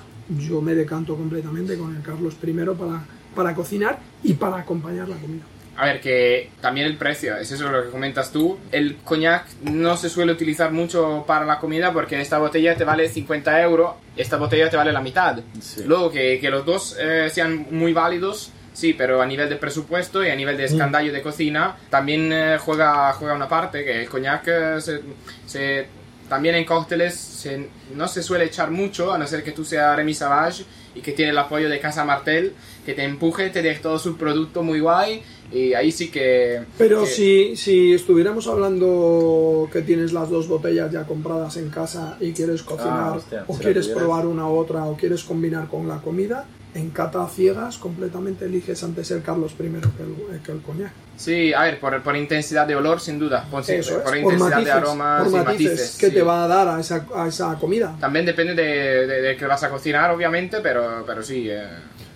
yo 0.49 0.61
me 0.61 0.75
decanto 0.75 1.15
completamente 1.17 1.79
con 1.79 1.95
el 1.95 2.03
Carlos 2.03 2.37
I 2.45 2.53
para, 2.53 3.07
para 3.37 3.55
cocinar 3.55 4.01
y 4.25 4.33
para 4.33 4.57
acompañar 4.57 5.09
la 5.09 5.17
comida. 5.17 5.45
A 5.79 5.85
ver, 5.85 6.01
que 6.01 6.49
también 6.63 6.87
el 6.87 6.97
precio, 6.97 7.37
es 7.37 7.53
eso 7.53 7.71
lo 7.71 7.85
que 7.85 7.91
comentas 7.91 8.33
tú. 8.33 8.59
El 8.73 8.97
coñac 8.97 9.45
no 9.63 9.99
se 9.99 10.09
suele 10.09 10.33
utilizar 10.33 10.73
mucho 10.73 11.25
para 11.27 11.45
la 11.45 11.59
comida 11.59 11.93
porque 11.93 12.15
en 12.15 12.23
esta 12.23 12.39
botella 12.39 12.75
te 12.75 12.85
vale 12.85 13.09
50 13.11 13.61
euros, 13.61 13.93
esta 14.17 14.39
botella 14.39 14.71
te 14.71 14.79
vale 14.79 14.91
la 14.91 15.03
mitad. 15.03 15.39
Sí. 15.61 15.83
Luego, 15.87 16.11
que, 16.11 16.39
que 16.41 16.49
los 16.49 16.65
dos 16.65 16.97
eh, 16.99 17.29
sean 17.31 17.67
muy 17.71 17.93
válidos, 17.93 18.51
sí, 18.73 18.95
pero 18.95 19.21
a 19.21 19.27
nivel 19.27 19.51
de 19.51 19.57
presupuesto 19.57 20.25
y 20.25 20.31
a 20.31 20.35
nivel 20.35 20.57
de 20.57 20.65
escandallo 20.65 21.13
de 21.13 21.21
cocina, 21.21 21.77
también 21.91 22.33
eh, 22.33 22.57
juega, 22.59 23.13
juega 23.13 23.35
una 23.35 23.47
parte, 23.49 23.85
que 23.85 24.01
el 24.01 24.09
coñac 24.09 24.45
eh, 24.49 24.81
se, 24.81 25.03
se- 25.45 25.87
también 26.29 26.55
en 26.57 26.65
cócteles 26.65 27.15
se- 27.15 27.69
no 27.95 28.09
se 28.09 28.23
suele 28.23 28.45
echar 28.47 28.71
mucho, 28.71 29.13
a 29.13 29.19
no 29.19 29.27
ser 29.27 29.43
que 29.45 29.53
tú 29.53 29.65
seas 29.65 29.95
Remy 29.97 30.15
Savage 30.15 30.65
y 30.95 31.01
que 31.01 31.13
tiene 31.13 31.31
el 31.33 31.39
apoyo 31.39 31.69
de 31.69 31.79
Casa 31.79 32.05
Martel, 32.05 32.55
que 32.85 32.95
te 32.95 33.05
empuje, 33.05 33.51
te 33.51 33.63
dé 33.63 33.75
todo 33.77 33.99
su 33.99 34.17
producto 34.17 34.63
muy 34.63 34.81
guay, 34.81 35.23
y 35.53 35.75
ahí 35.75 35.93
sí 35.93 36.09
que... 36.11 36.63
Pero 36.79 37.03
que- 37.05 37.07
si, 37.11 37.57
si 37.57 37.93
estuviéramos 37.93 38.47
hablando 38.47 39.69
que 39.73 39.83
tienes 39.83 40.13
las 40.13 40.31
dos 40.31 40.49
botellas 40.49 40.91
ya 40.93 41.05
compradas 41.05 41.57
en 41.57 41.71
casa 41.71 42.17
y 42.21 42.33
quieres 42.33 42.63
cocinar, 42.63 43.11
Ah, 43.11 43.13
hostia, 43.17 43.45
o 43.47 43.57
quieres 43.59 43.87
probar 44.01 44.27
una 44.27 44.49
u 44.49 44.57
otra, 44.57 44.85
o 44.87 44.97
quieres 44.97 45.23
combinar 45.23 45.69
con 45.69 45.87
la 45.87 45.99
comida, 46.01 46.47
en 46.77 46.91
cata 46.91 47.27
ciegas 47.29 47.79
completamente 47.79 48.45
eliges 48.45 48.83
antes 48.85 49.11
el 49.11 49.23
Carlos 49.23 49.53
I 49.53 49.57
que 49.57 50.03
el, 50.03 50.41
que 50.43 50.53
el 50.53 50.61
coñac. 50.61 50.93
Sí, 51.17 51.53
a 51.55 51.63
ver, 51.63 51.81
por, 51.81 52.03
por 52.03 52.15
intensidad 52.17 52.67
de 52.67 52.77
olor, 52.77 53.01
sin 53.01 53.19
duda. 53.19 53.47
Por, 53.51 53.63
Eso 53.63 53.73
es, 53.73 53.89
por 53.89 54.03
por 54.05 54.17
intensidad 54.17 54.51
matices, 54.51 54.65
de 54.67 54.73
aromas 54.73 55.23
por 55.23 55.33
y 55.33 55.45
matices 55.45 55.71
matices. 55.73 55.97
que 55.99 56.07
sí. 56.09 56.13
te 56.15 56.23
va 56.23 56.45
a 56.45 56.49
dar 56.49 56.69
a 56.69 56.81
esa, 56.81 57.07
a 57.15 57.27
esa 57.29 57.55
comida. 57.59 57.97
También 57.99 58.27
depende 58.27 58.55
de, 58.55 59.07
de, 59.07 59.23
de 59.23 59.37
que 59.37 59.47
vas 59.47 59.63
a 59.63 59.71
cocinar, 59.71 60.11
obviamente, 60.11 60.59
pero, 60.61 61.05
pero 61.07 61.23
sí. 61.23 61.49
eh, 61.51 61.63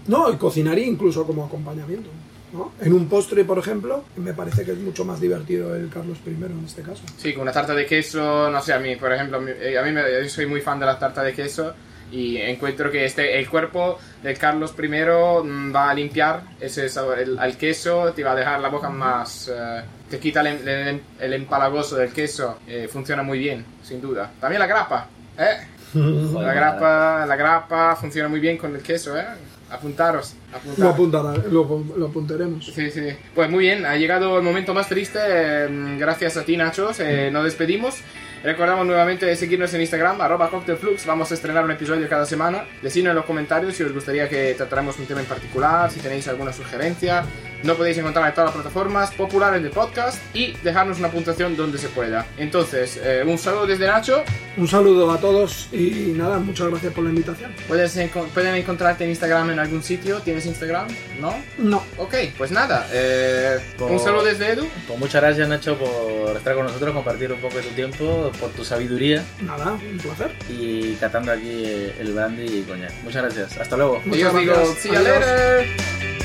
No, 0.07 0.31
y 0.33 0.37
cocinaría 0.37 0.87
incluso 0.87 1.27
como 1.27 1.45
acompañamiento. 1.45 2.11
¿no? 2.53 2.73
En 2.81 2.93
un 2.93 3.09
postre, 3.09 3.45
por 3.45 3.59
ejemplo, 3.59 4.05
me 4.17 4.35
parece 4.35 4.65
que 4.65 4.73
es 4.73 4.79
mucho 4.79 5.05
más 5.05 5.21
divertido 5.21 5.75
el 5.77 5.89
Carlos 5.89 6.19
I 6.27 6.31
en 6.31 6.65
este 6.67 6.83
caso. 6.83 7.03
Sí, 7.17 7.33
con 7.33 7.43
una 7.43 7.53
tarta 7.53 7.75
de 7.75 7.87
queso, 7.87 8.51
no 8.51 8.61
sé, 8.61 8.73
a 8.73 8.81
mí, 8.81 8.97
por 8.97 9.13
ejemplo, 9.13 9.41
eh, 9.47 9.79
a 9.79 9.83
mí 9.85 9.93
me, 9.93 10.03
yo 10.25 10.29
soy 10.29 10.47
muy 10.47 10.61
fan 10.61 10.81
de 10.81 10.87
la 10.87 10.99
tarta 10.99 11.23
de 11.23 11.33
queso 11.33 11.73
y 12.11 12.37
encuentro 12.39 12.91
que 12.91 13.05
este, 13.05 13.39
el 13.39 13.49
cuerpo 13.49 13.99
del 14.23 14.37
Carlos 14.39 14.75
I 14.79 14.89
mm, 14.89 15.75
va 15.75 15.91
a 15.91 15.95
limpiar 15.95 16.43
ese 16.61 16.89
sabor, 16.89 17.19
el, 17.19 17.57
queso, 17.57 18.13
te 18.13 18.25
va 18.25 18.33
a 18.33 18.37
dejar 18.37 18.61
la 18.61 18.69
boca 18.69 18.89
más... 18.91 19.51
eh, 19.55 19.83
te 20.11 20.19
quita 20.19 20.41
el, 20.41 20.47
em- 20.49 20.69
el, 20.69 20.89
em- 20.89 21.01
el 21.21 21.33
empalagoso 21.35 21.95
del 21.97 22.13
queso, 22.13 22.59
eh, 22.67 22.89
funciona 22.91 23.23
muy 23.23 23.39
bien, 23.39 23.65
sin 23.83 24.01
duda. 24.01 24.29
También 24.41 24.59
la 24.59 24.67
grapa, 24.67 25.07
¿eh? 25.39 25.67
La 25.95 26.53
grapa, 26.55 27.27
la 27.27 27.37
grapa 27.37 27.97
funciona 27.97 28.29
muy 28.29 28.41
bien 28.41 28.57
con 28.59 28.75
el 28.75 28.83
queso, 28.83 29.17
¿eh? 29.19 29.25
Apuntaros, 29.71 30.35
Lo, 30.77 30.89
apuntar. 30.89 30.91
apuntará- 31.31 31.49
lo, 31.51 31.85
lo 31.97 32.07
apuntaremos. 32.07 32.67
Sí, 32.67 32.91
sí. 32.91 33.07
Pues 33.37 33.49
muy 33.49 33.65
bien, 33.67 33.87
ha 33.87 33.95
llegado 33.97 34.37
el 34.39 34.43
momento 34.43 34.75
más 34.75 34.89
triste. 34.89 35.19
eh, 35.23 35.97
Gracias 35.99 36.37
a 36.37 36.45
ti, 36.45 36.57
Nachos. 36.57 36.99
eh, 36.99 37.31
nos 37.33 37.45
despedimos. 37.45 37.99
Recordamos 38.43 38.87
nuevamente 38.87 39.27
de 39.27 39.37
seguirnos 39.37 39.75
en 39.75 39.83
Instagram, 39.83 40.19
arroba 40.19 40.49
cocktailflux. 40.49 41.05
Vamos 41.05 41.31
a 41.31 41.35
estrenar 41.35 41.63
un 41.63 41.73
episodio 41.73 42.09
cada 42.09 42.25
semana. 42.25 42.65
Decidnos 42.81 43.11
en 43.11 43.17
los 43.17 43.27
comentarios 43.27 43.75
si 43.75 43.83
os 43.83 43.93
gustaría 43.93 44.31
que 44.31 44.55
tratáramos 44.55 44.99
un 44.99 45.05
tema 45.05 45.21
en 45.21 45.27
particular, 45.27 45.91
si 45.91 46.01
tenéis 46.01 46.27
alguna 46.27 46.51
sugerencia. 46.51 47.23
No 47.63 47.75
podéis 47.75 47.99
encontrar 47.99 48.27
en 48.29 48.35
todas 48.35 48.49
las 48.49 48.55
plataformas 48.55 49.11
populares 49.13 49.63
de 49.63 49.71
podcast 49.71 50.19
y 50.35 50.53
dejarnos 50.63 50.99
una 50.99 51.11
puntuación 51.11 51.57
donde 51.57 51.79
se 51.79 51.89
pueda. 51.89 52.27
Entonces, 52.39 52.99
eh, 53.03 53.23
un 53.27 53.37
saludo 53.39 53.67
desde 53.67 53.87
Nacho. 53.87 54.23
Un 54.57 54.67
saludo 54.67 55.11
a 55.13 55.19
todos 55.19 55.69
y 55.73 56.13
nada, 56.17 56.39
muchas 56.39 56.69
gracias 56.69 56.93
por 56.93 57.05
la 57.05 57.11
invitación. 57.11 57.53
Puedes 57.69 57.97
enco- 57.97 58.27
pueden 58.29 58.55
encontrarte 58.55 59.05
en 59.05 59.11
Instagram 59.11 59.51
en 59.51 59.59
algún 59.59 59.83
sitio. 59.83 60.21
¿Tienes 60.21 60.47
Instagram? 60.47 60.89
¿No? 61.21 61.35
No, 61.59 61.83
Ok, 61.99 62.15
pues 62.39 62.51
nada. 62.51 62.87
eh, 62.93 63.59
un 63.79 63.89
Por- 63.89 64.01
saludo 64.01 64.25
desde 64.25 64.53
Edu. 64.53 64.67
Pues 64.87 64.99
muchas 64.99 65.23
gracias 65.23 65.49
Nacho 65.49 65.77
por 65.79 66.37
estar 66.37 66.55
con 66.55 66.65
nosotros, 66.67 66.93
compartir 66.95 67.31
un 67.33 67.41
poco 67.41 67.57
de 67.57 67.63
tu 67.63 67.75
tiempo, 67.75 68.33
por 68.41 68.51
tu 68.51 68.65
sabiduría 68.65 69.23
nada, 69.43 69.73
un 69.73 69.99
placer. 69.99 70.31
y 70.49 70.95
catando 70.95 71.33
aquí 71.33 71.65
el 72.01 72.13
brandy 72.15 72.45
y 72.61 72.63
coñac. 72.63 72.93
Muchas 73.05 73.23
gracias. 73.23 73.59
Hasta 73.59 73.77
luego. 73.77 74.01
Muchas 74.05 74.35
digo, 74.35 74.55
gracias. 74.55 74.79
see 74.79 74.89
you 74.89 74.97
Adiós. 74.97 75.21
later. 75.21 76.20